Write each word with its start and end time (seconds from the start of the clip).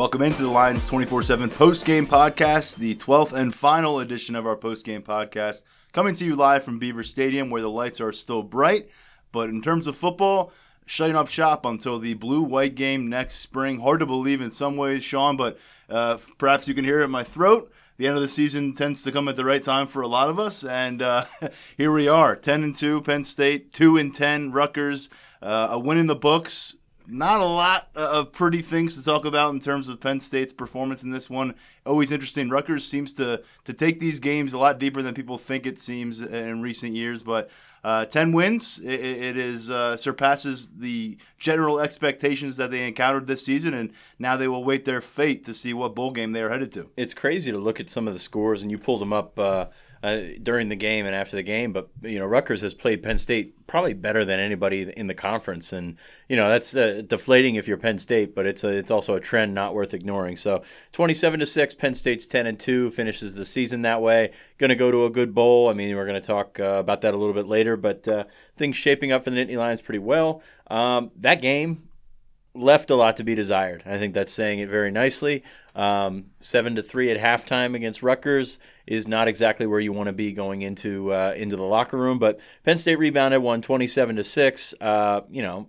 Welcome 0.00 0.22
into 0.22 0.40
the 0.40 0.48
Lions 0.48 0.86
24 0.86 1.24
7 1.24 1.50
post 1.50 1.84
game 1.84 2.06
podcast, 2.06 2.78
the 2.78 2.94
12th 2.94 3.34
and 3.34 3.54
final 3.54 4.00
edition 4.00 4.34
of 4.34 4.46
our 4.46 4.56
post 4.56 4.86
game 4.86 5.02
podcast, 5.02 5.62
coming 5.92 6.14
to 6.14 6.24
you 6.24 6.34
live 6.34 6.64
from 6.64 6.78
Beaver 6.78 7.02
Stadium 7.02 7.50
where 7.50 7.60
the 7.60 7.68
lights 7.68 8.00
are 8.00 8.10
still 8.10 8.42
bright. 8.42 8.88
But 9.30 9.50
in 9.50 9.60
terms 9.60 9.86
of 9.86 9.98
football, 9.98 10.54
shutting 10.86 11.16
up 11.16 11.28
shop 11.28 11.66
until 11.66 11.98
the 11.98 12.14
blue 12.14 12.40
white 12.40 12.76
game 12.76 13.10
next 13.10 13.40
spring. 13.40 13.80
Hard 13.80 14.00
to 14.00 14.06
believe 14.06 14.40
in 14.40 14.50
some 14.50 14.78
ways, 14.78 15.04
Sean, 15.04 15.36
but 15.36 15.58
uh, 15.90 16.16
perhaps 16.38 16.66
you 16.66 16.72
can 16.72 16.86
hear 16.86 17.02
it 17.02 17.04
in 17.04 17.10
my 17.10 17.22
throat. 17.22 17.70
The 17.98 18.06
end 18.06 18.16
of 18.16 18.22
the 18.22 18.28
season 18.28 18.74
tends 18.74 19.02
to 19.02 19.12
come 19.12 19.28
at 19.28 19.36
the 19.36 19.44
right 19.44 19.62
time 19.62 19.86
for 19.86 20.00
a 20.00 20.08
lot 20.08 20.30
of 20.30 20.40
us, 20.40 20.64
and 20.64 21.02
uh, 21.02 21.26
here 21.76 21.92
we 21.92 22.08
are, 22.08 22.36
ten 22.36 22.62
and 22.62 22.74
two, 22.74 23.02
Penn 23.02 23.22
State, 23.22 23.70
two 23.74 23.98
and 23.98 24.14
ten, 24.14 24.50
Rutgers, 24.50 25.10
uh, 25.42 25.68
a 25.72 25.78
win 25.78 25.98
in 25.98 26.06
the 26.06 26.16
books 26.16 26.76
not 27.10 27.40
a 27.40 27.44
lot 27.44 27.88
of 27.94 28.32
pretty 28.32 28.62
things 28.62 28.96
to 28.96 29.04
talk 29.04 29.24
about 29.24 29.52
in 29.52 29.60
terms 29.60 29.88
of 29.88 30.00
Penn 30.00 30.20
State's 30.20 30.52
performance 30.52 31.02
in 31.02 31.10
this 31.10 31.28
one. 31.28 31.54
Always 31.84 32.12
interesting. 32.12 32.48
Rutgers 32.48 32.86
seems 32.86 33.12
to 33.14 33.42
to 33.64 33.72
take 33.72 34.00
these 34.00 34.20
games 34.20 34.52
a 34.52 34.58
lot 34.58 34.78
deeper 34.78 35.02
than 35.02 35.14
people 35.14 35.38
think 35.38 35.66
it 35.66 35.78
seems 35.80 36.20
in 36.20 36.62
recent 36.62 36.94
years, 36.94 37.22
but. 37.22 37.50
Uh, 37.82 38.04
Ten 38.04 38.32
wins. 38.32 38.78
it, 38.78 39.00
it 39.00 39.36
is 39.38 39.70
uh, 39.70 39.96
surpasses 39.96 40.76
the 40.76 41.16
general 41.38 41.80
expectations 41.80 42.58
that 42.58 42.70
they 42.70 42.86
encountered 42.86 43.26
this 43.26 43.42
season, 43.42 43.72
and 43.72 43.92
now 44.18 44.36
they 44.36 44.48
will 44.48 44.62
wait 44.62 44.84
their 44.84 45.00
fate 45.00 45.46
to 45.46 45.54
see 45.54 45.72
what 45.72 45.94
bowl 45.94 46.10
game 46.10 46.32
they 46.32 46.42
are 46.42 46.50
headed 46.50 46.72
to. 46.72 46.90
It's 46.98 47.14
crazy 47.14 47.50
to 47.50 47.56
look 47.56 47.80
at 47.80 47.88
some 47.88 48.06
of 48.06 48.12
the 48.12 48.20
scores, 48.20 48.60
and 48.60 48.70
you 48.70 48.76
pulled 48.76 49.00
them 49.00 49.14
up. 49.14 49.38
Uh, 49.38 49.68
uh, 50.02 50.20
during 50.42 50.68
the 50.70 50.76
game 50.76 51.06
and 51.06 51.14
after 51.14 51.36
the 51.36 51.42
game. 51.42 51.72
But 51.72 51.90
you 52.02 52.18
know, 52.18 52.26
Rutgers 52.26 52.62
has 52.62 52.74
played 52.74 53.02
Penn 53.02 53.18
State 53.18 53.66
probably 53.66 53.92
better 53.92 54.24
than 54.24 54.40
anybody 54.40 54.92
in 54.96 55.06
the 55.06 55.14
conference, 55.14 55.72
and 55.72 55.96
you 56.28 56.36
know 56.36 56.48
that's 56.48 56.74
uh, 56.74 57.02
deflating 57.06 57.56
if 57.56 57.68
you're 57.68 57.76
Penn 57.76 57.98
State, 57.98 58.34
but 58.34 58.46
it's 58.46 58.64
a, 58.64 58.68
it's 58.68 58.90
also 58.90 59.14
a 59.14 59.20
trend 59.20 59.54
not 59.54 59.74
worth 59.74 59.92
ignoring. 59.92 60.36
So 60.36 60.62
27 60.92 61.40
to 61.40 61.46
six, 61.46 61.74
Penn 61.74 61.94
State's 61.94 62.26
10 62.26 62.46
and 62.46 62.58
two 62.58 62.90
finishes 62.90 63.34
the 63.34 63.44
season 63.44 63.82
that 63.82 64.00
way. 64.00 64.32
Going 64.58 64.70
to 64.70 64.76
go 64.76 64.90
to 64.90 65.04
a 65.04 65.10
good 65.10 65.34
bowl. 65.34 65.68
I 65.68 65.74
mean, 65.74 65.94
we're 65.94 66.06
going 66.06 66.20
to 66.20 66.26
talk 66.26 66.58
uh, 66.58 66.78
about 66.78 67.02
that 67.02 67.14
a 67.14 67.16
little 67.16 67.34
bit 67.34 67.46
later, 67.46 67.76
but 67.76 68.08
uh, 68.08 68.24
things 68.56 68.76
shaping 68.76 69.12
up 69.12 69.24
for 69.24 69.30
the 69.30 69.36
Nittany 69.36 69.56
Lions 69.56 69.80
pretty 69.80 69.98
well. 69.98 70.42
Um, 70.68 71.10
that 71.16 71.42
game 71.42 71.89
left 72.54 72.90
a 72.90 72.94
lot 72.94 73.16
to 73.16 73.24
be 73.24 73.34
desired. 73.34 73.82
I 73.86 73.98
think 73.98 74.14
that's 74.14 74.32
saying 74.32 74.58
it 74.58 74.68
very 74.68 74.90
nicely. 74.90 75.44
Um, 75.74 76.26
seven 76.40 76.74
to 76.76 76.82
three 76.82 77.10
at 77.10 77.18
halftime 77.18 77.74
against 77.74 78.02
Rutgers 78.02 78.58
is 78.86 79.06
not 79.06 79.28
exactly 79.28 79.66
where 79.66 79.80
you 79.80 79.92
want 79.92 80.08
to 80.08 80.12
be 80.12 80.32
going 80.32 80.62
into 80.62 81.12
uh, 81.12 81.32
into 81.36 81.56
the 81.56 81.62
locker 81.62 81.96
room. 81.96 82.18
But 82.18 82.40
Penn 82.64 82.78
State 82.78 82.98
rebounded, 82.98 83.42
won 83.42 83.62
twenty 83.62 83.86
seven 83.86 84.16
to 84.16 84.24
six. 84.24 84.74
Uh, 84.80 85.22
you 85.30 85.42
know, 85.42 85.68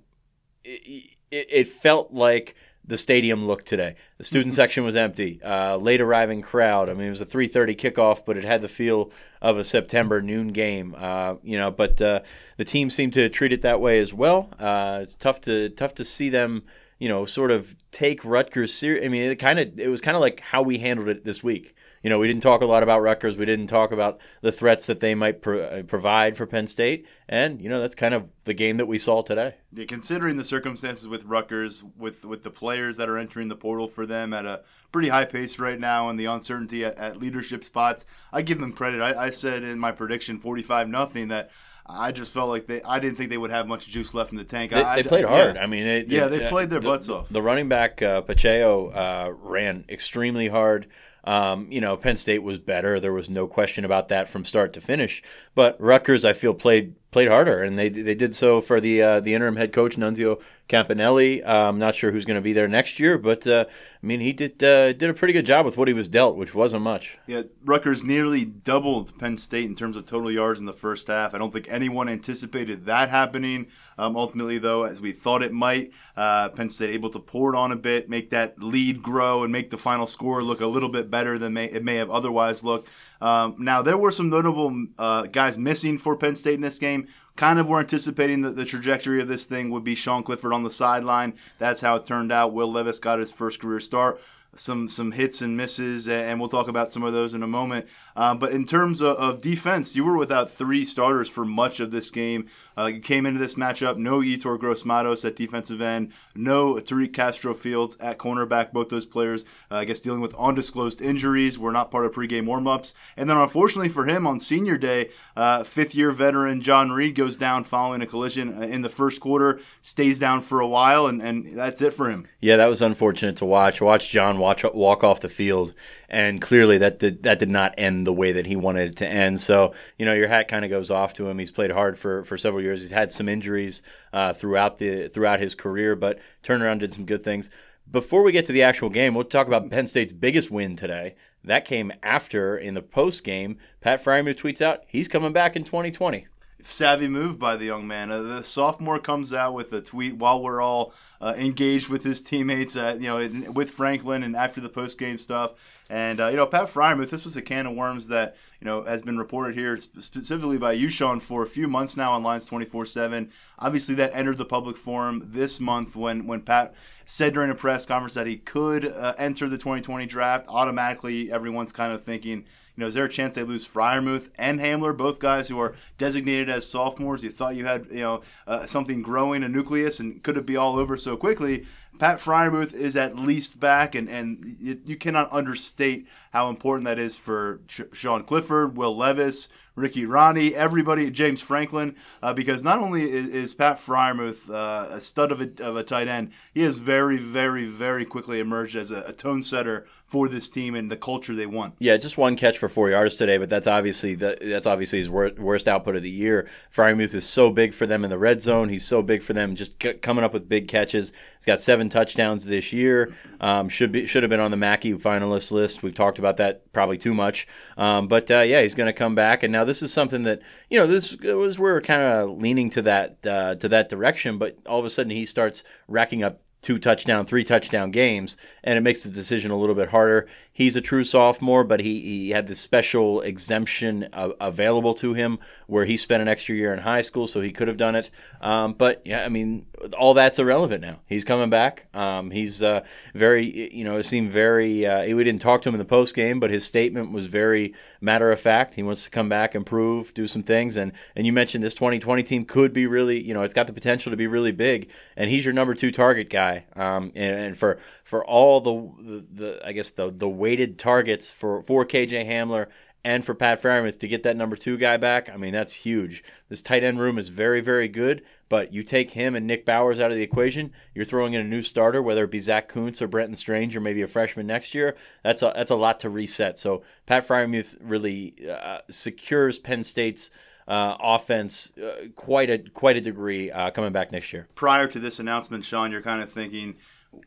it, 0.64 1.18
it, 1.32 1.68
felt 1.68 2.14
like 2.14 2.56
the 2.84 2.98
stadium 2.98 3.46
looked 3.46 3.68
today. 3.68 3.96
The 4.18 4.24
student 4.24 4.54
mm-hmm. 4.54 4.56
section 4.56 4.84
was 4.84 4.96
empty. 4.96 5.42
Uh, 5.44 5.78
late 5.78 6.02
arriving 6.02 6.42
crowd. 6.42 6.90
I 6.90 6.94
mean, 6.94 7.08
it 7.08 7.12
was 7.12 7.22
a 7.22 7.26
three 7.26 7.48
thirty 7.48 7.76
kickoff, 7.76 8.26
but 8.26 8.38
it 8.38 8.44
had 8.44 8.62
the 8.62 8.68
feel 8.68 9.12
of 9.42 9.58
a 9.58 9.64
September 9.64 10.22
noon 10.22 10.50
game. 10.50 10.96
Uh, 10.98 11.36
you 11.44 11.58
know, 11.58 11.72
but 11.72 12.02
uh, 12.02 12.22
the 12.58 12.66
team 12.66 12.90
seemed 12.90 13.14
to 13.14 13.30
treat 13.30 13.54
it 13.54 13.62
that 13.62 13.82
way 13.82 14.00
as 14.00 14.14
well. 14.14 14.50
Uh, 14.60 15.00
it's 15.02 15.16
tough 15.16 15.42
to 15.42 15.70
tough 15.70 15.96
to 15.96 16.04
see 16.04 16.30
them 16.30 16.64
you 17.02 17.10
know, 17.10 17.26
sort 17.26 17.50
of 17.50 17.76
take 17.92 18.24
Rutgers 18.24 18.72
serious. 18.72 19.04
I 19.04 19.10
mean, 19.10 19.24
it 19.24 19.38
kind 19.38 19.60
of 19.60 19.80
it 19.80 19.88
was 19.88 20.02
kind 20.02 20.16
of 20.16 20.22
like 20.22 20.40
how 20.40 20.62
we 20.62 20.78
handled 20.78 21.10
it 21.10 21.26
this 21.26 21.44
week. 21.44 21.76
You 22.04 22.10
know, 22.10 22.18
we 22.18 22.28
didn't 22.28 22.42
talk 22.42 22.62
a 22.62 22.66
lot 22.66 22.82
about 22.82 23.02
Rutgers. 23.02 23.38
We 23.38 23.46
didn't 23.46 23.68
talk 23.68 23.92
about 23.92 24.20
the 24.42 24.52
threats 24.52 24.88
that 24.88 25.02
they 25.02 25.14
might 25.14 25.42
pro- 25.42 25.62
uh, 25.62 25.84
provide 25.84 26.36
for 26.36 26.48
Penn 26.48 26.66
State, 26.66 27.06
and 27.30 27.62
you 27.62 27.70
know 27.70 27.80
that's 27.80 27.94
kind 27.94 28.16
of 28.16 28.28
the 28.46 28.56
game 28.56 28.78
that 28.78 28.88
we 28.88 28.98
saw 28.98 29.22
today. 29.22 29.56
Yeah, 29.72 29.86
considering 29.86 30.36
the 30.36 30.44
circumstances 30.44 31.08
with 31.08 31.26
Rutgers, 31.26 31.84
with 31.96 32.26
with 32.26 32.42
the 32.42 32.50
players 32.50 32.98
that 32.98 33.08
are 33.08 33.20
entering 33.20 33.50
the 33.50 33.56
portal 33.56 33.88
for 33.88 34.08
them 34.08 34.34
at 34.34 34.48
a 34.48 34.62
pretty 34.92 35.10
high 35.10 35.26
pace 35.26 35.60
right 35.60 35.80
now, 35.80 36.10
and 36.10 36.20
the 36.20 36.26
uncertainty 36.26 36.84
at, 36.84 36.98
at 36.98 37.18
leadership 37.18 37.64
spots, 37.64 38.08
I 38.34 38.42
give 38.42 38.60
them 38.60 38.72
credit. 38.72 39.00
I, 39.00 39.26
I 39.26 39.30
said 39.30 39.62
in 39.64 39.78
my 39.78 39.92
prediction, 39.92 40.40
forty-five 40.40 40.90
nothing, 40.90 41.28
that 41.28 41.52
I 41.86 42.12
just 42.12 42.34
felt 42.34 42.50
like 42.50 42.66
they. 42.66 42.82
I 42.82 42.98
didn't 42.98 43.18
think 43.18 43.30
they 43.30 43.38
would 43.38 43.52
have 43.52 43.68
much 43.68 43.86
juice 43.86 44.16
left 44.16 44.32
in 44.32 44.40
the 44.40 44.44
tank. 44.44 44.72
They, 44.72 44.82
I, 44.82 44.96
they 44.96 45.04
played 45.04 45.26
hard. 45.26 45.56
Yeah. 45.56 45.62
I 45.62 45.68
mean, 45.68 45.84
they, 45.84 46.06
yeah, 46.06 46.28
they 46.28 46.50
played 46.50 46.72
their 46.72 46.80
the, 46.80 46.90
butts 46.90 47.10
off. 47.10 47.30
The 47.30 47.44
running 47.44 47.70
back 47.70 48.02
uh, 48.02 48.22
Pacheco 48.22 48.90
uh, 48.90 49.34
ran 49.40 49.86
extremely 49.88 50.48
hard. 50.48 50.88
Um, 51.24 51.68
you 51.72 51.82
know, 51.82 51.98
Penn 51.98 52.16
State 52.16 52.44
was 52.44 52.60
better. 52.60 53.00
There 53.00 53.14
was 53.14 53.30
no 53.30 53.48
question 53.48 53.86
about 53.86 54.10
that 54.10 54.28
from 54.28 54.46
start 54.46 54.74
to 54.74 54.82
finish. 54.82 55.22
But 55.54 55.80
Rutgers, 55.80 56.26
I 56.26 56.34
feel, 56.34 56.54
played 56.54 56.96
played 57.12 57.28
harder, 57.28 57.62
and 57.62 57.78
they 57.78 57.90
they 57.90 58.16
did 58.16 58.34
so 58.34 58.62
for 58.62 58.80
the 58.80 59.02
uh, 59.02 59.20
the 59.20 59.34
interim 59.34 59.58
head 59.58 59.74
coach 59.74 59.98
Nunzio 59.98 60.42
Campanile. 60.70 61.44
Uh, 61.46 61.70
I'm 61.70 61.78
not 61.78 61.94
sure 61.94 62.12
who's 62.12 62.26
going 62.26 62.36
to 62.36 62.42
be 62.42 62.54
there 62.54 62.68
next 62.68 63.00
year, 63.00 63.18
but 63.18 63.46
uh, 63.46 63.66
I 63.70 64.06
mean, 64.06 64.22
he 64.22 64.32
did 64.32 64.64
uh, 64.64 64.94
did 64.94 65.10
a 65.10 65.14
pretty 65.14 65.34
good 65.34 65.46
job 65.46 65.66
with 65.66 65.78
what 65.78 65.90
he 65.90 65.94
was 65.94 66.08
dealt, 66.08 66.38
which 66.38 66.56
wasn't 66.56 66.84
much. 66.84 67.18
Yeah, 67.28 67.44
Rutgers 67.66 68.04
nearly 68.04 68.46
doubled 68.46 69.18
Penn 69.20 69.38
State 69.38 69.66
in 69.66 69.76
terms 69.76 69.98
of 69.98 70.06
total 70.06 70.32
yards 70.32 70.60
in 70.60 70.66
the 70.66 70.74
first 70.74 71.08
half. 71.08 71.36
I 71.36 71.38
don't 71.38 71.52
think 71.52 71.68
anyone 71.70 72.08
anticipated 72.08 72.86
that 72.86 73.10
happening. 73.10 73.68
Um, 73.98 74.16
ultimately, 74.16 74.58
though, 74.58 74.86
as 74.86 75.02
we 75.02 75.12
thought 75.12 75.44
it 75.44 75.52
might, 75.52 75.92
uh, 76.16 76.50
Penn 76.50 76.70
State 76.70 76.92
able 76.92 77.10
to 77.10 77.20
pour 77.20 77.54
it 77.54 77.58
on 77.58 77.72
a 77.72 77.76
bit, 77.76 78.10
make 78.10 78.30
that 78.30 78.64
lead 78.64 79.04
grow, 79.04 79.44
and 79.44 79.52
make 79.52 79.70
the 79.70 79.78
final 79.78 80.08
score 80.08 80.42
look 80.42 80.62
a 80.62 80.66
little 80.66 80.90
bit 80.90 81.12
better 81.12 81.38
than 81.38 81.54
may, 81.54 81.66
it 81.66 81.84
may 81.84 81.96
have 81.96 82.10
otherwise 82.10 82.64
looked. 82.64 82.90
Um, 83.22 83.56
now, 83.60 83.82
there 83.82 83.98
were 83.98 84.12
some 84.12 84.30
notable 84.30 84.88
uh, 84.98 85.24
guys 85.24 85.58
missing 85.58 85.98
for 85.98 86.18
Penn 86.18 86.36
State 86.36 86.56
in 86.56 86.62
this 86.62 86.80
game. 86.80 87.08
Kind 87.36 87.60
of 87.60 87.70
were 87.70 87.80
anticipating 87.80 88.42
that 88.42 88.56
the 88.56 88.66
trajectory 88.66 89.22
of 89.22 89.28
this 89.28 89.46
thing 89.46 89.70
would 89.70 89.84
be 89.84 89.96
Sean 89.96 90.24
Clifford 90.24 90.54
on 90.54 90.64
the 90.64 90.72
sideline. 90.72 91.34
That's 91.60 91.82
how 91.82 91.96
it 91.96 92.06
turned 92.06 92.32
out. 92.32 92.54
Will 92.54 92.72
Levis 92.72 93.00
got 93.00 93.20
his 93.20 93.32
first 93.32 93.60
career 93.60 93.80
start 93.80 94.20
some 94.56 94.88
some 94.88 95.12
hits 95.14 95.42
and 95.42 95.56
misses, 95.56 96.10
and 96.10 96.40
we'll 96.40 96.50
talk 96.50 96.68
about 96.68 96.92
some 96.92 97.04
of 97.04 97.14
those 97.14 97.34
in 97.34 97.44
a 97.44 97.48
moment. 97.48 97.88
Um, 98.16 98.40
but 98.40 98.52
in 98.52 98.66
terms 98.66 99.02
of, 99.02 99.18
of, 99.18 99.42
defense, 99.42 99.96
you 99.96 100.06
were 100.06 100.18
without 100.18 100.52
three 100.52 100.84
starters 100.86 101.30
for 101.30 101.46
much 101.46 101.80
of 101.80 101.92
this 101.92 102.10
game. 102.12 102.48
Uh, 102.78 102.86
you 102.86 103.00
came 103.00 103.26
into 103.26 103.40
this 103.40 103.56
matchup, 103.56 103.98
no 103.98 104.20
Yetur 104.20 104.60
Gross-Matos 104.60 105.24
at 105.26 105.36
defensive 105.36 105.82
end, 105.82 106.12
no 106.36 106.76
Tariq 106.76 107.14
Castro 107.14 107.54
Fields 107.54 107.98
at 108.00 108.18
cornerback. 108.18 108.72
Both 108.72 108.90
those 108.90 109.06
players, 109.06 109.44
uh, 109.70 109.76
I 109.76 109.86
guess, 109.86 110.00
dealing 110.00 110.22
with 110.22 110.36
undisclosed 110.36 111.02
injuries, 111.02 111.60
were 111.60 111.72
not 111.72 111.92
part 111.92 112.06
of 112.06 112.14
pregame 112.14 112.46
warmups. 112.46 112.94
And 113.18 113.30
then, 113.30 113.38
unfortunately 113.38 113.90
for 113.90 114.06
him, 114.06 114.26
on 114.26 114.40
senior 114.40 114.78
day, 114.78 115.10
uh, 115.36 115.64
fifth-year 115.64 116.12
veteran 116.12 116.62
John 116.62 116.92
Reid 116.92 117.16
goes 117.16 117.36
down 117.36 117.64
following 117.64 118.02
a 118.02 118.08
collision 118.08 118.62
in 118.64 118.82
the 118.82 118.90
first 118.90 119.22
quarter, 119.22 119.60
stays 119.82 120.20
down 120.20 120.42
for 120.42 120.60
a 120.60 120.68
while, 120.68 121.08
and, 121.08 121.22
and 121.22 121.58
that's 121.58 121.82
it 121.82 121.94
for 121.94 122.10
him. 122.10 122.28
Yeah, 122.40 122.58
that 122.58 122.68
was 122.68 122.82
unfortunate 122.82 123.36
to 123.38 123.46
watch. 123.46 123.82
Watch 123.82 124.10
John 124.10 124.40
watch 124.40 124.64
walk 124.64 125.04
off 125.04 125.22
the 125.22 125.30
field, 125.30 125.74
and 126.10 126.42
clearly 126.42 126.78
that 126.80 127.00
did, 127.00 127.24
that 127.24 127.40
did 127.40 127.50
not 127.50 127.74
end 127.78 128.01
the 128.04 128.14
way 128.14 128.32
that 128.32 128.46
he 128.46 128.56
wanted 128.56 128.90
it 128.90 128.96
to 128.98 129.08
end. 129.08 129.40
So 129.40 129.74
you 129.98 130.06
know 130.06 130.14
your 130.14 130.28
hat 130.28 130.48
kind 130.48 130.66
of 130.66 130.72
goes 130.72 130.92
off 130.92 131.14
to 131.16 131.28
him. 131.30 131.40
He's 131.40 131.52
played 131.52 131.72
hard 131.72 131.98
for, 131.98 132.24
for 132.24 132.38
several 132.38 132.62
years. 132.62 132.82
He's 132.82 132.92
had 132.92 133.12
some 133.12 133.30
injuries 133.30 133.82
uh, 134.14 134.34
throughout 134.34 134.78
the 134.78 135.08
throughout 135.08 135.40
his 135.40 135.56
career, 135.56 135.96
but 135.96 136.20
turned 136.44 136.64
around 136.64 136.80
did 136.80 136.94
some 136.94 137.06
good 137.06 137.24
things. 137.24 137.50
Before 137.90 138.24
we 138.24 138.32
get 138.32 138.46
to 138.46 138.54
the 138.54 138.64
actual 138.64 138.90
game, 138.90 139.14
we'll 139.14 139.26
talk 139.26 139.48
about 139.48 139.70
Penn 139.70 139.88
State's 139.88 140.14
biggest 140.14 140.50
win 140.50 140.76
today. 140.76 141.16
That 141.44 141.66
came 141.66 141.92
after 142.04 142.58
in 142.58 142.74
the 142.74 142.82
post 142.82 143.24
game. 143.24 143.58
Pat 143.82 144.04
Freiermuth 144.04 144.38
tweets 144.38 144.62
out 144.62 144.84
he's 144.88 145.08
coming 145.08 145.34
back 145.34 145.56
in 145.56 145.64
2020. 145.64 146.28
Savvy 146.64 147.08
move 147.08 147.40
by 147.40 147.56
the 147.56 147.66
young 147.66 147.88
man. 147.88 148.12
Uh, 148.12 148.22
the 148.22 148.44
sophomore 148.44 149.00
comes 149.00 149.34
out 149.34 149.54
with 149.54 149.72
a 149.74 149.82
tweet 149.82 150.16
while 150.16 150.42
we're 150.42 150.62
all 150.62 150.94
uh, 151.20 151.34
engaged 151.38 151.90
with 151.90 152.04
his 152.04 152.22
teammates, 152.22 152.76
uh, 152.76 152.98
you 153.00 153.08
know, 153.08 153.52
with 153.52 153.70
Franklin 153.70 154.24
and 154.24 154.36
after 154.36 154.60
the 154.60 154.70
post 154.70 154.98
game 154.98 155.18
stuff. 155.18 155.80
And 155.90 156.20
uh, 156.22 156.28
you 156.30 156.38
know, 156.38 156.46
Pat 156.46 156.68
Freiermuth, 156.68 157.10
this 157.10 157.26
was 157.26 157.36
a 157.36 157.42
can 157.42 157.68
of 157.68 157.76
worms 157.76 158.08
that 158.08 158.38
you 158.60 158.66
know 158.66 158.84
has 158.84 159.02
been 159.02 159.18
reported 159.18 159.56
here 159.56 159.76
specifically 159.78 160.58
by 160.58 160.72
you, 160.72 160.90
Sean, 160.90 161.20
for 161.20 161.44
a 161.44 161.48
few 161.48 161.68
months 161.68 161.98
now 161.98 162.14
on 162.14 162.24
Lions 162.24 162.46
twenty 162.46 162.66
four 162.66 162.86
seven. 162.86 163.30
Obviously, 163.60 163.96
that 163.96 164.12
entered 164.14 164.38
the 164.38 164.46
public 164.46 164.78
forum 164.78 165.22
this 165.26 165.60
month 165.60 165.96
when 165.96 166.28
when 166.28 166.42
Pat 166.42 166.74
said 167.06 167.34
during 167.34 167.52
a 167.52 167.56
press 167.56 167.86
conference 167.86 168.14
that 168.14 168.26
he 168.26 168.38
could 168.38 168.86
uh, 168.86 169.14
enter 169.18 169.50
the 169.50 169.58
2020 169.58 170.06
draft. 170.06 170.46
Automatically, 170.48 171.30
everyone's 171.30 171.74
kind 171.74 171.92
of 171.92 172.02
thinking 172.02 172.46
know, 172.82 172.88
is 172.88 172.94
there 172.94 173.06
a 173.06 173.10
chance 173.10 173.36
they 173.36 173.44
lose 173.44 173.68
Freiermuth 173.68 174.30
and 174.36 174.60
Hamler, 174.60 174.96
both 174.96 175.20
guys 175.20 175.48
who 175.48 175.58
are 175.60 175.76
designated 175.98 176.50
as 176.50 176.70
sophomores? 176.70 177.24
You 177.24 177.32
thought 177.32 177.56
you 177.56 177.66
had, 177.66 177.88
you 177.90 178.00
know, 178.00 178.22
uh, 178.46 178.66
something 178.66 179.02
growing, 179.02 179.44
a 179.44 179.50
nucleus, 179.50 180.00
and 180.00 180.22
could 180.24 180.38
it 180.38 180.46
be 180.46 180.58
all 180.58 180.78
over 180.78 180.98
so 180.98 181.16
quickly? 181.16 181.66
Pat 182.00 182.20
Freiermuth 182.20 182.74
is 182.74 182.96
at 182.96 183.16
least 183.16 183.60
back, 183.60 183.96
and, 183.96 184.10
and 184.10 184.58
you, 184.60 184.80
you 184.86 184.96
cannot 184.96 185.32
understate 185.32 186.08
how 186.32 186.50
important 186.50 186.86
that 186.86 187.00
is 187.00 187.18
for 187.18 187.62
Sean 187.68 188.24
Clifford, 188.24 188.76
Will 188.76 188.96
Levis, 188.96 189.50
Ricky 189.76 190.06
Rahne, 190.06 190.52
everybody, 190.52 191.10
James 191.10 191.42
Franklin, 191.42 191.96
uh, 192.22 192.34
because 192.34 192.64
not 192.64 192.80
only 192.80 193.10
is, 193.10 193.28
is 193.28 193.54
Pat 193.54 193.78
Freiermuth 193.78 194.50
uh, 194.50 194.88
a 194.90 195.00
stud 195.00 195.32
of 195.32 195.42
a, 195.42 195.50
of 195.64 195.76
a 195.76 195.84
tight 195.84 196.08
end, 196.08 196.32
he 196.54 196.62
has 196.62 196.78
very, 196.78 197.18
very, 197.18 197.66
very 197.66 198.06
quickly 198.06 198.40
emerged 198.40 198.76
as 198.76 198.92
a, 198.92 199.02
a 199.04 199.14
tone 199.14 199.44
setter 199.44 199.86
for 200.06 200.28
this 200.28 200.50
team 200.50 200.76
and 200.76 200.92
the 200.92 200.98
culture 200.98 201.34
they 201.34 201.46
want. 201.46 201.74
Yeah, 201.80 201.96
just 201.96 202.18
one 202.18 202.36
catch 202.36 202.58
for 202.58 202.68
four 202.68 202.90
yards 202.90 203.16
today, 203.16 203.38
but 203.38 203.50
that's 203.50 203.66
obviously 203.66 204.14
the, 204.14 204.38
that's 204.42 204.68
obviously 204.68 205.00
his 205.00 205.10
wor- 205.10 205.32
worst 205.38 205.70
output 205.70 205.96
of 205.96 206.04
the 206.04 206.10
year. 206.10 206.50
Freiermuth 206.74 207.14
is 207.14 207.26
so 207.26 207.50
big 207.50 207.74
for 207.74 207.86
them 207.86 208.04
in 208.04 208.10
the 208.10 208.18
red 208.18 208.42
zone. 208.42 208.68
He's 208.68 208.86
so 208.86 209.02
big 209.02 209.24
for 209.24 209.32
them 209.32 209.56
just 209.56 209.82
c- 209.82 209.94
coming 209.94 210.26
up 210.26 210.34
with 210.34 210.50
big 210.50 210.68
catches. 210.68 211.14
He's 211.38 211.46
got 211.46 211.62
seven 211.62 211.88
touchdowns 211.88 212.46
this 212.46 212.74
year. 212.74 213.16
Um, 213.40 213.70
should 213.70 213.94
be 213.94 214.06
should 214.06 214.24
have 214.24 214.30
been 214.30 214.42
on 214.42 214.52
the 214.52 214.58
Mackey 214.58 214.94
finalist 214.96 215.54
list. 215.54 215.82
We've 215.82 215.96
talked 215.96 216.20
about 216.22 216.38
that 216.38 216.72
probably 216.74 216.98
too 216.98 217.14
much, 217.14 217.48
um, 217.78 218.08
but 218.08 218.30
uh, 218.30 218.42
yeah, 218.42 218.62
he's 218.62 218.76
going 218.76 218.88
to 218.88 218.94
come 218.94 219.16
back. 219.16 219.44
And 219.44 219.52
now 219.52 219.64
this 219.64 219.82
is 219.82 219.92
something 219.92 220.24
that 220.24 220.42
you 220.70 220.80
know 220.80 220.88
this 220.88 221.18
was 221.18 221.58
we're 221.58 221.82
kind 221.82 222.02
of 222.02 222.38
leaning 222.38 222.70
to 222.72 222.82
that 222.84 223.26
uh, 223.26 223.56
to 223.56 223.68
that 223.70 223.90
direction. 223.90 224.38
But 224.38 224.58
all 224.66 224.80
of 224.80 224.86
a 224.86 224.90
sudden 224.90 225.12
he 225.12 225.26
starts 225.26 225.64
racking 225.88 226.24
up 226.24 226.42
two 226.62 226.78
touchdown, 226.78 227.26
three 227.26 227.44
touchdown 227.44 227.92
games, 227.92 228.38
and 228.64 228.78
it 228.78 228.82
makes 228.82 229.04
the 229.04 229.10
decision 229.10 229.52
a 229.52 229.58
little 229.58 229.76
bit 229.76 229.90
harder. 229.90 230.28
He's 230.54 230.76
a 230.76 230.82
true 230.82 231.04
sophomore, 231.04 231.64
but 231.64 231.80
he, 231.80 232.02
he 232.02 232.30
had 232.32 232.48
this 232.48 232.60
special 232.60 233.22
exemption 233.22 234.08
uh, 234.14 234.30
available 234.40 234.94
to 234.96 235.14
him 235.14 235.40
where 235.66 235.86
he 235.86 235.98
spent 235.98 236.22
an 236.22 236.28
extra 236.28 236.56
year 236.56 236.74
in 236.74 236.80
high 236.80 237.02
school, 237.02 237.26
so 237.26 237.42
he 237.42 237.52
could 237.52 237.68
have 237.68 237.78
done 237.78 237.96
it. 237.96 238.12
Um, 238.42 238.74
but 238.74 239.02
yeah, 239.06 239.26
I 239.26 239.30
mean, 239.30 239.66
all 239.98 240.14
that's 240.14 240.40
irrelevant 240.40 240.82
now. 240.82 241.00
He's 241.08 241.26
coming 241.26 241.50
back. 241.50 241.88
Um, 241.96 242.32
he's 242.32 242.62
uh, 242.62 242.82
very, 243.16 243.74
you 243.74 243.84
know, 243.84 243.98
it 243.98 244.04
seemed 244.04 244.32
very. 244.32 244.86
Uh, 244.86 245.16
we 245.16 245.24
didn't 245.24 245.42
talk 245.42 245.62
to 245.64 245.70
him 245.70 245.76
in 245.76 245.80
the 245.80 245.86
post 245.86 246.14
game, 246.14 246.40
but 246.40 246.52
his 246.52 246.66
statement 246.66 247.12
was 247.12 247.28
very 247.28 247.74
matter 248.00 248.32
of 248.32 248.40
fact. 248.40 248.76
He 248.76 248.84
wants 248.84 249.04
to 249.06 249.10
come 249.10 249.30
back, 249.30 249.56
improve, 249.56 250.14
do 250.14 250.28
some 250.28 250.44
things, 250.44 250.76
and 250.76 250.92
and 251.16 251.26
you 251.26 251.34
mentioned 251.34 251.64
this 251.64 251.74
2020 251.76 252.24
team 252.24 252.46
could 252.46 252.74
be 252.74 252.86
really, 252.86 253.22
you 253.22 253.34
know, 253.34 253.42
it's 253.42 253.54
got 253.54 253.68
the 253.68 253.74
potential 253.74 254.12
to 254.12 254.18
be 254.18 254.28
really 254.28 254.52
big, 254.52 254.90
and 255.16 255.30
he's 255.30 255.46
your 255.46 255.54
number 255.54 255.74
two 255.74 255.92
target 255.92 256.30
guy. 256.30 256.51
Um, 256.76 257.12
and, 257.16 257.36
and 257.36 257.58
for 257.58 257.80
for 258.04 258.26
all 258.26 258.62
the, 258.62 259.04
the, 259.04 259.26
the 259.32 259.68
I 259.68 259.72
guess 259.72 259.90
the 259.90 260.12
the 260.12 260.30
weighted 260.30 260.78
targets 260.78 261.32
for 261.32 261.62
for 261.64 261.86
KJ 261.86 262.28
Hamler 262.28 262.68
and 263.04 263.26
for 263.26 263.34
Pat 263.34 263.62
Freiermuth 263.62 264.00
to 264.00 264.08
get 264.08 264.22
that 264.24 264.38
number 264.38 264.56
two 264.56 264.78
guy 264.78 264.98
back, 264.98 265.30
I 265.30 265.38
mean 265.38 265.54
that's 265.54 265.74
huge. 265.74 266.24
This 266.50 266.62
tight 266.62 266.84
end 266.84 267.00
room 267.00 267.18
is 267.18 267.30
very 267.30 267.62
very 267.62 267.88
good, 267.88 268.24
but 268.50 268.74
you 268.74 268.84
take 268.84 269.12
him 269.12 269.36
and 269.36 269.48
Nick 269.48 269.66
Bowers 269.66 270.00
out 270.00 270.12
of 270.12 270.18
the 270.18 270.24
equation, 270.24 270.72
you're 270.94 271.06
throwing 271.06 271.34
in 271.34 271.42
a 271.42 271.46
new 271.46 271.62
starter, 271.62 272.02
whether 272.02 272.26
it 272.26 272.32
be 272.32 272.40
Zach 272.40 272.68
Kuntz 272.68 273.02
or 273.02 273.08
Brenton 273.08 273.36
Strange 273.36 273.76
or 273.76 273.82
maybe 273.82 274.02
a 274.02 274.08
freshman 274.08 274.48
next 274.48 274.76
year. 274.76 274.96
That's 275.24 275.42
a 275.42 275.54
that's 275.56 275.72
a 275.72 275.76
lot 275.76 276.00
to 276.02 276.10
reset. 276.10 276.60
So 276.60 276.84
Pat 277.06 277.28
Freiermuth 277.28 277.76
really 277.82 278.36
uh, 278.50 278.80
secures 278.90 279.60
Penn 279.60 279.84
State's. 279.84 280.30
Uh, 280.72 280.96
offense 281.02 281.78
uh, 281.78 282.08
quite 282.16 282.50
a 282.50 282.58
quite 282.58 282.96
a 282.96 283.02
degree 283.02 283.52
uh, 283.52 283.70
coming 283.72 283.92
back 283.92 284.10
next 284.10 284.32
year. 284.32 284.48
Prior 284.56 284.88
to 284.88 285.00
this 285.00 285.20
announcement, 285.20 285.66
Sean, 285.66 285.92
you're 285.92 286.02
kind 286.02 286.22
of 286.22 286.32
thinking 286.32 286.76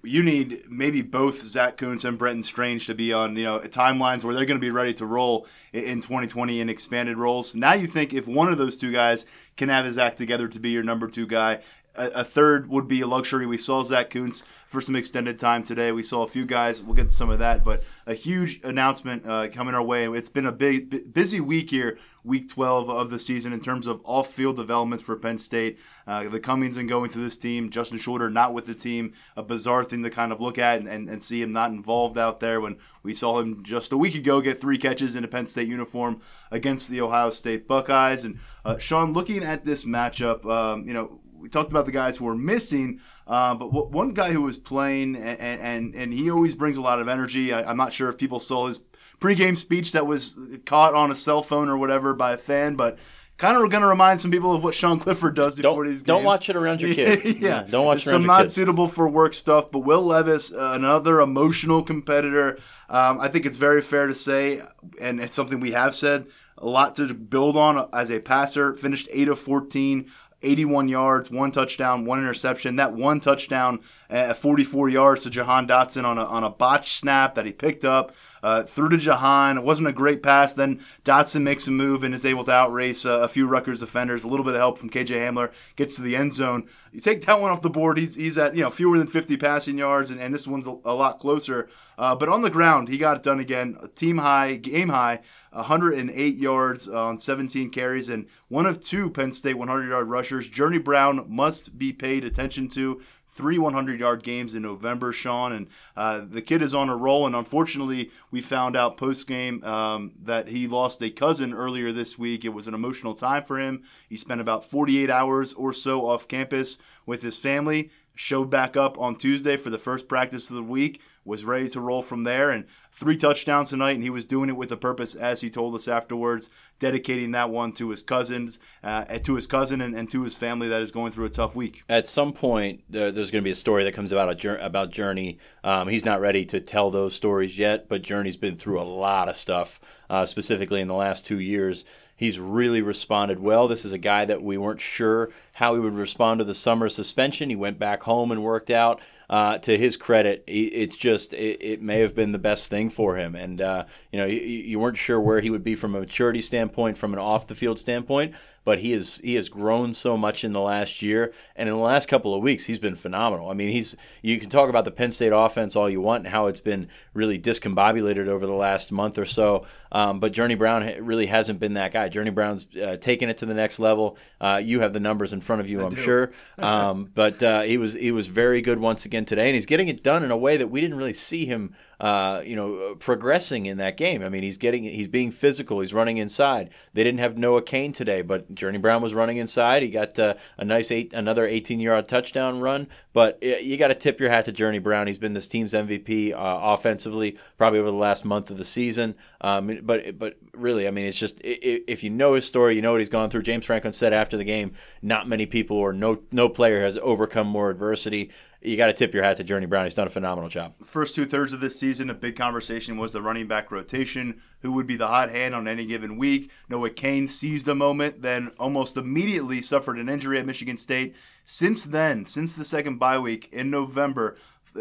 you 0.03 0.23
need 0.23 0.63
maybe 0.71 1.03
both 1.03 1.43
Zach 1.43 1.77
Kuntz 1.77 2.05
and 2.05 2.17
Brenton 2.17 2.43
Strange 2.43 2.87
to 2.87 2.95
be 2.95 3.13
on 3.13 3.37
you 3.37 3.45
know 3.45 3.59
timelines 3.61 4.25
where 4.25 4.35
they're 4.35 4.47
going 4.47 4.59
to 4.59 4.65
be 4.65 4.71
ready 4.71 4.95
to 4.95 5.05
roll 5.05 5.47
in 5.75 6.01
2020 6.01 6.61
in 6.61 6.71
expanded 6.71 7.19
roles. 7.19 7.55
Now 7.55 7.75
you 7.75 7.87
think 7.87 8.15
if 8.15 8.27
one 8.27 8.51
of 8.51 8.57
those 8.57 8.79
two 8.79 8.93
guys 8.93 9.27
can 9.57 9.69
have 9.69 9.85
his 9.85 9.99
act 9.99 10.17
together 10.17 10.49
to 10.49 10.59
be 10.59 10.71
your 10.71 10.83
number 10.83 11.07
two 11.07 11.27
guy, 11.27 11.61
a, 11.97 12.25
third 12.25 12.69
would 12.69 12.89
be 12.89 13.01
a 13.01 13.07
luxury. 13.07 13.47
We 13.47 13.59
saw 13.59 13.83
Zach 13.83 14.11
Kuntz 14.11 14.45
for 14.67 14.81
some 14.81 14.97
extended 14.97 15.39
time 15.39 15.63
today. 15.63 15.93
We 15.93 16.03
saw 16.03 16.23
a 16.23 16.27
few 16.27 16.45
guys. 16.45 16.83
We'll 16.83 16.97
get 16.97 17.09
to 17.09 17.15
some 17.15 17.31
of 17.31 17.39
that, 17.39 17.65
but 17.65 17.85
a 18.07 18.15
huge 18.15 18.61
announcement 18.65 19.25
uh, 19.27 19.49
coming 19.49 19.75
our 19.75 19.83
way. 19.83 20.07
It's 20.07 20.29
been 20.29 20.47
a 20.47 20.53
big, 20.53 21.13
busy 21.13 21.41
week 21.41 21.71
here, 21.71 21.97
week 22.25 22.49
12 22.49 22.91
of 22.91 23.11
the 23.11 23.19
season 23.19 23.53
in 23.53 23.61
terms 23.61 23.87
of 23.87 24.01
off-field 24.05 24.57
developments 24.57 25.05
for 25.05 25.17
Penn 25.17 25.39
State. 25.39 25.79
Uh, 26.07 26.29
the 26.29 26.41
comings 26.41 26.77
and 26.77 26.89
going 26.89 27.09
to 27.11 27.19
this 27.19 27.37
team. 27.37 27.71
Justin 27.71 27.99
Shorter 27.99 28.29
not 28.29 28.53
with 28.53 28.67
the 28.67 28.75
team. 28.75 29.13
A 29.37 29.43
bizarre 29.43 29.85
thing 29.85 30.03
to 30.03 30.11
kind 30.11 30.33
of 30.33 30.41
look 30.41 30.59
at 30.59 30.81
and, 30.81 30.89
and, 30.89 31.09
and 31.09 31.23
see 31.23 31.41
him 31.41 31.53
not 31.53 31.71
involved 31.71 32.19
out 32.19 32.41
there 32.41 32.61
when 32.61 32.77
we 33.03 33.15
saw 33.15 33.39
him 33.39 33.63
just 33.63 33.93
a 33.93 33.97
week 33.97 34.15
ago 34.15 34.41
get 34.41 34.61
three 34.61 34.79
catches 34.79 35.17
in 35.17 35.25
a 35.25 35.29
Penn 35.29 35.47
State 35.47 35.69
uniform 35.69 36.21
against 36.51 36.91
the 36.91 37.01
Ohio 37.01 37.31
State 37.31 37.69
Buckeyes. 37.69 38.25
And 38.25 38.39
uh, 38.65 38.79
Sean, 38.79 39.13
looking 39.13 39.45
at 39.45 39.65
this 39.65 39.85
matchup, 39.85 40.45
um, 40.47 40.87
you 40.87 40.93
know 40.93 41.21
we 41.45 41.51
talked 41.51 41.71
about 41.71 41.85
the 41.85 41.93
guys 41.93 42.17
who 42.17 42.27
are 42.27 42.35
missing, 42.35 43.01
uh, 43.27 43.55
but 43.55 43.67
w- 43.67 43.89
one 43.89 44.15
guy 44.15 44.33
who 44.33 44.41
was 44.41 44.57
playing 44.57 45.15
and, 45.15 45.61
and 45.61 45.95
and 45.95 46.15
he 46.15 46.31
always 46.31 46.55
brings 46.55 46.79
a 46.79 46.81
lot 46.81 47.01
of 47.01 47.07
energy. 47.07 47.53
I, 47.53 47.71
am 47.71 47.77
not 47.77 47.93
sure 47.93 48.09
if 48.09 48.17
people 48.17 48.41
saw 48.41 48.67
his 48.67 48.83
pregame 49.21 49.59
speech 49.59 49.93
that 49.93 50.07
was 50.07 50.41
caught 50.65 50.95
on 50.95 51.11
a 51.11 51.15
cell 51.15 51.43
phone 51.43 51.69
or 51.69 51.77
whatever 51.77 52.15
by 52.15 52.33
a 52.33 52.39
fan, 52.39 52.77
but 52.77 52.99
kind 53.37 53.63
of 53.63 53.71
going 53.71 53.83
to 53.83 53.87
remind 53.87 54.21
some 54.21 54.31
people 54.31 54.55
of 54.55 54.65
what 54.65 54.75
Sean 54.75 54.99
Clifford 54.99 55.35
does 55.37 55.55
before 55.55 55.85
don't, 55.85 55.87
these 55.87 55.99
games. 55.99 56.07
Don't 56.07 56.25
watch 56.25 56.49
it 56.49 56.57
around 56.57 56.81
your 56.81 56.95
kid. 56.95 57.25
yeah. 57.25 57.33
yeah. 57.41 57.63
don't 57.63 57.85
watch 57.85 58.07
There's 58.07 58.07
it 58.07 58.11
around 58.13 58.23
some 58.23 58.27
not 58.27 58.53
suitable 58.53 58.89
for 58.89 59.07
work 59.07 59.35
stuff. 59.35 59.71
But 59.71 59.81
Will 59.81 60.03
Levis, 60.03 60.51
uh, 60.51 60.73
another 60.75 61.21
emotional 61.21 61.83
competitor. 61.83 62.59
Um, 62.89 63.21
I 63.21 63.29
think 63.29 63.45
it's 63.45 63.57
very 63.57 63.83
fair 63.83 64.07
to 64.07 64.15
say, 64.15 64.63
and 64.99 65.21
it's 65.21 65.37
something 65.37 65.61
we 65.61 65.73
have 65.73 65.95
said 65.95 66.27
a 66.57 66.67
lot 66.67 66.95
to 66.97 67.13
build 67.13 67.57
on 67.57 67.89
as 67.93 68.11
a 68.11 68.21
passer. 68.21 68.75
Finished 68.75 69.09
eight 69.13 69.29
of 69.29 69.39
fourteen 69.39 70.11
81 70.45 70.89
yards, 70.89 71.31
one 71.31 71.51
touchdown, 71.51 72.05
one 72.05 72.19
interception. 72.19 72.77
That 72.77 72.93
one 72.93 73.21
touchdown 73.21 73.81
at 74.11 74.37
44 74.37 74.89
yards 74.89 75.23
to 75.25 75.31
Jahan 75.31 75.67
Dotson 75.67 76.05
on 76.05 76.19
a, 76.19 76.25
on 76.25 76.45
a 76.45 76.51
botch 76.51 76.93
snap 76.93 77.35
that 77.35 77.47
he 77.47 77.53
picked 77.53 77.85
up, 77.85 78.13
uh, 78.43 78.63
threw 78.63 78.89
to 78.91 78.97
Jahan. 78.97 79.59
It 79.59 79.65
wasn't 79.65 79.89
a 79.89 79.93
great 79.93 80.23
pass. 80.23 80.53
Then 80.53 80.81
Dotson 81.05 81.43
makes 81.43 81.67
a 81.67 81.71
move 81.71 82.05
and 82.05 82.15
is 82.15 82.25
able 82.25 82.45
to 82.45 82.53
outrace 82.53 83.07
uh, 83.07 83.21
a 83.21 83.29
few 83.29 83.47
Rutgers 83.47 83.81
defenders. 83.81 84.23
A 84.23 84.29
little 84.29 84.45
bit 84.45 84.55
of 84.55 84.61
help 84.61 84.79
from 84.79 84.91
KJ 84.91 85.09
Hamler 85.09 85.53
gets 85.77 85.97
to 85.97 86.03
the 86.03 86.15
end 86.15 86.33
zone. 86.33 86.69
You 86.93 87.01
take 87.01 87.25
that 87.27 87.41
one 87.41 87.51
off 87.51 87.63
the 87.63 87.71
board, 87.71 87.99
he's, 87.99 88.15
he's 88.15 88.39
at 88.39 88.55
you 88.55 88.63
know 88.63 88.71
fewer 88.71 88.99
than 88.99 89.09
50 89.09 89.37
passing 89.37 89.79
yards, 89.79 90.11
and, 90.11 90.21
and 90.21 90.33
this 90.33 90.47
one's 90.47 90.67
a, 90.67 90.77
a 90.85 90.95
lot 90.95 91.19
closer. 91.19 91.69
Uh, 91.99 92.15
but 92.15 92.29
on 92.29 92.43
the 92.43 92.51
ground, 92.51 92.89
he 92.89 92.99
got 92.99 93.17
it 93.17 93.23
done 93.23 93.41
again. 93.41 93.77
Team 93.95 94.19
high, 94.19 94.57
game 94.57 94.91
high. 94.91 95.21
108 95.55 96.37
yards 96.37 96.89
on 96.89 97.19
17 97.19 97.71
carries, 97.71 98.09
and 98.09 98.27
one 98.49 98.67
of 98.67 98.81
two 98.81 99.11
Penn 99.11 99.33
State 99.33 99.55
100 99.55 99.89
yard 99.89 100.09
rushers. 100.09 100.49
Journey 100.49 100.79
Brown 100.79 101.25
must 101.29 101.79
be 101.79 101.93
paid 101.93 102.25
attention 102.25 102.69
to. 102.71 103.01
Three 103.29 103.59
100 103.59 103.99
yard 103.99 104.23
games 104.23 104.55
in 104.55 104.63
November, 104.63 105.13
Sean, 105.13 105.51
and 105.51 105.67
uh, 105.97 106.23
the 106.25 106.41
kid 106.41 106.63
is 106.63 106.73
on 106.73 106.89
a 106.89 106.97
roll. 106.97 107.27
And 107.27 107.35
unfortunately, 107.35 108.13
we 108.31 108.41
found 108.41 108.77
out 108.77 108.97
post 108.97 109.27
game 109.27 109.65
um, 109.65 110.13
that 110.23 110.47
he 110.47 110.69
lost 110.69 111.03
a 111.03 111.11
cousin 111.11 111.53
earlier 111.53 111.91
this 111.91 112.17
week. 112.17 112.45
It 112.45 112.55
was 112.55 112.69
an 112.69 112.75
emotional 112.75 113.13
time 113.13 113.43
for 113.43 113.59
him. 113.59 113.83
He 114.09 114.17
spent 114.17 114.41
about 114.41 114.65
48 114.65 115.11
hours 115.11 115.53
or 115.53 115.73
so 115.73 116.07
off 116.07 116.29
campus 116.29 116.79
with 117.07 117.23
his 117.23 117.37
family. 117.37 117.91
Showed 118.15 118.51
back 118.51 118.77
up 118.77 118.97
on 119.01 119.17
Tuesday 119.17 119.57
for 119.57 119.71
the 119.71 119.79
first 119.79 120.07
practice 120.07 120.49
of 120.49 120.55
the 120.55 120.63
week 120.63 121.01
was 121.25 121.45
ready 121.45 121.69
to 121.71 121.81
roll 121.81 122.03
from 122.03 122.25
there. 122.25 122.51
And 122.51 122.67
three 122.93 123.17
touchdowns 123.17 123.71
tonight, 123.71 123.93
and 123.93 124.03
he 124.03 124.11
was 124.11 124.27
doing 124.27 124.49
it 124.49 124.57
with 124.57 124.71
a 124.71 124.77
purpose, 124.77 125.15
as 125.15 125.41
he 125.41 125.51
told 125.51 125.75
us 125.75 125.89
afterwards, 125.89 126.51
dedicating 126.79 127.31
that 127.33 127.51
one 127.51 127.73
to 127.73 127.91
his 127.91 128.03
cousins, 128.03 128.59
uh, 128.83 129.05
to 129.05 129.35
his 129.35 129.47
cousin, 129.47 129.81
and, 129.81 129.95
and, 129.95 130.11
to 130.11 130.23
his 130.23 130.35
family 130.35 130.69
that 130.69 130.83
is 130.83 130.93
going 130.93 131.13
through 131.13 131.25
a 131.25 131.31
tough 131.31 131.57
week. 131.57 131.83
At 131.89 132.07
some 132.07 132.33
point, 132.33 132.83
there's 132.89 133.31
going 133.31 133.43
to 133.43 133.43
be 133.43 133.51
a 133.51 133.57
story 133.57 133.85
that 133.85 133.95
comes 133.95 134.13
about 134.13 134.45
about 134.45 134.91
Journey. 134.91 135.39
Um, 135.63 135.89
he's 135.89 136.05
not 136.05 136.21
ready 136.21 136.45
to 136.47 136.61
tell 136.61 136.91
those 136.91 137.15
stories 137.15 137.59
yet, 137.59 137.89
but 137.89 138.03
Journey's 138.03 138.37
been 138.37 138.57
through 138.57 138.81
a 138.81 138.85
lot 138.85 139.29
of 139.29 139.37
stuff, 139.37 139.81
uh, 140.11 140.27
specifically 140.27 140.81
in 140.81 140.89
the 140.89 140.95
last 140.95 141.25
two 141.25 141.39
years. 141.39 141.85
He's 142.17 142.39
really 142.39 142.81
responded 142.81 143.41
well. 143.41 143.67
This 143.67 143.85
is 143.85 143.93
a 143.93 143.99
guy 143.99 144.25
that 144.25 144.43
we 144.43 144.57
weren't 144.57 144.81
sure 144.81 145.31
how 145.55 145.75
he 145.75 145.81
would 145.81 145.95
respond 145.95 146.39
to 146.39 146.45
the 146.45 146.55
summer 146.55 146.89
suspension. 146.89 147.51
He 147.51 147.57
went 147.57 147.79
back 147.79 148.05
home 148.05 148.31
and 148.31 148.43
worked 148.43 148.71
out 148.71 149.01
uh, 149.31 149.59
to 149.59 149.77
his 149.77 149.97
credit, 149.97 150.45
it's 150.47 150.97
just 150.97 151.33
it, 151.33 151.59
it, 151.63 151.83
may 151.83 152.01
have 152.01 152.15
been 152.15 152.33
the 152.33 152.39
best 152.39 152.69
thing 152.69 152.91
for 152.91 153.17
him. 153.17 153.35
And 153.35 153.61
uh, 153.61 153.85
you 154.13 154.19
know, 154.19 154.27
you, 154.27 154.41
you, 154.41 154.79
weren't 154.79 154.99
sure 154.99 155.21
where 155.21 155.41
he 155.41 155.51
would 155.51 155.65
be 155.65 155.75
from 155.75 155.95
a 155.95 156.01
maturity 156.01 156.41
standpoint, 156.41 156.99
from 156.99 157.13
an 157.13 157.19
off 157.19 157.47
the 157.47 157.55
field 157.55 157.79
standpoint. 157.79 158.35
but 158.65 158.81
he 158.81 158.93
is 158.93 159.19
he 159.19 159.35
has 159.35 159.49
grown 159.49 159.95
so 159.95 160.17
much 160.17 160.45
in 160.45 160.53
the 160.53 160.61
last 160.61 161.03
year, 161.03 161.33
and 161.57 161.69
in 161.69 161.75
the 161.75 161.81
last 161.81 162.07
couple 162.07 162.35
of 162.35 162.43
weeks, 162.43 162.65
he's 162.65 162.79
been 162.79 162.97
phenomenal. 162.97 163.51
I 163.51 163.55
mean, 163.55 163.71
he's 163.71 163.97
you 164.23 164.39
can 164.39 164.51
talk 164.51 164.69
about 164.69 164.85
the 164.85 164.91
Penn 164.91 165.11
State 165.11 165.33
offense 165.33 165.75
all 165.75 165.89
you 165.89 166.01
want 166.01 166.25
and 166.25 166.33
how 166.33 166.47
it's 166.47 166.61
been 166.61 166.89
really 167.15 167.39
discombobulated 167.39 168.29
over 168.29 168.47
the 168.47 168.53
last 168.53 168.93
month 168.93 169.19
or 169.19 169.27
so. 169.27 169.67
Um, 169.95 170.19
but 170.19 170.33
Journey 170.33 170.57
Brown 170.57 170.83
really 171.01 171.27
hasn't 171.27 171.61
been 171.61 171.75
that 171.75 171.93
guy. 171.93 172.09
Journey 172.09 172.31
Brown's 172.31 172.67
uh, 172.77 172.97
taken 172.97 173.29
it 173.29 173.39
to 173.39 173.47
the 173.47 173.55
next 173.55 173.79
level. 173.79 174.19
Uh, 174.41 174.61
you 174.63 174.81
have 174.81 174.93
the 174.93 174.99
numbers 174.99 175.33
in 175.33 175.41
front 175.41 175.61
of 175.61 175.71
you, 175.71 175.81
I 175.83 175.87
am 175.87 175.95
sure. 175.95 176.33
Um, 176.59 177.11
but 177.15 177.43
uh, 177.43 177.63
he 177.63 177.79
was 177.79 177.95
he 177.95 178.11
was 178.11 178.27
very 178.27 178.61
good 178.61 178.79
once 178.79 179.05
again 179.05 179.25
today, 179.25 179.47
and 179.47 179.55
he's 179.55 179.67
getting 179.67 179.89
it 179.89 180.03
done 180.03 180.25
in 180.25 180.31
a 180.31 180.37
way 180.37 180.57
that 180.57 180.69
we 180.69 180.81
didn't 180.81 180.97
really 180.97 181.13
see 181.13 181.47
him 181.47 181.75
uh, 182.01 182.43
you 182.45 182.57
know, 182.57 182.95
progressing 182.99 183.67
in 183.67 183.79
that 183.79 183.97
game. 183.97 184.23
I 184.23 184.29
mean, 184.29 184.43
he's 184.43 184.57
getting, 184.57 184.85
he's 184.85 185.09
being 185.09 185.31
physical. 185.31 185.81
He's 185.81 185.95
running 185.95 186.19
inside. 186.19 186.71
They 186.93 187.05
didn't 187.05 187.21
have 187.21 187.39
Noah 187.39 187.63
Cain 187.63 187.93
today, 187.93 188.23
but 188.23 188.55
Journey 188.55 188.79
Brown 188.79 189.01
was 189.01 189.15
running 189.15 189.37
inside. 189.37 189.83
He 189.83 189.89
got 189.89 190.19
uh, 190.19 190.35
a 190.59 190.65
nice 190.65 190.91
eight, 190.91 191.15
another 191.15 191.49
18-yard 191.49 192.09
touchdown 192.09 192.61
run. 192.61 192.89
But 193.15 193.41
you 193.41 193.77
got 193.77 193.89
to 193.89 193.95
tip 193.95 194.19
your 194.19 194.29
hat 194.29 194.45
to 194.47 194.53
Journey 194.53 194.81
Brown. 194.81 195.07
He's 195.07 195.19
been 195.19 195.35
this 195.35 195.47
team's 195.47 195.73
MVP 195.73 196.33
uh, 196.33 196.37
offensively, 196.37 197.39
probably 197.57 197.79
over 197.79 197.91
the 197.91 197.97
last 197.97 198.25
month 198.25 198.51
of 198.51 198.59
the 198.59 198.65
season. 198.65 199.15
Um, 199.41 199.79
but 199.85 200.19
but 200.19 200.37
really, 200.53 200.89
I 200.89 200.91
mean, 200.91 201.07
it's 201.07 201.19
just 201.19 201.41
if 201.43 202.03
you 202.03 202.11
know 202.11 202.35
his 202.35 202.45
story, 202.45 202.75
you 202.75 202.83
know 202.83 202.91
what 202.91 203.01
he's 203.01 203.09
gone 203.09 203.31
through. 203.31 203.43
James 203.43 203.65
Franklin 203.65 203.93
said 203.93 204.13
after 204.13 204.37
the 204.37 204.45
game, 204.45 204.73
not 205.01 205.29
many 205.29 205.47
people 205.47 205.77
or 205.77 205.93
no 205.93 206.23
no 206.33 206.49
player 206.49 206.83
has 206.83 206.99
overcome 206.99 207.47
more 207.47 207.71
adversity 207.71 208.33
you 208.65 208.79
got 208.79 208.87
to 208.87 208.93
tip 208.95 209.13
your 209.13 209.23
hat 209.23 209.37
to 209.37 209.45
Journey 209.45 209.67
Brown. 209.67 209.85
He's 209.85 209.95
done 209.95 210.07
a 210.07 210.11
phenomenal 210.11 210.49
job. 210.49 210.75
First 210.83 211.15
two 211.15 211.27
thirds 211.27 211.53
of 211.53 211.61
this 211.61 211.79
season, 211.79 212.09
a 212.09 212.15
big 212.15 212.35
conversation 212.35 212.97
was 212.97 213.13
the 213.13 213.21
running 213.21 213.47
back 213.47 213.71
rotation. 213.71 214.41
Who 214.61 214.73
would 214.73 214.87
be 214.87 214.97
the 214.97 215.07
hot 215.07 215.31
hand 215.31 215.55
on 215.55 215.69
any 215.69 215.85
given 215.85 216.17
week? 216.17 216.51
Noah 216.69 216.91
Cain 216.91 217.29
seized 217.29 217.69
a 217.69 217.75
moment, 217.75 218.23
then 218.23 218.53
almost 218.59 218.97
immediately 218.97 219.61
suffered 219.61 219.99
an 219.99 220.09
injury 220.09 220.39
at 220.39 220.47
Michigan 220.47 220.79
State. 220.79 221.15
Since 221.47 221.85
then, 221.85 222.27
since 222.27 222.53
the 222.55 222.65
second 222.65 222.99
bye 222.99 223.19
week 223.19 223.49
in 223.53 223.71
November, 223.71 224.37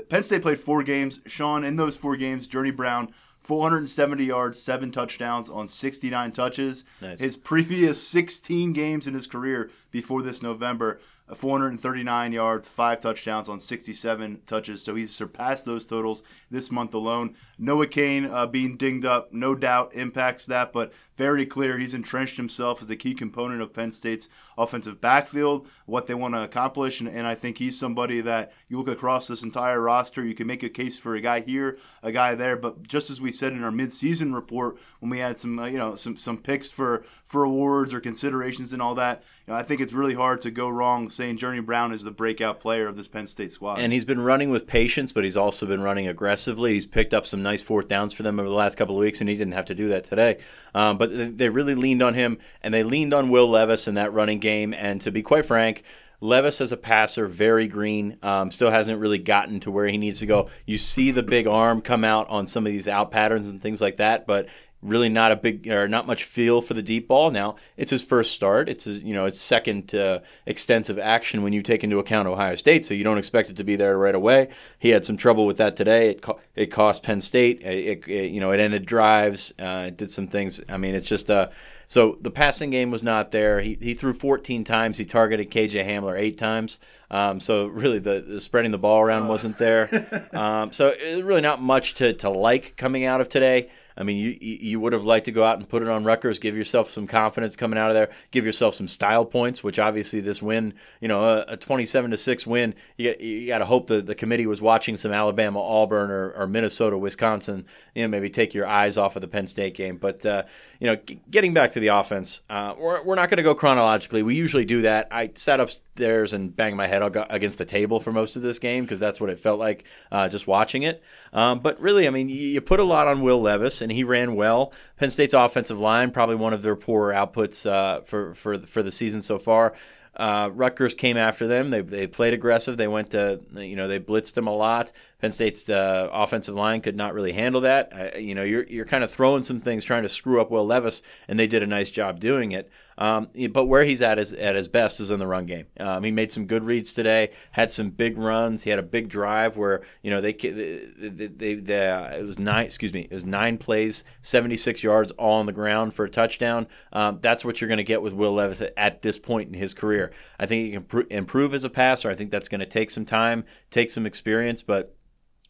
Penn 0.09 0.23
State 0.23 0.41
played 0.41 0.59
four 0.59 0.83
games. 0.83 1.21
Sean, 1.25 1.63
in 1.63 1.75
those 1.75 1.95
four 1.95 2.15
games, 2.15 2.47
Journey 2.47 2.71
Brown 2.71 3.13
470 3.43 4.23
yards, 4.23 4.61
seven 4.61 4.91
touchdowns 4.91 5.49
on 5.49 5.67
69 5.67 6.31
touches. 6.31 6.85
Nice. 7.01 7.19
His 7.19 7.35
previous 7.35 8.05
16 8.07 8.71
games 8.73 9.05
in 9.05 9.13
his 9.13 9.27
career 9.27 9.69
before 9.91 10.21
this 10.21 10.41
November, 10.41 10.99
439 11.33 12.33
yards, 12.33 12.67
five 12.67 12.99
touchdowns 12.99 13.47
on 13.47 13.59
67 13.59 14.41
touches. 14.45 14.83
So 14.83 14.95
he's 14.95 15.15
surpassed 15.15 15.65
those 15.65 15.85
totals 15.85 16.23
this 16.51 16.71
month 16.71 16.93
alone. 16.93 17.35
Noah 17.57 17.87
Cain 17.87 18.25
uh, 18.25 18.45
being 18.45 18.75
dinged 18.75 19.05
up, 19.05 19.31
no 19.31 19.55
doubt 19.55 19.93
impacts 19.93 20.45
that, 20.47 20.73
but 20.73 20.91
very 21.15 21.45
clear 21.45 21.77
he's 21.77 21.93
entrenched 21.93 22.37
himself 22.37 22.81
as 22.81 22.89
a 22.89 22.95
key 22.95 23.13
component 23.13 23.61
of 23.61 23.73
Penn 23.73 23.91
State's 23.91 24.29
offensive 24.57 24.99
backfield, 24.99 25.67
what 25.85 26.07
they 26.07 26.13
want 26.13 26.33
to 26.33 26.43
accomplish, 26.43 26.99
and, 26.99 27.09
and 27.09 27.27
I 27.27 27.35
think 27.35 27.57
he's 27.57 27.79
somebody 27.79 28.19
that 28.21 28.51
you 28.67 28.77
look 28.77 28.87
across 28.87 29.27
this 29.27 29.43
entire 29.43 29.79
roster, 29.79 30.25
you 30.25 30.33
can 30.33 30.47
make 30.47 30.63
a 30.63 30.69
case 30.69 30.97
for 30.97 31.15
a 31.15 31.21
guy 31.21 31.41
here, 31.41 31.77
a 32.01 32.11
guy 32.11 32.35
there, 32.35 32.57
but 32.57 32.87
just 32.87 33.09
as 33.09 33.21
we 33.21 33.31
said 33.31 33.53
in 33.53 33.63
our 33.63 33.71
midseason 33.71 34.33
report 34.33 34.77
when 34.99 35.09
we 35.09 35.19
had 35.19 35.37
some 35.37 35.59
uh, 35.59 35.65
you 35.65 35.77
know 35.77 35.95
some 35.95 36.17
some 36.17 36.37
picks 36.37 36.71
for 36.71 37.05
for 37.23 37.43
awards 37.43 37.93
or 37.93 37.99
considerations 37.99 38.73
and 38.73 38.81
all 38.81 38.95
that, 38.95 39.23
you 39.45 39.51
know, 39.51 39.59
I 39.59 39.63
think 39.63 39.81
it's 39.81 39.91
really 39.91 40.13
hard 40.13 40.39
to 40.41 40.51
go 40.51 40.69
wrong 40.69 41.09
saying 41.09 41.35
Journey 41.35 41.59
Brown 41.59 41.91
is 41.91 42.03
the 42.03 42.11
breakout 42.11 42.61
player 42.61 42.87
of 42.87 42.95
this 42.95 43.09
Penn 43.09 43.27
State 43.27 43.51
squad. 43.51 43.79
And 43.79 43.91
he's 43.91 44.05
been 44.05 44.21
running 44.21 44.49
with 44.49 44.65
patience, 44.65 45.11
but 45.11 45.25
he's 45.25 45.35
also 45.35 45.65
been 45.65 45.81
running 45.81 46.07
aggressively. 46.07 46.75
He's 46.75 46.85
picked 46.85 47.13
up 47.13 47.25
some 47.25 47.43
nice 47.43 47.61
fourth 47.61 47.89
downs 47.89 48.13
for 48.13 48.23
them 48.23 48.39
over 48.39 48.47
the 48.47 48.55
last 48.55 48.77
couple 48.77 48.95
of 48.95 49.01
weeks, 49.01 49.19
and 49.19 49.29
he 49.29 49.35
didn't 49.35 49.53
have 49.53 49.65
to 49.65 49.75
do 49.75 49.89
that 49.89 50.05
today. 50.05 50.37
Um, 50.73 50.97
but 50.97 51.37
they 51.37 51.49
really 51.49 51.75
leaned 51.75 52.01
on 52.01 52.13
him, 52.13 52.37
and 52.61 52.73
they 52.73 52.83
leaned 52.83 53.13
on 53.13 53.29
Will 53.29 53.49
Levis 53.49 53.85
in 53.85 53.95
that 53.95 54.13
running 54.13 54.39
game. 54.39 54.73
And 54.73 55.01
to 55.01 55.11
be 55.11 55.21
quite 55.21 55.45
frank, 55.45 55.83
Levis 56.21 56.61
as 56.61 56.71
a 56.71 56.77
passer, 56.77 57.27
very 57.27 57.67
green, 57.67 58.17
um, 58.23 58.49
still 58.49 58.71
hasn't 58.71 58.97
really 58.97 59.17
gotten 59.17 59.59
to 59.59 59.71
where 59.71 59.87
he 59.87 59.97
needs 59.97 60.19
to 60.19 60.25
go. 60.25 60.49
You 60.65 60.77
see 60.77 61.11
the 61.11 61.21
big 61.21 61.47
arm 61.47 61.81
come 61.81 62.05
out 62.05 62.29
on 62.29 62.47
some 62.47 62.65
of 62.65 62.71
these 62.71 62.87
out 62.87 63.11
patterns 63.11 63.49
and 63.49 63.61
things 63.61 63.81
like 63.81 63.97
that, 63.97 64.25
but 64.25 64.47
really 64.83 65.09
not 65.09 65.31
a 65.31 65.35
big 65.35 65.67
or 65.67 65.87
not 65.87 66.05
much 66.05 66.23
feel 66.23 66.61
for 66.61 66.73
the 66.73 66.81
deep 66.81 67.07
ball. 67.07 67.31
Now 67.31 67.55
it's 67.77 67.91
his 67.91 68.03
first 68.03 68.31
start. 68.31 68.69
It's 68.69 68.83
his, 68.83 69.01
you 69.01 69.13
know 69.13 69.25
its 69.25 69.39
second 69.39 69.95
uh, 69.95 70.19
extensive 70.45 70.99
action 70.99 71.41
when 71.41 71.53
you 71.53 71.61
take 71.61 71.83
into 71.83 71.99
account 71.99 72.27
Ohio 72.27 72.55
State, 72.55 72.85
so 72.85 72.93
you 72.93 73.03
don't 73.03 73.17
expect 73.17 73.49
it 73.49 73.55
to 73.57 73.63
be 73.63 73.75
there 73.75 73.97
right 73.97 74.15
away. 74.15 74.49
He 74.77 74.89
had 74.89 75.05
some 75.05 75.17
trouble 75.17 75.45
with 75.45 75.57
that 75.57 75.75
today. 75.75 76.09
It 76.09 76.21
co- 76.21 76.39
it 76.55 76.67
cost 76.67 77.03
Penn 77.03 77.21
State. 77.21 77.61
It, 77.61 78.07
it, 78.07 78.31
you 78.31 78.39
know 78.39 78.51
it 78.51 78.59
ended 78.59 78.85
drives. 78.85 79.53
Uh, 79.59 79.85
it 79.87 79.97
did 79.97 80.11
some 80.11 80.27
things. 80.27 80.61
I 80.69 80.77
mean 80.77 80.95
it's 80.95 81.09
just 81.09 81.31
uh 81.31 81.49
so 81.87 82.17
the 82.21 82.31
passing 82.31 82.69
game 82.69 82.91
was 82.91 83.03
not 83.03 83.31
there. 83.31 83.61
He 83.61 83.77
he 83.79 83.93
threw 83.93 84.13
14 84.13 84.63
times. 84.63 84.97
He 84.97 85.05
targeted 85.05 85.51
KJ 85.51 85.85
Hamler 85.85 86.19
eight 86.19 86.37
times. 86.37 86.79
Um, 87.13 87.39
so 87.39 87.67
really, 87.67 87.99
the, 87.99 88.25
the, 88.27 88.41
spreading 88.41 88.71
the 88.71 88.79
ball 88.79 88.99
around 88.99 89.27
wasn't 89.27 89.57
there. 89.59 89.89
Um, 90.33 90.73
so 90.73 90.95
really 91.21 91.41
not 91.41 91.61
much 91.61 91.93
to, 91.95 92.13
to 92.13 92.29
like 92.29 92.75
coming 92.75 93.05
out 93.05 93.21
of 93.21 93.29
today. 93.29 93.69
I 93.95 94.03
mean, 94.03 94.17
you 94.17 94.37
you 94.39 94.79
would 94.79 94.93
have 94.93 95.05
liked 95.05 95.25
to 95.25 95.31
go 95.31 95.43
out 95.43 95.57
and 95.57 95.67
put 95.67 95.81
it 95.81 95.87
on 95.87 96.03
Rutgers, 96.03 96.39
give 96.39 96.55
yourself 96.55 96.89
some 96.89 97.07
confidence 97.07 97.55
coming 97.55 97.77
out 97.77 97.91
of 97.91 97.95
there, 97.95 98.09
give 98.31 98.45
yourself 98.45 98.75
some 98.75 98.87
style 98.87 99.25
points, 99.25 99.63
which 99.63 99.79
obviously 99.79 100.19
this 100.19 100.41
win, 100.41 100.73
you 100.99 101.07
know, 101.07 101.23
a, 101.23 101.53
a 101.53 101.57
27 101.57 102.11
to 102.11 102.17
six 102.17 102.47
win, 102.47 102.73
you, 102.97 103.15
you 103.19 103.47
got 103.47 103.59
to 103.59 103.65
hope 103.65 103.87
that 103.87 104.05
the 104.05 104.15
committee 104.15 104.45
was 104.45 104.61
watching 104.61 104.97
some 104.97 105.11
Alabama, 105.11 105.61
Auburn, 105.61 106.11
or, 106.11 106.31
or, 106.31 106.47
Minnesota, 106.47 106.97
Wisconsin, 106.97 107.65
you 107.95 108.03
know, 108.03 108.07
maybe 108.07 108.29
take 108.29 108.53
your 108.53 108.67
eyes 108.67 108.97
off 108.97 109.15
of 109.15 109.21
the 109.21 109.27
Penn 109.27 109.47
State 109.47 109.75
game. 109.75 109.97
But 109.97 110.25
uh, 110.25 110.43
you 110.83 110.89
know, 110.89 110.97
g- 110.97 111.21
getting 111.31 111.53
back 111.53 111.71
to 111.71 111.79
the 111.79 111.87
offense, 111.87 112.41
uh, 112.49 112.75
we're 112.77 113.01
we're 113.03 113.15
not 113.15 113.29
going 113.29 113.37
to 113.37 113.43
go 113.43 113.55
chronologically. 113.55 114.21
We 114.21 114.35
usually 114.35 114.65
do 114.65 114.81
that. 114.81 115.07
I 115.11 115.31
sat 115.33 115.61
upstairs 115.61 116.33
and 116.33 116.53
banged 116.53 116.75
my 116.75 116.87
head 116.87 117.01
against 117.29 117.57
the 117.57 117.63
table 117.63 118.01
for 118.01 118.11
most 118.11 118.35
of 118.35 118.41
this 118.41 118.59
game 118.59 118.83
because 118.83 118.99
that's 118.99 119.21
what 119.21 119.29
it 119.29 119.39
felt 119.39 119.59
like 119.59 119.85
uh, 120.11 120.27
just 120.27 120.45
watching 120.45 120.83
it. 120.83 121.01
Um, 121.31 121.59
but 121.59 121.79
really, 121.79 122.05
I 122.05 122.09
mean, 122.09 122.27
you, 122.27 122.35
you 122.35 122.59
put 122.59 122.81
a 122.81 122.83
lot 122.83 123.07
on 123.07 123.21
Will 123.21 123.41
Levis 123.41 123.81
and 123.81 123.93
he 123.93 124.03
ran 124.03 124.35
well. 124.35 124.73
Penn 124.97 125.09
State's 125.09 125.33
offensive 125.33 125.79
line, 125.79 126.11
probably 126.11 126.35
one 126.35 126.51
of 126.51 126.63
their 126.63 126.75
poorer 126.75 127.13
outputs 127.13 127.65
uh, 127.65 128.01
for, 128.01 128.35
for, 128.35 128.59
for 128.59 128.83
the 128.83 128.91
season 128.91 129.21
so 129.21 129.39
far. 129.39 129.75
Uh, 130.17 130.49
Rutgers 130.53 130.93
came 130.93 131.15
after 131.15 131.47
them. 131.47 131.69
They, 131.69 131.81
they 131.81 132.07
played 132.07 132.33
aggressive. 132.33 132.75
They 132.75 132.89
went 132.89 133.11
to, 133.11 133.39
you 133.55 133.77
know, 133.77 133.87
they 133.87 133.99
blitzed 133.99 134.33
them 134.33 134.47
a 134.47 134.55
lot. 134.55 134.91
Penn 135.23 135.31
State's 135.31 135.69
uh, 135.69 136.09
offensive 136.11 136.53
line 136.53 136.81
could 136.81 136.97
not 136.97 137.13
really 137.13 137.31
handle 137.31 137.61
that. 137.61 137.93
Uh, 137.93 138.17
you 138.17 138.35
know, 138.35 138.43
you're, 138.43 138.65
you're 138.65 138.83
kind 138.83 139.05
of 139.05 139.09
throwing 139.09 139.41
some 139.41 139.61
things, 139.61 139.85
trying 139.85 140.03
to 140.03 140.09
screw 140.09 140.41
up 140.41 140.51
Will 140.51 140.65
Levis, 140.65 141.01
and 141.29 141.39
they 141.39 141.47
did 141.47 141.63
a 141.63 141.65
nice 141.65 141.91
job 141.91 142.19
doing 142.19 142.51
it. 142.51 142.69
Um, 142.97 143.29
but 143.51 143.67
where 143.67 143.85
he's 143.85 144.01
at 144.01 144.19
is, 144.19 144.33
at 144.33 144.55
his 144.55 144.67
best 144.67 144.99
is 144.99 145.09
in 145.09 145.19
the 145.19 145.25
run 145.25 145.45
game. 145.45 145.67
Um, 145.79 146.03
he 146.03 146.11
made 146.11 146.29
some 146.29 146.45
good 146.45 146.65
reads 146.65 146.91
today. 146.91 147.31
Had 147.51 147.71
some 147.71 147.89
big 147.89 148.17
runs. 148.17 148.63
He 148.63 148.69
had 148.69 148.79
a 148.79 148.83
big 148.83 149.07
drive 149.07 149.55
where 149.55 149.83
you 150.01 150.11
know 150.11 150.19
they 150.19 150.33
they, 150.33 150.89
they, 151.29 151.55
they 151.55 151.89
uh, 151.89 152.17
it 152.17 152.25
was 152.25 152.37
nine 152.37 152.65
excuse 152.65 152.91
me 152.91 153.07
it 153.09 153.13
was 153.13 153.25
nine 153.25 153.57
plays, 153.57 154.03
76 154.21 154.83
yards 154.83 155.11
all 155.11 155.39
on 155.39 155.45
the 155.45 155.53
ground 155.53 155.93
for 155.93 156.03
a 156.03 156.09
touchdown. 156.09 156.67
Um, 156.91 157.19
that's 157.21 157.45
what 157.45 157.61
you're 157.61 157.69
going 157.69 157.77
to 157.77 157.83
get 157.83 158.01
with 158.01 158.11
Will 158.11 158.33
Levis 158.33 158.59
at, 158.59 158.73
at, 158.75 159.01
this 159.01 159.17
point 159.17 159.47
in 159.47 159.53
his 159.53 159.73
career. 159.73 160.11
I 160.37 160.45
think 160.47 160.65
he 160.65 160.71
can 160.71 160.83
pr- 160.83 161.01
improve 161.09 161.53
as 161.53 161.63
a 161.63 161.69
passer. 161.69 162.09
I 162.09 162.15
think 162.15 162.29
that's 162.29 162.49
going 162.49 162.59
to 162.59 162.65
take 162.65 162.91
some 162.91 163.05
time, 163.05 163.45
take 163.71 163.89
some 163.89 164.05
experience, 164.05 164.61
but 164.61 164.97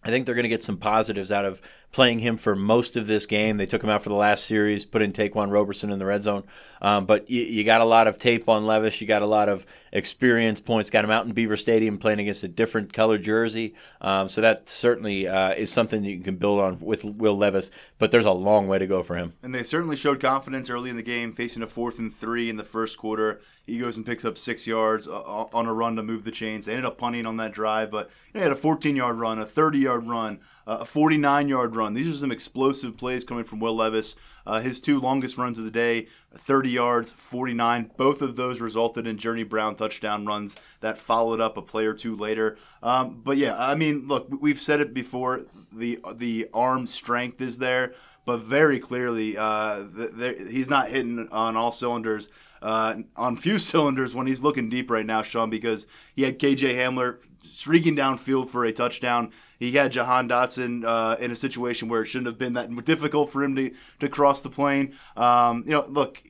I 0.04 0.10
think 0.10 0.26
they're 0.26 0.36
going 0.36 0.44
to 0.44 0.50
get 0.50 0.64
some 0.64 0.78
positives 0.78 1.32
out 1.32 1.46
of 1.46 1.62
playing 1.94 2.20
him 2.20 2.38
for 2.38 2.56
most 2.56 2.98
of 2.98 3.06
this 3.06 3.28
game. 3.28 3.58
They 3.58 3.68
took 3.68 3.84
him 3.84 3.90
out 3.90 4.02
for 4.02 4.10
the 4.10 4.16
last 4.16 4.46
series, 4.46 4.84
put 4.84 5.04
in 5.04 5.14
Ta'Quan 5.14 5.52
Roberson 5.52 5.92
in 5.92 6.00
the 6.00 6.08
red 6.08 6.24
zone. 6.24 6.44
Um, 6.82 7.06
but 7.06 7.30
you, 7.30 7.44
you, 7.44 7.64
got 7.64 7.82
a 7.82 7.86
lot 7.86 8.08
of 8.08 8.18
tape 8.18 8.50
on 8.50 8.66
Levis. 8.66 9.00
You 9.00 9.08
got 9.08 9.22
a 9.22 9.28
lot 9.28 9.48
of 9.48 9.66
experience 9.92 10.60
points. 10.60 10.90
Got 10.90 11.06
him 11.06 11.12
out 11.12 11.26
in 11.26 11.32
Beaver 11.34 11.56
Stadium 11.56 12.00
playing 12.00 12.20
against 12.20 12.44
a 12.44 12.48
different 12.48 12.92
color 12.92 13.20
jersey. 13.20 13.76
Um, 14.02 14.28
so 14.28 14.42
that 14.42 14.68
certainly 14.68 15.28
uh, 15.28 15.54
is 15.54 15.72
something 15.72 16.02
that 16.02 16.10
you 16.10 16.20
can 16.20 16.36
build 16.36 16.60
on 16.60 16.80
with 16.80 17.06
Will 17.06 17.38
Levis. 17.38 17.70
But 18.00 18.12
there's 18.12 18.26
a 18.26 18.32
long 18.32 18.68
way 18.68 18.80
to 18.80 18.88
go 18.88 19.04
for 19.04 19.16
him. 19.16 19.34
And 19.44 19.54
they 19.54 19.64
certainly 19.64 19.96
showed 19.96 20.20
confidence 20.20 20.72
early 20.72 20.90
in 20.90 20.98
the 20.98 21.04
game, 21.04 21.32
facing 21.32 21.62
a 21.62 21.68
fourth 21.68 22.00
and 22.00 22.12
three 22.12 22.50
in 22.50 22.58
the 22.58 22.64
first 22.64 22.98
quarter. 22.98 23.40
He 23.66 23.78
goes 23.78 23.96
and 23.96 24.06
picks 24.06 24.26
up 24.26 24.38
six 24.38 24.66
yards 24.68 25.08
uh, 25.08 25.22
on 25.22 25.68
a 25.68 25.74
run 25.74 25.96
to 25.96 26.04
move 26.04 26.26
the 26.26 26.32
chains. 26.32 26.66
They 26.66 26.74
ended 26.74 26.86
up 26.86 26.98
punting 26.98 27.28
on 27.28 27.38
that 27.38 27.54
drive, 27.54 27.92
but 27.92 28.10
he 28.34 28.40
had 28.40 28.52
a 28.52 28.58
14 28.58 28.96
yard 28.96 29.20
run, 29.20 29.38
a 29.38 29.46
30 29.46 29.78
yard 29.78 30.08
run 30.08 30.40
a 30.66 30.86
49 30.86 31.48
yard 31.48 31.76
run. 31.76 31.94
These 31.94 32.14
are 32.14 32.18
some 32.18 32.32
explosive 32.32 32.98
plays 32.98 33.24
coming 33.24 33.44
from 33.44 33.60
Will 33.60 33.76
Levis. 33.76 34.16
Uh, 34.46 34.60
his 34.60 34.82
two 34.82 35.00
longest 35.00 35.38
runs 35.38 35.58
of 35.58 35.66
the 35.66 35.72
day, 35.72 36.08
30 36.36 36.70
yards, 36.70 37.12
49. 37.12 37.92
Both 37.98 38.22
of 38.22 38.36
those 38.36 38.60
resulted 38.60 39.08
in 39.08 39.18
Journey 39.18 39.44
Brown 39.44 39.76
touchdown 39.76 40.26
runs 40.26 40.58
that 40.82 41.00
followed 41.00 41.40
up 41.40 41.58
a 41.58 41.62
play 41.62 41.86
or 41.86 41.94
two 41.94 42.16
later. 42.16 42.58
Um, 42.82 43.22
but 43.24 43.38
yeah, 43.38 43.56
I 43.58 43.76
mean, 43.76 44.08
look, 44.08 44.28
we've 44.42 44.60
said 44.60 44.82
it 44.82 44.94
before. 44.94 45.46
The 45.72 46.00
the 46.14 46.50
arm 46.54 46.86
strength 46.86 47.42
is 47.42 47.58
there, 47.58 47.94
but 48.26 48.42
very 48.42 48.80
clearly, 48.80 49.36
uh, 49.38 49.78
the, 49.78 50.48
he's 50.50 50.70
not 50.70 50.90
hitting 50.90 51.28
on 51.32 51.58
all 51.58 51.72
cylinders. 51.72 52.30
Uh, 52.62 52.98
on 53.18 53.36
few 53.36 53.58
cylinders 53.60 54.14
when 54.14 54.28
he's 54.28 54.44
looking 54.44 54.70
deep 54.70 54.90
right 54.92 55.06
now, 55.06 55.22
Sean, 55.22 55.50
because 55.50 55.88
he 56.16 56.24
had 56.24 56.40
KJ 56.40 56.76
Hamler 56.76 57.18
streaking 57.44 57.96
downfield 57.96 58.50
for 58.50 58.66
a 58.66 58.72
touchdown. 58.72 59.32
He 59.60 59.72
had 59.72 59.92
Jahan 59.92 60.28
Dotson 60.28 60.84
uh, 60.86 61.18
in 61.20 61.32
a 61.32 61.36
situation 61.36 61.90
where 61.90 62.02
it 62.02 62.08
shouldn't 62.08 62.28
have 62.28 62.38
been 62.38 62.54
that 62.54 62.86
difficult 62.86 63.32
for 63.32 63.44
him 63.44 63.56
to, 63.56 63.72
to 64.00 64.10
cross 64.10 64.42
the 64.42 64.50
plane. 64.50 64.94
Um, 65.16 65.64
you 65.66 65.72
know, 65.72 65.86
look, 65.88 66.22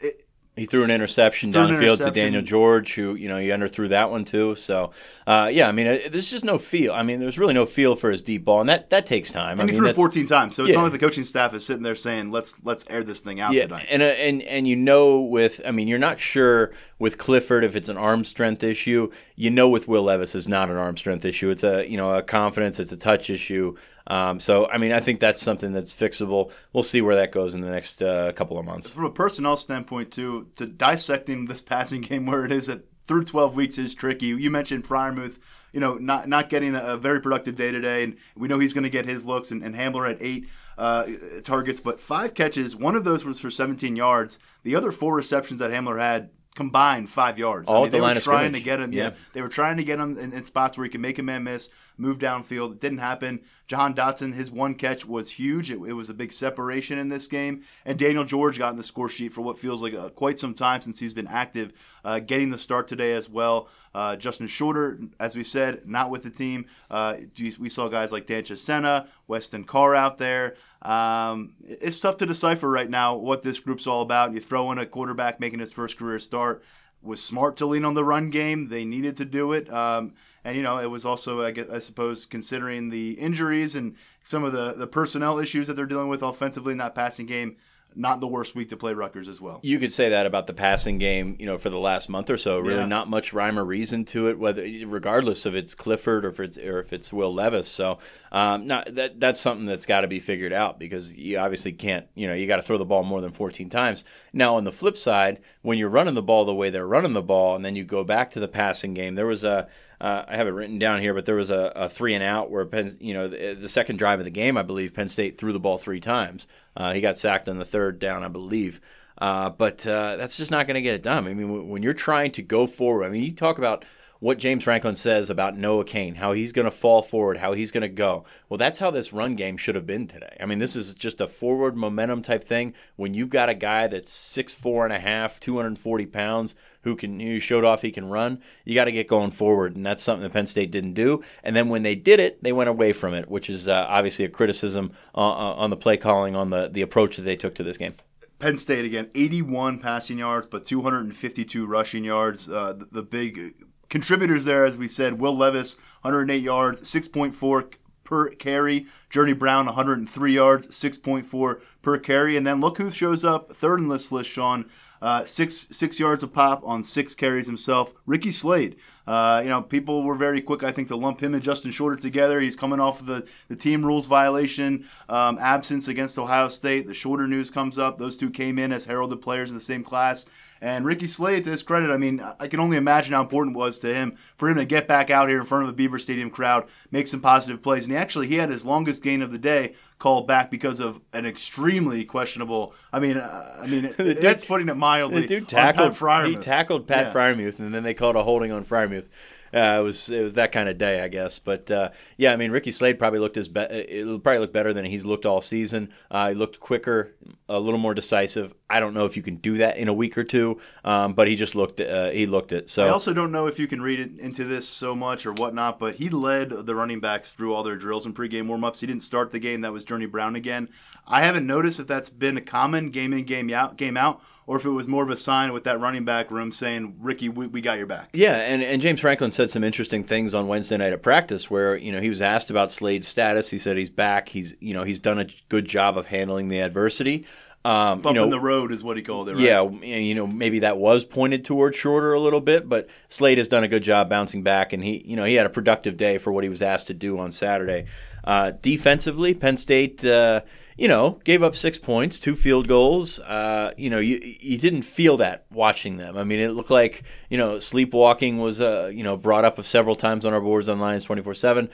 it, 0.00 0.24
He 0.56 0.66
threw 0.66 0.84
an 0.84 0.90
interception 0.90 1.52
Threw 1.52 1.62
an 1.62 1.70
down 1.70 1.80
field 1.80 1.98
to. 1.98 2.10
Daniel 2.10 2.42
George, 2.42 2.94
who 2.94 3.14
you 3.14 3.28
know 3.28 3.38
he 3.38 3.48
underthrew 3.48 3.88
that 3.90 4.10
one 4.10 4.24
too. 4.24 4.54
So 4.54 4.92
uh, 5.26 5.48
yeah, 5.52 5.68
I 5.68 5.72
mean, 5.72 5.86
uh, 5.86 5.98
there's 6.10 6.30
just 6.30 6.44
no 6.44 6.58
feel. 6.58 6.92
I 6.92 7.02
mean, 7.02 7.20
there's 7.20 7.38
really 7.38 7.54
no 7.54 7.64
feel 7.64 7.94
for 7.94 8.10
his 8.10 8.22
deep 8.22 8.44
ball, 8.44 8.60
and 8.60 8.68
that 8.68 8.90
that 8.90 9.06
takes 9.06 9.30
time. 9.30 9.58
I 9.58 9.62
And 9.62 9.70
he 9.70 9.74
mean, 9.74 9.82
threw 9.82 9.88
it 9.88 9.96
14 9.96 10.26
times, 10.26 10.56
so 10.56 10.64
it's 10.64 10.70
yeah. 10.70 10.76
not 10.76 10.82
like 10.84 10.92
the 10.92 10.98
coaching 10.98 11.24
staff 11.24 11.54
is 11.54 11.64
sitting 11.64 11.82
there 11.82 11.94
saying, 11.94 12.30
"Let's 12.30 12.62
let's 12.64 12.84
air 12.90 13.04
this 13.04 13.20
thing 13.20 13.40
out 13.40 13.52
yeah, 13.52 13.64
tonight." 13.64 13.86
and 13.88 14.02
uh, 14.02 14.06
and 14.06 14.42
and 14.42 14.66
you 14.66 14.74
know 14.74 15.20
with 15.20 15.60
I 15.64 15.70
mean 15.70 15.86
you're 15.86 15.98
not 15.98 16.18
sure 16.18 16.72
with 16.98 17.18
Clifford 17.18 17.62
if 17.62 17.76
it's 17.76 17.88
an 17.88 17.96
arm 17.96 18.24
strength 18.24 18.64
issue. 18.64 19.10
You 19.36 19.50
know 19.50 19.68
with 19.68 19.86
Will 19.86 20.02
Levis 20.02 20.34
is 20.34 20.48
not 20.48 20.70
an 20.70 20.76
arm 20.76 20.96
strength 20.96 21.24
issue. 21.24 21.50
It's 21.50 21.62
a 21.64 21.88
you 21.88 21.96
know 21.96 22.14
a 22.14 22.22
confidence. 22.22 22.80
It's 22.80 22.92
a 22.92 22.96
touch 22.96 23.30
issue. 23.30 23.76
Um, 24.08 24.40
so 24.40 24.66
I 24.66 24.78
mean 24.78 24.90
I 24.90 24.98
think 24.98 25.20
that's 25.20 25.40
something 25.40 25.72
that's 25.72 25.94
fixable. 25.94 26.50
We'll 26.72 26.82
see 26.82 27.00
where 27.00 27.14
that 27.16 27.30
goes 27.30 27.54
in 27.54 27.60
the 27.60 27.70
next 27.70 28.02
uh, 28.02 28.32
couple 28.32 28.58
of 28.58 28.64
months. 28.64 28.90
From 28.90 29.04
a 29.04 29.10
personnel 29.10 29.56
standpoint, 29.56 30.10
too, 30.10 30.48
to 30.56 30.66
dissecting 30.66 31.46
this 31.46 31.60
passing 31.60 32.00
game 32.02 32.26
where 32.26 32.44
it 32.44 32.50
is 32.50 32.68
at 32.68 32.82
through 33.12 33.24
12 33.24 33.56
weeks 33.56 33.76
is 33.76 33.94
tricky. 33.94 34.28
You 34.28 34.50
mentioned 34.50 34.84
Freiermuth, 34.84 35.38
you 35.70 35.80
know, 35.80 35.96
not 35.96 36.28
not 36.28 36.48
getting 36.48 36.74
a, 36.74 36.80
a 36.80 36.96
very 36.96 37.20
productive 37.20 37.56
day 37.56 37.70
today, 37.70 38.04
and 38.04 38.16
we 38.34 38.48
know 38.48 38.58
he's 38.58 38.72
going 38.72 38.84
to 38.84 38.90
get 38.90 39.04
his 39.04 39.26
looks. 39.26 39.50
And, 39.50 39.62
and 39.62 39.74
Hamler 39.74 40.10
at 40.10 40.16
eight 40.22 40.48
uh, 40.78 41.06
targets, 41.44 41.78
but 41.78 42.00
five 42.00 42.32
catches. 42.32 42.74
One 42.74 42.94
of 42.94 43.04
those 43.04 43.22
was 43.22 43.38
for 43.38 43.50
17 43.50 43.96
yards. 43.96 44.38
The 44.62 44.74
other 44.74 44.92
four 44.92 45.14
receptions 45.14 45.60
that 45.60 45.70
Hamler 45.70 45.98
had 45.98 46.30
combined 46.54 47.08
five 47.08 47.38
yards. 47.38 47.68
All 47.68 47.76
I 47.76 47.80
mean, 47.80 47.90
the 47.90 47.96
they 47.96 48.00
line 48.00 48.14
were 48.16 48.20
trying 48.20 48.38
scrimmage. 48.52 48.60
to 48.60 48.64
get 48.64 48.80
him. 48.80 48.92
Yeah. 48.92 49.02
Yeah. 49.02 49.14
they 49.32 49.42
were 49.42 49.48
trying 49.48 49.76
to 49.78 49.84
get 49.84 49.98
him 49.98 50.18
in, 50.18 50.32
in 50.32 50.44
spots 50.44 50.76
where 50.76 50.84
he 50.84 50.90
could 50.90 51.00
make 51.00 51.18
a 51.18 51.22
man 51.22 51.44
miss, 51.44 51.70
move 51.96 52.18
downfield. 52.18 52.72
It 52.72 52.80
didn't 52.80 52.98
happen. 52.98 53.40
Jahan 53.68 53.94
Dotson, 53.94 54.34
his 54.34 54.50
one 54.50 54.74
catch 54.74 55.06
was 55.06 55.30
huge. 55.30 55.70
It, 55.70 55.76
it 55.76 55.94
was 55.94 56.10
a 56.10 56.14
big 56.14 56.30
separation 56.30 56.98
in 56.98 57.08
this 57.08 57.26
game. 57.26 57.62
And 57.86 57.98
Daniel 57.98 58.24
George 58.24 58.58
got 58.58 58.70
in 58.70 58.76
the 58.76 58.82
score 58.82 59.08
sheet 59.08 59.32
for 59.32 59.40
what 59.40 59.58
feels 59.58 59.82
like 59.82 59.94
uh, 59.94 60.10
quite 60.10 60.38
some 60.38 60.52
time 60.52 60.82
since 60.82 60.98
he's 60.98 61.14
been 61.14 61.26
active, 61.28 61.72
uh, 62.04 62.18
getting 62.20 62.50
the 62.50 62.58
start 62.58 62.86
today 62.86 63.14
as 63.14 63.30
well. 63.30 63.68
Uh, 63.94 64.16
Justin 64.16 64.46
Shorter, 64.46 65.00
as 65.18 65.36
we 65.36 65.44
said, 65.44 65.86
not 65.86 66.10
with 66.10 66.22
the 66.22 66.30
team. 66.30 66.66
Uh, 66.90 67.16
we 67.58 67.68
saw 67.68 67.88
guys 67.88 68.12
like 68.12 68.26
Dan 68.26 68.42
Chisena, 68.42 69.06
Weston 69.26 69.64
Carr 69.64 69.94
out 69.94 70.18
there. 70.18 70.56
Um, 70.82 71.54
it's 71.64 72.00
tough 72.00 72.16
to 72.18 72.26
decipher 72.26 72.68
right 72.68 72.90
now 72.90 73.14
what 73.14 73.42
this 73.42 73.60
group's 73.60 73.86
all 73.86 74.02
about. 74.02 74.32
You 74.32 74.40
throw 74.40 74.72
in 74.72 74.78
a 74.78 74.86
quarterback 74.86 75.38
making 75.40 75.60
his 75.60 75.72
first 75.72 75.96
career 75.98 76.18
start 76.18 76.62
was 77.02 77.22
smart 77.22 77.56
to 77.56 77.66
lean 77.66 77.84
on 77.84 77.94
the 77.94 78.04
run 78.04 78.30
game. 78.30 78.68
They 78.68 78.84
needed 78.84 79.16
to 79.18 79.24
do 79.24 79.52
it. 79.52 79.72
Um, 79.72 80.14
and, 80.44 80.56
you 80.56 80.62
know, 80.62 80.78
it 80.78 80.90
was 80.90 81.04
also, 81.04 81.42
I, 81.42 81.50
guess, 81.50 81.68
I 81.68 81.78
suppose, 81.78 82.26
considering 82.26 82.90
the 82.90 83.12
injuries 83.12 83.74
and 83.74 83.96
some 84.22 84.44
of 84.44 84.52
the, 84.52 84.72
the 84.72 84.86
personnel 84.86 85.38
issues 85.38 85.66
that 85.66 85.74
they're 85.74 85.86
dealing 85.86 86.08
with 86.08 86.22
offensively 86.22 86.72
in 86.72 86.78
that 86.78 86.94
passing 86.94 87.26
game, 87.26 87.56
not 87.94 88.20
the 88.20 88.26
worst 88.26 88.54
week 88.54 88.68
to 88.70 88.76
play 88.76 88.94
Rutgers 88.94 89.28
as 89.28 89.40
well. 89.40 89.60
You 89.62 89.78
could 89.78 89.92
say 89.92 90.08
that 90.10 90.26
about 90.26 90.46
the 90.46 90.54
passing 90.54 90.98
game, 90.98 91.36
you 91.38 91.46
know, 91.46 91.58
for 91.58 91.70
the 91.70 91.78
last 91.78 92.08
month 92.08 92.30
or 92.30 92.36
so. 92.38 92.58
Really, 92.58 92.80
Yeah. 92.80 92.86
not 92.86 93.08
much 93.08 93.32
rhyme 93.32 93.58
or 93.58 93.64
reason 93.64 94.04
to 94.06 94.28
it, 94.28 94.38
whether 94.38 94.62
regardless 94.86 95.46
of 95.46 95.54
it's 95.54 95.74
Clifford 95.74 96.24
or 96.24 96.28
if 96.30 96.40
it's 96.40 96.58
or 96.58 96.80
if 96.80 96.92
it's 96.92 97.12
Will 97.12 97.32
Levis. 97.32 97.68
So, 97.68 97.98
um, 98.30 98.66
not 98.66 98.94
that 98.94 99.20
that's 99.20 99.40
something 99.40 99.66
that's 99.66 99.86
got 99.86 100.02
to 100.02 100.08
be 100.08 100.20
figured 100.20 100.52
out 100.52 100.78
because 100.78 101.16
you 101.16 101.38
obviously 101.38 101.72
can't, 101.72 102.06
you 102.14 102.26
know, 102.26 102.34
you 102.34 102.46
got 102.46 102.56
to 102.56 102.62
throw 102.62 102.78
the 102.78 102.84
ball 102.84 103.02
more 103.02 103.20
than 103.20 103.32
14 103.32 103.68
times. 103.70 104.04
Now, 104.32 104.56
on 104.56 104.64
the 104.64 104.72
flip 104.72 104.96
side, 104.96 105.38
when 105.62 105.78
you're 105.78 105.88
running 105.88 106.14
the 106.14 106.22
ball 106.22 106.44
the 106.44 106.54
way 106.54 106.70
they're 106.70 106.86
running 106.86 107.12
the 107.12 107.22
ball, 107.22 107.54
and 107.56 107.64
then 107.64 107.76
you 107.76 107.84
go 107.84 108.04
back 108.04 108.30
to 108.30 108.40
the 108.40 108.48
passing 108.48 108.94
game, 108.94 109.14
there 109.14 109.26
was 109.26 109.44
a 109.44 109.68
uh, 110.02 110.24
I 110.28 110.36
have 110.36 110.48
it 110.48 110.50
written 110.50 110.78
down 110.78 111.00
here, 111.00 111.14
but 111.14 111.24
there 111.26 111.36
was 111.36 111.50
a, 111.50 111.72
a 111.76 111.88
three 111.88 112.14
and 112.14 112.24
out 112.24 112.50
where 112.50 112.66
Penn, 112.66 112.90
you 113.00 113.14
know, 113.14 113.28
the, 113.28 113.54
the 113.54 113.68
second 113.68 113.98
drive 113.98 114.18
of 114.18 114.24
the 114.24 114.30
game, 114.30 114.56
I 114.56 114.62
believe 114.62 114.92
Penn 114.92 115.08
State 115.08 115.38
threw 115.38 115.52
the 115.52 115.60
ball 115.60 115.78
three 115.78 116.00
times. 116.00 116.46
Uh, 116.76 116.92
he 116.92 117.00
got 117.00 117.16
sacked 117.16 117.48
on 117.48 117.58
the 117.58 117.64
third 117.64 117.98
down, 117.98 118.24
I 118.24 118.28
believe. 118.28 118.80
Uh, 119.18 119.50
but 119.50 119.86
uh, 119.86 120.16
that's 120.16 120.36
just 120.36 120.50
not 120.50 120.66
going 120.66 120.74
to 120.74 120.82
get 120.82 120.94
it 120.96 121.02
done. 121.02 121.26
I 121.28 121.32
mean, 121.34 121.50
when- 121.52 121.68
when 121.68 121.82
you're 121.84 121.92
trying 121.94 122.32
to 122.32 122.42
go 122.42 122.66
forward, 122.66 123.04
I 123.04 123.08
mean, 123.10 123.22
you 123.22 123.32
talk 123.32 123.58
about 123.58 123.84
what 124.22 124.38
James 124.38 124.62
Franklin 124.62 124.94
says 124.94 125.30
about 125.30 125.58
Noah 125.58 125.84
Cain, 125.84 126.14
how 126.14 126.30
he's 126.30 126.52
going 126.52 126.64
to 126.64 126.70
fall 126.70 127.02
forward, 127.02 127.38
how 127.38 127.54
he's 127.54 127.72
going 127.72 127.82
to 127.82 127.88
go. 127.88 128.24
Well, 128.48 128.56
that's 128.56 128.78
how 128.78 128.92
this 128.92 129.12
run 129.12 129.34
game 129.34 129.56
should 129.56 129.74
have 129.74 129.84
been 129.84 130.06
today. 130.06 130.36
I 130.38 130.46
mean, 130.46 130.60
this 130.60 130.76
is 130.76 130.94
just 130.94 131.20
a 131.20 131.26
forward 131.26 131.76
momentum 131.76 132.22
type 132.22 132.44
thing. 132.44 132.72
When 132.94 133.14
you've 133.14 133.30
got 133.30 133.48
a 133.48 133.54
guy 133.54 133.88
that's 133.88 134.12
six 134.12 134.54
four 134.54 134.84
and 134.84 134.92
a 134.94 135.00
half, 135.00 135.40
240 135.40 136.06
pounds, 136.06 136.54
who 136.82 136.94
can 136.94 137.18
who 137.18 137.40
showed 137.40 137.64
off 137.64 137.82
he 137.82 137.90
can 137.90 138.08
run, 138.08 138.40
you 138.64 138.76
got 138.76 138.84
to 138.84 138.92
get 138.92 139.08
going 139.08 139.32
forward, 139.32 139.74
and 139.74 139.84
that's 139.84 140.04
something 140.04 140.22
that 140.22 140.32
Penn 140.32 140.46
State 140.46 140.70
didn't 140.70 140.94
do. 140.94 141.20
And 141.42 141.56
then 141.56 141.68
when 141.68 141.82
they 141.82 141.96
did 141.96 142.20
it, 142.20 142.44
they 142.44 142.52
went 142.52 142.70
away 142.70 142.92
from 142.92 143.14
it, 143.14 143.28
which 143.28 143.50
is 143.50 143.68
uh, 143.68 143.86
obviously 143.88 144.24
a 144.24 144.28
criticism 144.28 144.92
uh, 145.16 145.18
uh, 145.18 145.54
on 145.54 145.70
the 145.70 145.76
play 145.76 145.96
calling, 145.96 146.36
on 146.36 146.50
the 146.50 146.68
the 146.68 146.82
approach 146.82 147.16
that 147.16 147.22
they 147.22 147.34
took 147.34 147.56
to 147.56 147.64
this 147.64 147.76
game. 147.76 147.94
Penn 148.38 148.56
State 148.56 148.84
again, 148.84 149.10
81 149.16 149.80
passing 149.80 150.18
yards, 150.18 150.46
but 150.46 150.64
252 150.64 151.66
rushing 151.66 152.04
yards. 152.04 152.48
Uh, 152.48 152.72
the, 152.72 152.84
the 152.86 153.02
big 153.02 153.54
contributors 153.92 154.46
there, 154.46 154.64
as 154.64 154.78
we 154.78 154.88
said, 154.88 155.20
Will 155.20 155.36
Levis, 155.36 155.76
108 156.00 156.42
yards, 156.42 156.80
6.4 156.80 157.74
per 158.02 158.30
carry. 158.30 158.86
Journey 159.10 159.34
Brown, 159.34 159.66
103 159.66 160.34
yards, 160.34 160.66
6.4 160.68 161.60
per 161.82 161.98
carry. 161.98 162.36
And 162.36 162.46
then 162.46 162.60
look 162.60 162.78
who 162.78 162.88
shows 162.88 163.22
up 163.22 163.52
third 163.52 163.80
in 163.80 163.88
this 163.88 164.10
list, 164.10 164.30
Sean. 164.30 164.64
Uh, 165.02 165.24
six 165.24 165.66
six 165.72 165.98
yards 165.98 166.22
a 166.22 166.28
pop 166.28 166.62
on 166.64 166.82
six 166.82 167.14
carries 167.14 167.46
himself. 167.46 167.92
Ricky 168.06 168.30
Slade. 168.30 168.76
Uh, 169.04 169.40
you 169.42 169.48
know, 169.50 169.60
people 169.60 170.04
were 170.04 170.14
very 170.14 170.40
quick, 170.40 170.62
I 170.62 170.70
think, 170.70 170.86
to 170.88 170.96
lump 170.96 171.20
him 171.20 171.34
and 171.34 171.42
Justin 171.42 171.72
Shorter 171.72 171.96
together. 171.96 172.38
He's 172.38 172.54
coming 172.54 172.78
off 172.78 173.00
of 173.00 173.06
the, 173.06 173.26
the 173.48 173.56
team 173.56 173.84
rules 173.84 174.06
violation 174.06 174.86
um, 175.08 175.38
absence 175.40 175.88
against 175.88 176.18
Ohio 176.20 176.46
State. 176.46 176.86
The 176.86 176.94
Shorter 176.94 177.26
news 177.26 177.50
comes 177.50 177.78
up. 177.78 177.98
Those 177.98 178.16
two 178.16 178.30
came 178.30 178.60
in 178.60 178.72
as 178.72 178.84
heralded 178.84 179.20
players 179.20 179.50
in 179.50 179.56
the 179.56 179.60
same 179.60 179.82
class. 179.82 180.24
And 180.62 180.86
Ricky 180.86 181.08
Slade, 181.08 181.42
to 181.42 181.50
his 181.50 181.64
credit, 181.64 181.90
I 181.90 181.96
mean, 181.96 182.22
I 182.38 182.46
can 182.46 182.60
only 182.60 182.76
imagine 182.76 183.14
how 183.14 183.20
important 183.22 183.56
it 183.56 183.58
was 183.58 183.80
to 183.80 183.92
him 183.92 184.14
for 184.36 184.48
him 184.48 184.56
to 184.58 184.64
get 184.64 184.86
back 184.86 185.10
out 185.10 185.28
here 185.28 185.40
in 185.40 185.44
front 185.44 185.64
of 185.64 185.70
a 185.70 185.72
Beaver 185.72 185.98
Stadium 185.98 186.30
crowd, 186.30 186.68
make 186.92 187.08
some 187.08 187.20
positive 187.20 187.60
plays. 187.62 187.82
And 187.82 187.90
he 187.92 187.98
actually 187.98 188.28
he 188.28 188.36
had 188.36 188.48
his 188.48 188.64
longest 188.64 189.02
gain 189.02 189.22
of 189.22 189.32
the 189.32 189.38
day 189.38 189.74
called 189.98 190.28
back 190.28 190.52
because 190.52 190.78
of 190.78 191.00
an 191.12 191.26
extremely 191.26 192.04
questionable. 192.04 192.74
I 192.92 193.00
mean, 193.00 193.16
uh, 193.16 193.58
I 193.60 193.66
mean, 193.66 193.92
dude- 193.98 194.18
that's 194.18 194.44
putting 194.44 194.68
it 194.68 194.76
mildly. 194.76 195.22
The 195.22 195.26
dude 195.26 195.48
tackled 195.48 195.94
Pat 195.94 195.98
Freiermuth. 196.00 196.28
he 196.28 196.36
tackled 196.36 196.86
Pat 196.86 197.06
Yeah. 197.06 197.12
Freiermuth, 197.12 197.58
and 197.58 197.74
then 197.74 197.82
they 197.82 197.92
called 197.94 198.14
a 198.14 198.22
holding 198.22 198.52
on 198.52 198.64
Freiermuth. 198.64 199.08
Uh, 199.54 199.78
it 199.80 199.82
was 199.82 200.08
it 200.08 200.22
was 200.22 200.34
that 200.34 200.52
kind 200.52 200.68
of 200.68 200.78
day, 200.78 201.02
I 201.02 201.08
guess. 201.08 201.38
But 201.38 201.70
uh, 201.70 201.90
yeah, 202.16 202.32
I 202.32 202.36
mean, 202.36 202.50
Ricky 202.50 202.72
Slade 202.72 202.98
probably 202.98 203.18
looked 203.18 203.36
as 203.36 203.48
it'll 203.48 204.18
probably 204.18 204.38
look 204.38 204.52
better 204.52 204.72
than 204.72 204.84
he's 204.84 205.04
looked 205.04 205.26
all 205.26 205.40
season. 205.40 205.90
Uh, 206.10 206.30
he 206.30 206.34
looked 206.34 206.60
quicker, 206.60 207.14
a 207.48 207.58
little 207.58 207.78
more 207.78 207.94
decisive. 207.94 208.54
I 208.70 208.80
don't 208.80 208.94
know 208.94 209.04
if 209.04 209.16
you 209.16 209.22
can 209.22 209.36
do 209.36 209.58
that 209.58 209.76
in 209.76 209.88
a 209.88 209.92
week 209.92 210.16
or 210.16 210.24
two, 210.24 210.58
um, 210.84 211.12
but 211.12 211.28
he 211.28 211.36
just 211.36 211.54
looked 211.54 211.80
uh, 211.80 212.10
he 212.10 212.26
looked 212.26 212.52
it. 212.52 212.70
So 212.70 212.86
I 212.86 212.88
also 212.88 213.12
don't 213.12 213.32
know 213.32 213.46
if 213.46 213.58
you 213.58 213.66
can 213.66 213.82
read 213.82 214.00
it 214.00 214.18
into 214.18 214.44
this 214.44 214.66
so 214.66 214.96
much 214.96 215.26
or 215.26 215.32
whatnot, 215.32 215.78
but 215.78 215.96
he 215.96 216.08
led 216.08 216.50
the 216.50 216.74
running 216.74 217.00
backs 217.00 217.32
through 217.32 217.54
all 217.54 217.62
their 217.62 217.76
drills 217.76 218.06
and 218.06 218.14
pregame 218.14 218.46
warmups. 218.46 218.80
He 218.80 218.86
didn't 218.86 219.02
start 219.02 219.32
the 219.32 219.38
game. 219.38 219.60
That 219.60 219.72
was 219.72 219.84
Journey 219.84 220.06
Brown 220.06 220.34
again. 220.34 220.68
I 221.06 221.22
haven't 221.22 221.46
noticed 221.46 221.80
if 221.80 221.86
that's 221.86 222.10
been 222.10 222.36
a 222.36 222.40
common 222.40 222.90
game 222.90 223.12
in, 223.12 223.24
game 223.24 223.52
out, 223.52 223.76
game 223.76 223.96
out, 223.96 224.22
or 224.46 224.56
if 224.56 224.64
it 224.64 224.70
was 224.70 224.88
more 224.88 225.04
of 225.04 225.10
a 225.10 225.16
sign 225.16 225.52
with 225.52 225.64
that 225.64 225.80
running 225.80 226.04
back 226.04 226.30
room 226.30 226.52
saying, 226.52 226.96
"Ricky, 227.00 227.28
we, 227.28 227.46
we 227.46 227.60
got 227.60 227.78
your 227.78 227.86
back." 227.86 228.10
Yeah, 228.12 228.36
and, 228.36 228.62
and 228.62 228.82
James 228.82 229.00
Franklin 229.00 229.32
said 229.32 229.50
some 229.50 229.64
interesting 229.64 230.04
things 230.04 230.34
on 230.34 230.48
Wednesday 230.48 230.76
night 230.76 230.92
at 230.92 231.02
practice 231.02 231.50
where, 231.50 231.76
you 231.76 231.92
know, 231.92 232.00
he 232.00 232.08
was 232.08 232.22
asked 232.22 232.50
about 232.50 232.72
Slade's 232.72 233.08
status. 233.08 233.50
He 233.50 233.58
said 233.58 233.76
he's 233.76 233.90
back. 233.90 234.30
He's, 234.30 234.56
you 234.60 234.74
know, 234.74 234.84
he's 234.84 235.00
done 235.00 235.18
a 235.18 235.26
good 235.48 235.66
job 235.66 235.96
of 235.96 236.06
handling 236.06 236.48
the 236.48 236.60
adversity. 236.60 237.26
Um, 237.64 238.00
Bump 238.00 238.16
you 238.16 238.22
know, 238.22 238.28
the 238.28 238.40
road 238.40 238.72
is 238.72 238.82
what 238.82 238.96
he 238.96 239.04
called 239.04 239.28
it. 239.28 239.34
Right? 239.34 239.42
yeah, 239.42 239.62
you 239.62 240.16
know, 240.16 240.26
maybe 240.26 240.60
that 240.60 240.78
was 240.78 241.04
pointed 241.04 241.44
toward 241.44 241.76
Shorter 241.76 242.12
a 242.12 242.18
little 242.18 242.40
bit, 242.40 242.68
but 242.68 242.88
Slade 243.08 243.38
has 243.38 243.46
done 243.46 243.62
a 243.62 243.68
good 243.68 243.84
job 243.84 244.08
bouncing 244.08 244.42
back, 244.42 244.72
and 244.72 244.82
he, 244.82 245.00
you 245.06 245.14
know, 245.14 245.24
he 245.24 245.34
had 245.34 245.46
a 245.46 245.50
productive 245.50 245.96
day 245.96 246.18
for 246.18 246.32
what 246.32 246.42
he 246.42 246.50
was 246.50 246.60
asked 246.60 246.88
to 246.88 246.94
do 246.94 247.20
on 247.20 247.30
Saturday. 247.30 247.86
Uh, 248.24 248.50
defensively, 248.60 249.32
Penn 249.32 249.56
State, 249.56 250.04
uh, 250.04 250.40
you 250.76 250.88
know, 250.88 251.20
gave 251.24 251.42
up 251.42 251.54
six 251.54 251.78
points, 251.78 252.18
two 252.18 252.34
field 252.34 252.68
goals. 252.68 253.18
Uh, 253.20 253.72
you 253.76 253.90
know, 253.90 253.98
you 253.98 254.20
you 254.22 254.58
didn't 254.58 254.82
feel 254.82 255.16
that 255.18 255.44
watching 255.50 255.96
them. 255.96 256.16
I 256.16 256.24
mean, 256.24 256.40
it 256.40 256.50
looked 256.50 256.70
like 256.70 257.04
you 257.28 257.38
know 257.38 257.58
sleepwalking 257.58 258.38
was 258.38 258.60
uh, 258.60 258.90
you 258.92 259.02
know 259.02 259.16
brought 259.16 259.44
up 259.44 259.62
several 259.64 259.94
times 259.94 260.24
on 260.24 260.32
our 260.32 260.40
boards 260.40 260.68
on 260.68 260.80
Lions 260.80 261.04
twenty 261.04 261.22
four 261.22 261.34
seven, 261.34 261.68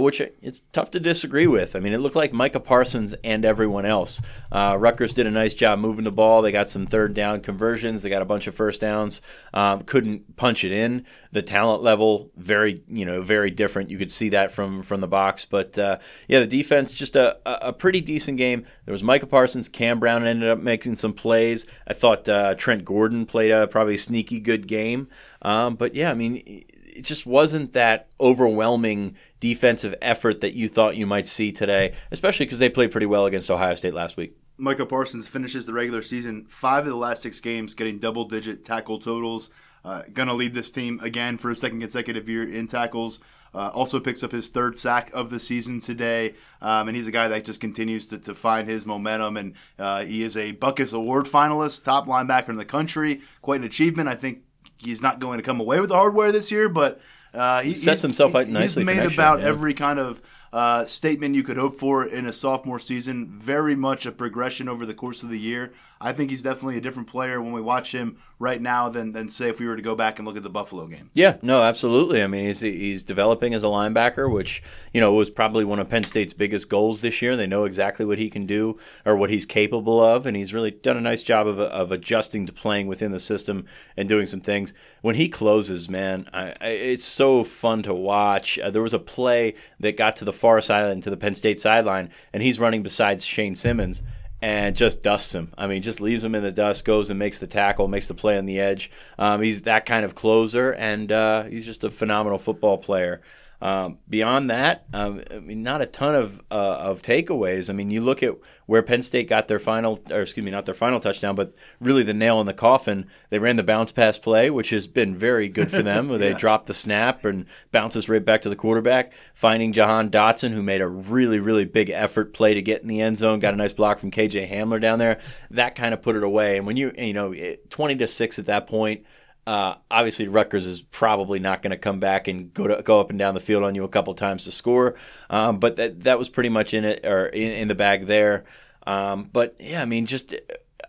which 0.00 0.20
it's 0.20 0.62
tough 0.72 0.90
to 0.92 1.00
disagree 1.00 1.46
with. 1.46 1.74
I 1.76 1.80
mean, 1.80 1.92
it 1.92 1.98
looked 1.98 2.16
like 2.16 2.32
Micah 2.32 2.60
Parsons 2.60 3.14
and 3.24 3.44
everyone 3.44 3.86
else. 3.86 4.20
Uh, 4.52 4.76
Rutgers 4.78 5.12
did 5.12 5.26
a 5.26 5.30
nice 5.30 5.54
job 5.54 5.78
moving 5.78 6.04
the 6.04 6.12
ball. 6.12 6.42
They 6.42 6.52
got 6.52 6.68
some 6.68 6.86
third 6.86 7.14
down 7.14 7.40
conversions. 7.40 8.02
They 8.02 8.10
got 8.10 8.22
a 8.22 8.26
bunch 8.26 8.46
of 8.46 8.54
first 8.54 8.80
downs. 8.80 9.22
Um, 9.52 9.82
couldn't 9.82 10.36
punch 10.36 10.64
it 10.64 10.72
in. 10.72 11.06
The 11.32 11.42
talent 11.42 11.82
level 11.82 12.30
very 12.36 12.82
you 12.88 13.04
know 13.04 13.22
very 13.22 13.50
different. 13.50 13.90
You 13.90 13.98
could 13.98 14.10
see 14.10 14.28
that 14.30 14.52
from 14.52 14.82
from 14.82 15.00
the 15.00 15.08
box. 15.08 15.44
But 15.44 15.78
uh, 15.78 15.98
yeah, 16.28 16.40
the 16.40 16.46
defense 16.46 16.94
just 16.94 17.16
a 17.16 17.38
a 17.44 17.72
pretty 17.72 18.00
decent 18.00 18.38
game. 18.38 18.43
There 18.52 18.92
was 18.92 19.02
Micah 19.02 19.26
Parsons. 19.26 19.68
Cam 19.68 19.98
Brown 19.98 20.26
ended 20.26 20.48
up 20.48 20.58
making 20.58 20.96
some 20.96 21.12
plays. 21.12 21.66
I 21.86 21.94
thought 21.94 22.28
uh, 22.28 22.54
Trent 22.54 22.84
Gordon 22.84 23.26
played 23.26 23.50
a 23.50 23.66
probably 23.66 23.96
sneaky 23.96 24.40
good 24.40 24.66
game. 24.66 25.08
Um, 25.42 25.76
but 25.76 25.94
yeah, 25.94 26.10
I 26.10 26.14
mean, 26.14 26.42
it 26.46 27.02
just 27.02 27.26
wasn't 27.26 27.72
that 27.72 28.08
overwhelming 28.20 29.16
defensive 29.40 29.94
effort 30.00 30.40
that 30.40 30.54
you 30.54 30.68
thought 30.68 30.96
you 30.96 31.06
might 31.06 31.26
see 31.26 31.52
today, 31.52 31.94
especially 32.10 32.46
because 32.46 32.58
they 32.58 32.68
played 32.68 32.92
pretty 32.92 33.06
well 33.06 33.26
against 33.26 33.50
Ohio 33.50 33.74
State 33.74 33.94
last 33.94 34.16
week. 34.16 34.36
Micah 34.56 34.86
Parsons 34.86 35.26
finishes 35.26 35.66
the 35.66 35.72
regular 35.72 36.00
season 36.00 36.46
five 36.48 36.84
of 36.84 36.90
the 36.90 36.96
last 36.96 37.22
six 37.22 37.40
games 37.40 37.74
getting 37.74 37.98
double 37.98 38.24
digit 38.24 38.64
tackle 38.64 39.00
totals. 39.00 39.50
Uh, 39.84 40.02
gonna 40.12 40.32
lead 40.32 40.54
this 40.54 40.70
team 40.70 41.00
again 41.02 41.36
for 41.36 41.50
a 41.50 41.56
second 41.56 41.80
consecutive 41.80 42.28
year 42.28 42.48
in 42.48 42.66
tackles. 42.66 43.20
Uh, 43.54 43.68
also 43.68 44.00
picks 44.00 44.22
up 44.22 44.32
his 44.32 44.48
third 44.48 44.78
sack 44.78 45.12
of 45.14 45.30
the 45.30 45.38
season 45.38 45.80
today, 45.80 46.34
um, 46.60 46.88
and 46.88 46.96
he's 46.96 47.06
a 47.06 47.12
guy 47.12 47.28
that 47.28 47.44
just 47.44 47.60
continues 47.60 48.06
to, 48.08 48.18
to 48.18 48.34
find 48.34 48.68
his 48.68 48.84
momentum. 48.84 49.36
And 49.36 49.54
uh, 49.78 50.04
he 50.04 50.22
is 50.22 50.36
a 50.36 50.52
Butkus 50.54 50.92
Award 50.92 51.26
finalist, 51.26 51.84
top 51.84 52.06
linebacker 52.06 52.48
in 52.48 52.56
the 52.56 52.64
country. 52.64 53.20
Quite 53.42 53.60
an 53.60 53.66
achievement. 53.66 54.08
I 54.08 54.14
think 54.14 54.40
he's 54.78 55.02
not 55.02 55.20
going 55.20 55.38
to 55.38 55.44
come 55.44 55.60
away 55.60 55.80
with 55.80 55.90
the 55.90 55.96
hardware 55.96 56.32
this 56.32 56.50
year, 56.50 56.68
but 56.68 57.00
uh, 57.32 57.62
he, 57.62 57.74
sets 57.74 58.02
himself 58.02 58.34
up 58.34 58.46
nicely. 58.46 58.84
He's 58.84 58.86
made 58.86 59.12
about 59.12 59.40
every 59.40 59.74
kind 59.74 59.98
of 59.98 60.22
uh, 60.54 60.84
statement 60.84 61.34
you 61.34 61.42
could 61.42 61.56
hope 61.56 61.80
for 61.80 62.06
in 62.06 62.26
a 62.26 62.32
sophomore 62.32 62.78
season. 62.78 63.26
Very 63.40 63.74
much 63.74 64.06
a 64.06 64.12
progression 64.12 64.68
over 64.68 64.86
the 64.86 64.94
course 64.94 65.24
of 65.24 65.28
the 65.28 65.38
year. 65.38 65.72
I 66.00 66.12
think 66.12 66.30
he's 66.30 66.42
definitely 66.42 66.76
a 66.76 66.80
different 66.80 67.08
player 67.08 67.40
when 67.40 67.52
we 67.52 67.60
watch 67.60 67.92
him 67.92 68.18
right 68.38 68.60
now 68.60 68.88
than, 68.88 69.12
than 69.12 69.28
say 69.28 69.48
if 69.48 69.58
we 69.58 69.66
were 69.66 69.74
to 69.74 69.82
go 69.82 69.94
back 69.94 70.18
and 70.18 70.28
look 70.28 70.36
at 70.36 70.42
the 70.42 70.50
Buffalo 70.50 70.86
game. 70.86 71.10
Yeah, 71.14 71.38
no, 71.40 71.62
absolutely. 71.62 72.22
I 72.22 72.26
mean, 72.26 72.44
he's 72.44 72.60
he's 72.60 73.02
developing 73.02 73.54
as 73.54 73.64
a 73.64 73.68
linebacker, 73.68 74.30
which 74.30 74.62
you 74.92 75.00
know 75.00 75.12
was 75.14 75.30
probably 75.30 75.64
one 75.64 75.78
of 75.78 75.88
Penn 75.88 76.04
State's 76.04 76.34
biggest 76.34 76.68
goals 76.68 77.00
this 77.00 77.22
year. 77.22 77.36
They 77.36 77.46
know 77.46 77.64
exactly 77.64 78.04
what 78.04 78.18
he 78.18 78.28
can 78.28 78.46
do 78.46 78.78
or 79.04 79.16
what 79.16 79.30
he's 79.30 79.46
capable 79.46 80.04
of, 80.04 80.26
and 80.26 80.36
he's 80.36 80.52
really 80.52 80.70
done 80.70 80.96
a 80.96 81.00
nice 81.00 81.22
job 81.22 81.46
of, 81.46 81.58
of 81.58 81.90
adjusting 81.90 82.44
to 82.46 82.52
playing 82.52 82.86
within 82.86 83.12
the 83.12 83.20
system 83.20 83.64
and 83.96 84.08
doing 84.08 84.26
some 84.26 84.40
things. 84.40 84.74
When 85.00 85.16
he 85.16 85.28
closes, 85.28 85.88
man, 85.88 86.28
I, 86.32 86.54
I, 86.60 86.68
it's 86.68 87.04
so 87.04 87.44
fun 87.44 87.82
to 87.84 87.94
watch. 87.94 88.58
Uh, 88.58 88.70
there 88.70 88.82
was 88.82 88.94
a 88.94 88.98
play 88.98 89.54
that 89.80 89.96
got 89.96 90.16
to 90.16 90.24
the 90.24 90.32
far 90.44 90.60
side 90.60 91.00
to 91.00 91.08
the 91.08 91.16
Penn 91.16 91.34
State 91.34 91.58
sideline, 91.58 92.10
and 92.34 92.42
he's 92.42 92.60
running 92.60 92.82
beside 92.82 93.22
Shane 93.22 93.54
Simmons 93.54 94.02
and 94.42 94.76
just 94.76 95.02
dusts 95.02 95.34
him. 95.34 95.50
I 95.56 95.66
mean, 95.66 95.80
just 95.80 96.02
leaves 96.02 96.22
him 96.22 96.34
in 96.34 96.42
the 96.42 96.52
dust, 96.52 96.84
goes 96.84 97.08
and 97.08 97.18
makes 97.18 97.38
the 97.38 97.46
tackle, 97.46 97.88
makes 97.88 98.08
the 98.08 98.14
play 98.14 98.36
on 98.36 98.44
the 98.44 98.60
edge. 98.60 98.90
Um, 99.18 99.40
he's 99.40 99.62
that 99.62 99.86
kind 99.86 100.04
of 100.04 100.14
closer, 100.14 100.74
and 100.74 101.10
uh, 101.10 101.44
he's 101.44 101.64
just 101.64 101.82
a 101.82 101.90
phenomenal 101.90 102.38
football 102.38 102.76
player. 102.76 103.22
Um, 103.64 103.96
beyond 104.10 104.50
that, 104.50 104.84
um, 104.92 105.22
I 105.30 105.38
mean, 105.38 105.62
not 105.62 105.80
a 105.80 105.86
ton 105.86 106.14
of 106.14 106.42
uh, 106.50 106.76
of 106.76 107.00
takeaways. 107.00 107.70
I 107.70 107.72
mean, 107.72 107.90
you 107.90 108.02
look 108.02 108.22
at 108.22 108.34
where 108.66 108.82
Penn 108.82 109.00
State 109.00 109.26
got 109.26 109.48
their 109.48 109.58
final, 109.58 110.02
or 110.10 110.20
excuse 110.20 110.44
me, 110.44 110.50
not 110.50 110.66
their 110.66 110.74
final 110.74 111.00
touchdown, 111.00 111.34
but 111.34 111.54
really 111.80 112.02
the 112.02 112.12
nail 112.12 112.40
in 112.40 112.46
the 112.46 112.52
coffin. 112.52 113.06
They 113.30 113.38
ran 113.38 113.56
the 113.56 113.62
bounce 113.62 113.90
pass 113.90 114.18
play, 114.18 114.50
which 114.50 114.68
has 114.68 114.86
been 114.86 115.16
very 115.16 115.48
good 115.48 115.70
for 115.70 115.82
them. 115.82 116.10
Where 116.10 116.18
they 116.18 116.32
yeah. 116.32 116.38
drop 116.38 116.66
the 116.66 116.74
snap 116.74 117.24
and 117.24 117.46
bounces 117.72 118.06
right 118.06 118.22
back 118.22 118.42
to 118.42 118.50
the 118.50 118.56
quarterback, 118.56 119.14
finding 119.32 119.72
Jahan 119.72 120.10
Dotson, 120.10 120.52
who 120.52 120.62
made 120.62 120.82
a 120.82 120.86
really 120.86 121.40
really 121.40 121.64
big 121.64 121.88
effort 121.88 122.34
play 122.34 122.52
to 122.52 122.60
get 122.60 122.82
in 122.82 122.88
the 122.88 123.00
end 123.00 123.16
zone. 123.16 123.38
Got 123.38 123.54
a 123.54 123.56
nice 123.56 123.72
block 123.72 123.98
from 123.98 124.10
KJ 124.10 124.50
Hamler 124.50 124.78
down 124.78 124.98
there. 124.98 125.20
That 125.50 125.74
kind 125.74 125.94
of 125.94 126.02
put 126.02 126.16
it 126.16 126.22
away. 126.22 126.58
And 126.58 126.66
when 126.66 126.76
you 126.76 126.92
you 126.98 127.14
know 127.14 127.34
twenty 127.70 127.96
to 127.96 128.08
six 128.08 128.38
at 128.38 128.44
that 128.44 128.66
point 128.66 129.06
uh, 129.46 129.74
obviously, 129.90 130.26
Rutgers 130.26 130.66
is 130.66 130.80
probably 130.80 131.38
not 131.38 131.62
going 131.62 131.72
to 131.72 131.76
come 131.76 132.00
back 132.00 132.28
and 132.28 132.52
go 132.54 132.66
to, 132.66 132.82
go 132.82 133.00
up 133.00 133.10
and 133.10 133.18
down 133.18 133.34
the 133.34 133.40
field 133.40 133.62
on 133.62 133.74
you 133.74 133.84
a 133.84 133.88
couple 133.88 134.14
times 134.14 134.44
to 134.44 134.50
score. 134.50 134.94
Um, 135.28 135.58
but 135.58 135.76
that 135.76 136.04
that 136.04 136.18
was 136.18 136.28
pretty 136.28 136.48
much 136.48 136.72
in 136.72 136.84
it 136.84 137.04
or 137.04 137.26
in, 137.26 137.52
in 137.52 137.68
the 137.68 137.74
bag 137.74 138.06
there. 138.06 138.44
Um, 138.86 139.28
but 139.32 139.56
yeah, 139.58 139.82
I 139.82 139.84
mean, 139.84 140.06
just 140.06 140.34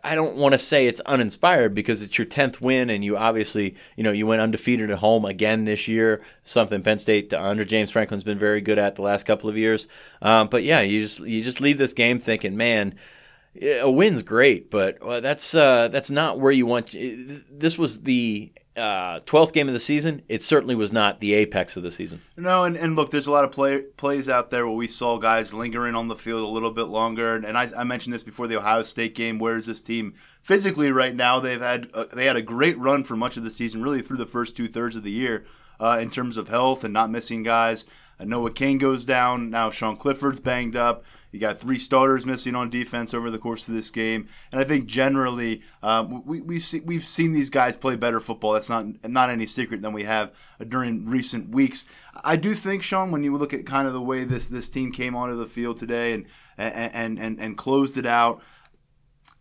I 0.04 0.16
don't 0.16 0.36
want 0.36 0.54
to 0.54 0.58
say 0.58 0.88
it's 0.88 1.02
uninspired 1.02 1.74
because 1.74 2.02
it's 2.02 2.18
your 2.18 2.26
tenth 2.26 2.62
win, 2.62 2.90
and 2.90 3.04
you 3.04 3.18
obviously 3.18 3.76
you 3.98 4.04
know 4.04 4.14
you 4.14 4.26
went 4.26 4.42
undefeated 4.42 4.90
at 4.90 5.00
home 5.00 5.26
again 5.26 5.66
this 5.66 5.90
year. 5.90 6.22
Something 6.44 6.82
Penn 6.82 7.00
State 7.00 7.34
under 7.34 7.66
James 7.66 7.92
Franklin's 7.92 8.24
been 8.24 8.40
very 8.40 8.62
good 8.62 8.80
at 8.80 8.96
the 8.96 9.02
last 9.02 9.26
couple 9.26 9.50
of 9.50 9.58
years. 9.58 9.90
Um, 10.22 10.48
but 10.48 10.64
yeah, 10.64 10.80
you 10.80 11.02
just 11.02 11.20
you 11.20 11.42
just 11.42 11.60
leave 11.60 11.78
this 11.78 11.94
game 11.94 12.20
thinking, 12.20 12.56
man 12.56 12.96
a 13.62 13.90
win's 13.90 14.24
great, 14.24 14.70
but 14.70 14.98
that's 15.22 15.56
uh, 15.56 15.88
that's 15.88 16.10
not 16.10 16.40
where 16.40 16.52
you 16.52 16.66
want. 16.66 16.92
This 16.92 17.78
was 17.78 18.02
the 18.02 18.52
uh, 18.76 19.20
twelfth 19.26 19.54
game 19.54 19.68
of 19.68 19.74
the 19.74 19.80
season. 19.80 20.22
It 20.28 20.44
certainly 20.44 20.76
was 20.76 20.92
not 20.92 21.22
the 21.22 21.34
apex 21.34 21.78
of 21.78 21.84
the 21.84 21.92
season. 21.92 22.22
No, 22.36 22.66
and, 22.66 22.76
and 22.76 22.96
look, 22.96 23.12
there's 23.12 23.28
a 23.28 23.32
lot 23.32 23.46
of 23.46 23.52
play, 23.52 23.82
plays 23.82 24.28
out 24.28 24.50
there 24.50 24.68
where 24.68 24.76
we 24.76 24.88
saw 24.88 25.18
guys 25.18 25.54
lingering 25.54 25.96
on 25.96 26.10
the 26.10 26.16
field 26.16 26.44
a 26.44 26.48
little 26.48 26.72
bit 26.72 26.86
longer. 26.86 27.36
And, 27.36 27.46
and 27.46 27.58
I, 27.58 27.70
I, 27.78 27.84
mentioned 27.86 28.14
this 28.14 28.24
before 28.24 28.48
the 28.48 28.58
Ohio 28.58 28.82
State 28.82 29.16
game. 29.16 29.40
Where 29.40 29.56
is 29.56 29.66
this 29.66 29.82
team 29.82 30.14
physically 30.42 30.92
right 30.92 31.16
now? 31.16 31.40
They've 31.40 31.62
had 31.62 31.90
uh, 31.94 32.06
they 32.14 32.26
had 32.26 32.36
a 32.36 32.42
great 32.42 32.78
run 32.78 33.04
for 33.04 33.16
much 33.16 33.38
of 33.38 33.44
the 33.44 33.52
season, 33.52 33.82
really 33.82 34.02
through 34.02 34.18
the 34.18 34.26
first 34.26 34.58
two 34.58 34.68
thirds 34.68 34.96
of 34.96 35.04
the 35.04 35.12
year 35.12 35.46
uh, 35.80 35.98
in 36.02 36.10
terms 36.10 36.36
of 36.36 36.50
health 36.50 36.84
and 36.84 36.94
not 36.94 37.10
missing 37.10 37.44
guys. 37.44 37.86
Noah 38.20 38.52
Cain 38.52 38.78
goes 38.78 39.06
down 39.06 39.50
now. 39.50 39.70
Sean 39.70 39.98
Clifford's 39.98 40.40
banged 40.40 40.76
up. 40.76 41.04
You 41.36 41.42
got 41.42 41.60
three 41.60 41.78
starters 41.78 42.26
missing 42.26 42.56
on 42.56 42.70
defense 42.70 43.14
over 43.14 43.30
the 43.30 43.38
course 43.38 43.68
of 43.68 43.74
this 43.74 43.90
game, 43.90 44.30
and 44.54 44.62
I 44.62 44.64
think 44.64 44.86
generally 44.86 45.64
um, 45.84 46.26
we 46.26 46.40
we 46.40 46.60
see, 46.60 46.80
we've 46.80 47.06
seen 47.06 47.34
these 47.34 47.50
guys 47.50 47.76
play 47.76 47.98
better 47.98 48.22
football. 48.22 48.54
That's 48.54 48.70
not 48.70 48.86
not 49.06 49.30
any 49.30 49.46
secret 49.46 49.82
than 49.82 49.92
we 49.92 50.04
have 50.04 50.34
during 50.66 51.06
recent 51.06 51.50
weeks. 51.50 51.88
I 52.24 52.38
do 52.38 52.54
think 52.54 52.84
Sean, 52.84 53.12
when 53.12 53.26
you 53.26 53.36
look 53.36 53.54
at 53.54 53.66
kind 53.66 53.86
of 53.86 53.92
the 53.92 54.02
way 54.02 54.24
this 54.24 54.48
this 54.48 54.70
team 54.70 54.94
came 54.94 55.14
onto 55.14 55.36
the 55.36 55.46
field 55.46 55.78
today 55.78 56.14
and 56.14 56.26
and 56.58 57.20
and 57.20 57.38
and 57.38 57.58
closed 57.58 57.98
it 57.98 58.06
out. 58.06 58.42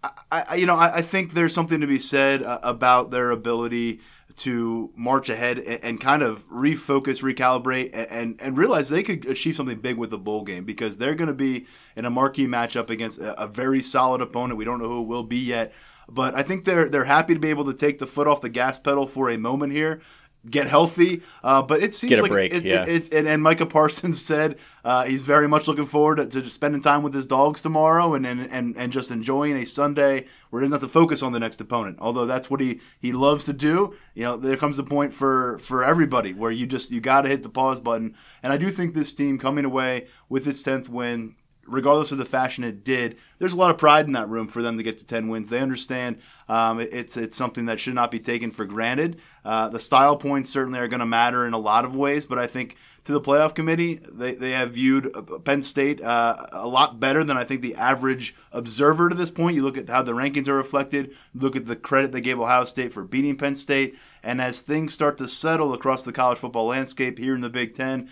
I, 0.02 0.44
I 0.48 0.54
you 0.57 0.66
know 0.66 0.76
I, 0.76 0.96
I 0.96 1.02
think 1.02 1.33
there's 1.33 1.54
something 1.54 1.80
to 1.80 1.87
be 1.87 2.00
said 2.00 2.42
uh, 2.42 2.59
about 2.64 3.12
their 3.12 3.30
ability 3.30 4.00
to 4.37 4.92
march 4.97 5.29
ahead 5.29 5.59
and, 5.59 5.85
and, 5.85 6.01
kind 6.01 6.23
of 6.23 6.49
refocus, 6.49 7.23
recalibrate, 7.23 7.90
and, 7.92 8.11
and, 8.11 8.40
and 8.40 8.59
realize 8.59 8.88
they 8.88 9.03
could 9.03 9.25
achieve 9.27 9.55
something 9.55 9.79
big 9.79 9.97
with 9.97 10.11
the 10.11 10.18
bowl 10.18 10.42
game 10.42 10.64
because 10.64 10.99
they're 10.99 11.14
going 11.14 11.29
to 11.29 11.35
be 11.35 11.66
in 11.97 12.05
a 12.05 12.11
marquee 12.11 12.47
matchup 12.47 12.90
against 12.90 13.20
a, 13.20 13.40
a, 13.40 13.47
very 13.47 13.81
solid 13.81 14.20
opponent. 14.20 14.59
We 14.59 14.64
don't 14.64 14.81
know 14.81 14.88
who 14.88 15.03
it 15.03 15.07
will 15.07 15.23
be 15.23 15.38
yet, 15.38 15.73
but 16.09 16.35
I 16.35 16.42
think 16.42 16.64
they're 16.64 16.88
they're 16.88 17.05
happy 17.05 17.35
to 17.35 17.40
be 17.40 17.51
able 17.51 17.64
to 17.66 17.75
take 17.75 17.99
the 17.99 18.07
foot 18.07 18.27
off 18.27 18.40
the 18.40 18.49
gas 18.49 18.79
pedal 18.79 19.07
for 19.07 19.31
a 19.31 19.38
moment 19.38 19.73
here 19.73 20.01
get 20.48 20.66
healthy. 20.66 21.22
Uh, 21.42 21.62
but 21.62 21.83
it 21.83 21.94
seems 21.94 22.20
like 22.20 22.30
break, 22.30 22.52
it, 22.52 22.64
yeah. 22.64 22.85
It, 22.85 22.88
it, 22.88 23.14
and, 23.14 23.28
and, 23.28 23.42
Micah 23.42 23.66
Parsons 23.66 24.22
said 24.24 24.59
uh, 24.85 25.04
he's 25.04 25.22
very 25.22 25.48
much 25.48 25.68
looking 25.68 25.87
forward 25.87 26.16
to, 26.16 26.26
to, 26.42 26.50
spending 26.50 26.83
time 26.83 27.02
with 27.02 27.14
his 27.14 27.26
dogs 27.26 27.62
tomorrow 27.62 28.14
and, 28.14 28.26
and, 28.26 28.50
and, 28.52 28.76
and 28.76 28.92
just 28.92 29.11
enjoying 29.11 29.57
a 29.57 29.64
Sunday 29.64 30.26
where 30.50 30.62
he 30.62 30.68
doesn't 30.68 30.80
have 30.80 30.88
to 30.88 30.92
focus 30.92 31.22
on 31.22 31.33
the 31.33 31.40
next 31.40 31.61
opponent. 31.61 31.98
Although 32.00 32.26
that's 32.26 32.50
what 32.50 32.61
he, 32.61 32.80
he 32.98 33.12
loves 33.12 33.44
to 33.46 33.52
do. 33.52 33.94
You 34.14 34.24
know, 34.24 34.37
there 34.37 34.57
comes 34.57 34.76
the 34.76 34.85
point 34.85 35.12
for, 35.12 35.59
for 35.59 35.85
everybody 35.85 36.33
where 36.33 36.50
you 36.50 36.66
just 36.66 36.90
you 36.90 37.00
got 37.00 37.22
to 37.22 37.28
hit 37.28 37.42
the 37.42 37.48
pause 37.48 37.80
button. 37.80 38.14
And 38.42 38.52
I 38.52 38.57
do 38.57 38.70
think 38.70 38.94
this 38.94 39.14
team 39.14 39.38
coming 39.38 39.64
away 39.64 40.07
with 40.28 40.46
its 40.46 40.62
tenth 40.62 40.88
win 40.88 41.37
regardless 41.66 42.12
of 42.12 42.18
the 42.18 42.24
fashion 42.24 42.64
it 42.64 42.85
did, 42.85 43.16
there's 43.38 43.53
a 43.53 43.57
lot 43.57 43.70
of 43.70 43.79
pride 43.79 44.07
in 44.07 44.12
that 44.12 44.29
room 44.29 44.48
for 44.48 44.62
them 44.62 44.77
to 44.77 44.83
get 44.83 44.98
to 44.98 45.05
10 45.05 45.29
wins. 45.29 45.48
They 45.48 45.61
understand 45.61 46.18
um, 46.48 46.81
it's 46.81 47.16
it's 47.16 47.37
something 47.37 47.66
that 47.66 47.81
should 47.81 47.94
not 47.94 48.11
be 48.11 48.20
taken 48.20 48.50
for 48.50 48.64
granted. 48.64 49.20
Uh, 49.44 49.68
the 49.68 49.81
style 49.81 50.16
points 50.16 50.50
certainly 50.50 50.79
are 50.79 50.88
going 50.88 51.00
to 51.00 51.07
matter 51.07 51.46
in 51.46 51.53
a 51.53 51.59
lot 51.59 51.85
of 51.85 51.96
ways, 51.96 52.27
but 52.27 52.38
I 52.38 52.46
think 52.46 52.77
to 53.05 53.12
the 53.12 53.20
playoff 53.20 53.55
committee, 53.55 54.00
they, 54.11 54.35
they 54.35 54.53
have 54.53 54.72
viewed 54.72 55.14
uh, 55.14 55.22
Penn 55.38 55.62
State 55.62 56.03
uh, 56.03 56.46
a 56.53 56.66
lot 56.66 56.98
better 56.98 57.22
than 57.22 57.37
I 57.37 57.44
think 57.44 57.61
the 57.61 57.74
average 57.74 58.35
observer 58.53 59.09
to 59.09 59.14
this 59.14 59.31
point. 59.31 59.57
You 59.57 59.62
look 59.62 59.77
at 59.77 59.88
how 59.88 60.03
the 60.03 60.12
rankings 60.12 60.48
are 60.48 60.55
reflected, 60.55 61.12
look 61.35 61.57
at 61.57 61.66
the 61.66 61.77
credit 61.77 62.12
they 62.12 62.20
gave 62.20 62.40
Ohio 62.40 62.64
State 62.64 62.92
for 62.92 63.05
beating 63.05 63.37
Penn 63.37 63.55
State, 63.55 63.98
and 64.22 64.40
as 64.40 64.61
things 64.61 64.94
start 64.94 65.18
to 65.18 65.29
settle 65.29 65.74
across 65.74 66.03
the 66.03 66.12
college 66.12 66.38
football 66.38 66.66
landscape 66.66 67.18
here 67.18 67.35
in 67.35 67.42
the 67.42 67.50
Big 67.50 67.74
Ten, 67.74 68.11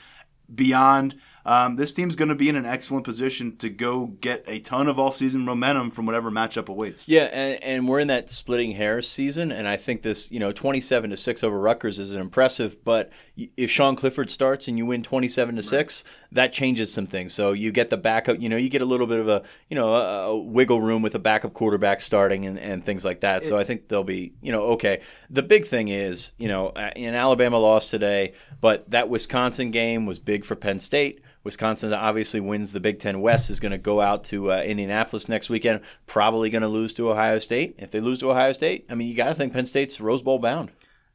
beyond– 0.55 1.15
um, 1.45 1.77
this 1.77 1.93
team's 1.93 2.17
going 2.17 2.29
to 2.29 2.35
be 2.35 2.49
in 2.49 2.57
an 2.57 2.67
excellent 2.67 3.05
position 3.05 3.57
to 3.59 3.69
go 3.69 4.07
get 4.07 4.45
a 4.47 4.61
ton 4.61 4.89
of 4.89 4.97
offseason 4.97 5.43
momentum 5.43 5.91
from 5.91 6.07
whatever 6.07 6.31
matchup 6.31 6.69
awaits. 6.69 7.09
Yeah, 7.09 7.25
and, 7.25 7.63
and 7.63 7.89
we're 7.89 8.01
in 8.01 8.09
that 8.09 8.31
splitting 8.31 8.73
hairs 8.73 9.09
season, 9.09 9.51
and 9.53 9.67
I 9.67 9.77
think 9.77 10.03
this, 10.03 10.31
you 10.31 10.39
know, 10.39 10.53
27 10.53 11.11
to 11.11 11.17
6 11.17 11.45
over 11.45 11.59
Rutgers 11.59 11.99
is 11.99 12.13
an 12.13 12.21
impressive, 12.21 12.85
but 12.85 13.11
if 13.57 13.71
Sean 13.71 13.97
Clifford 13.97 14.31
starts 14.31 14.69
and 14.69 14.79
you 14.79 14.87
win 14.87 15.03
27 15.03 15.57
to 15.57 15.63
6, 15.63 16.05
that 16.33 16.53
changes 16.53 16.93
some 16.93 17.07
things. 17.07 17.33
So 17.33 17.53
you 17.53 17.73
get 17.73 17.91
the 17.91 17.97
backup, 17.97 18.41
you 18.41 18.49
know, 18.49 18.57
you 18.57 18.69
get 18.69 18.83
a 18.83 18.87
little 18.87 19.07
bit 19.07 19.21
of 19.21 19.29
a, 19.29 19.43
you 19.69 19.75
know, 19.75 19.95
a, 19.95 20.29
a 20.29 20.39
wiggle 20.39 20.81
room 20.81 21.03
with 21.03 21.15
a 21.15 21.19
backup 21.19 21.55
quarterback 21.55 22.01
starting 22.01 22.47
and, 22.47 22.59
and 22.59 22.85
things 22.85 23.05
like 23.05 23.21
that. 23.21 23.43
So 23.43 23.59
I 23.59 23.65
think 23.65 23.89
they'll 23.89 24.05
be, 24.05 24.35
you 24.41 24.53
know, 24.53 24.63
okay. 24.73 25.01
The 25.31 25.43
big 25.43 25.67
thing 25.67 25.89
is, 25.89 26.33
you 26.39 26.49
know, 26.49 26.73
in 26.97 27.15
Alabama 27.15 27.59
lost 27.59 27.91
today, 27.91 28.35
but 28.61 28.91
that 28.91 29.09
Wisconsin 29.09 29.71
game 29.71 30.07
was 30.07 30.19
big 30.19 30.45
for 30.45 30.55
Penn 30.55 30.81
State. 30.81 31.21
Wisconsin 31.45 31.93
obviously 31.93 32.41
wins 32.41 32.73
the 32.73 32.81
Big 32.81 32.99
Ten 32.99 33.21
West, 33.21 33.51
is 33.51 33.61
going 33.61 33.73
to 33.73 33.79
go 33.79 34.01
out 34.01 34.25
to 34.25 34.53
uh, 34.53 34.63
Indianapolis 34.63 35.29
next 35.29 35.51
weekend, 35.51 35.81
probably 36.07 36.51
going 36.51 36.63
to 36.63 36.69
lose 36.69 36.95
to 36.95 37.11
Ohio 37.11 37.39
State. 37.39 37.75
If 37.79 37.91
they 37.91 38.01
lose 38.01 38.19
to 38.21 38.31
Ohio 38.31 38.53
State, 38.53 38.87
I 38.89 38.95
mean, 38.95 39.09
you 39.09 39.15
got 39.15 39.29
to 39.29 39.35
think 39.35 39.53
Penn 39.53 39.65
State's 39.65 40.01
Rose 40.01 40.23
Bowl 40.23 40.39
bound. 40.39 40.71